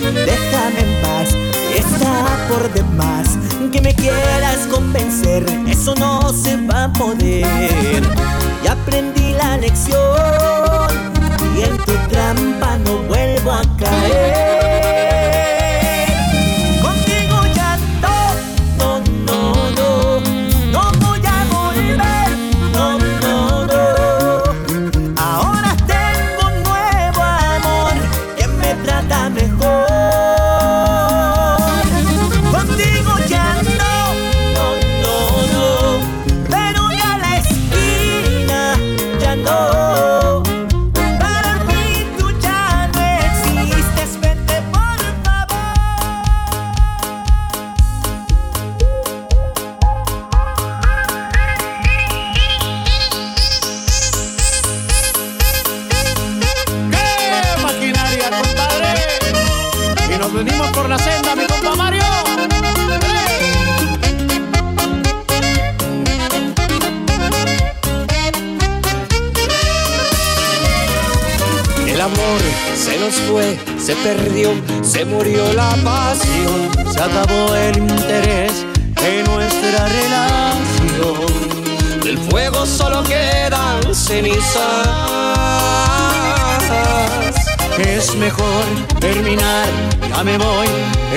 Déjame 0.02 0.80
en 0.80 1.02
paz, 1.02 1.28
está 1.74 2.48
por 2.48 2.72
demás. 2.72 3.38
Que 3.72 3.80
me 3.80 3.94
quieras 3.94 4.66
convencer, 4.70 5.44
eso 5.66 5.94
no 5.96 6.32
se 6.32 6.56
va 6.66 6.84
a 6.84 6.92
poder. 6.92 8.02
Ya 8.62 8.72
aprendí 8.72 9.32
la 9.32 9.58
lección 9.58 10.88
y 11.56 11.62
en 11.62 11.76
tu 11.78 11.92
trampa 12.10 12.76
no 12.84 12.98
vuelvo 13.08 13.52
a 13.52 13.62
caer. 13.78 14.55
Se 74.96 75.04
murió 75.04 75.52
la 75.52 75.68
pasión, 75.84 76.70
se 76.90 77.02
acabó 77.02 77.54
el 77.54 77.76
interés 77.76 78.64
en 79.04 79.24
nuestra 79.26 79.88
relación. 79.88 81.26
Del 82.02 82.16
fuego 82.16 82.64
solo 82.64 83.02
quedan 83.02 83.94
cenizas. 83.94 84.88
Es 87.76 88.16
mejor 88.16 88.64
terminar, 88.98 89.66
ya 90.08 90.24
me 90.24 90.38
voy, 90.38 90.68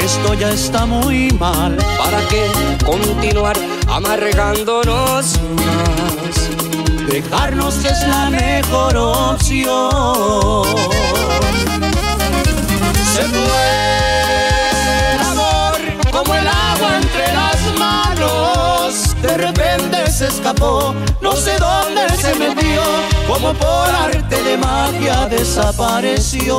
esto 0.03 0.33
ya 0.33 0.51
está 0.51 0.85
muy 0.85 1.31
mal. 1.39 1.77
¿Para 1.97 2.19
qué 2.27 2.51
continuar 2.85 3.55
amargándonos 3.87 5.39
más? 5.55 6.49
Dejarnos 7.09 7.85
es 7.85 8.07
la 8.09 8.29
mejor 8.29 8.97
opción. 8.97 10.67
Entre 16.81 17.33
las 17.33 17.79
manos. 17.79 19.15
De 19.21 19.37
repente 19.37 20.11
se 20.11 20.27
escapó, 20.27 20.93
no 21.21 21.35
sé 21.35 21.57
dónde 21.57 22.09
se 22.15 22.35
metió, 22.35 22.81
como 23.27 23.53
por 23.53 23.89
arte 23.89 24.43
de 24.43 24.57
magia 24.57 25.27
desapareció. 25.27 26.55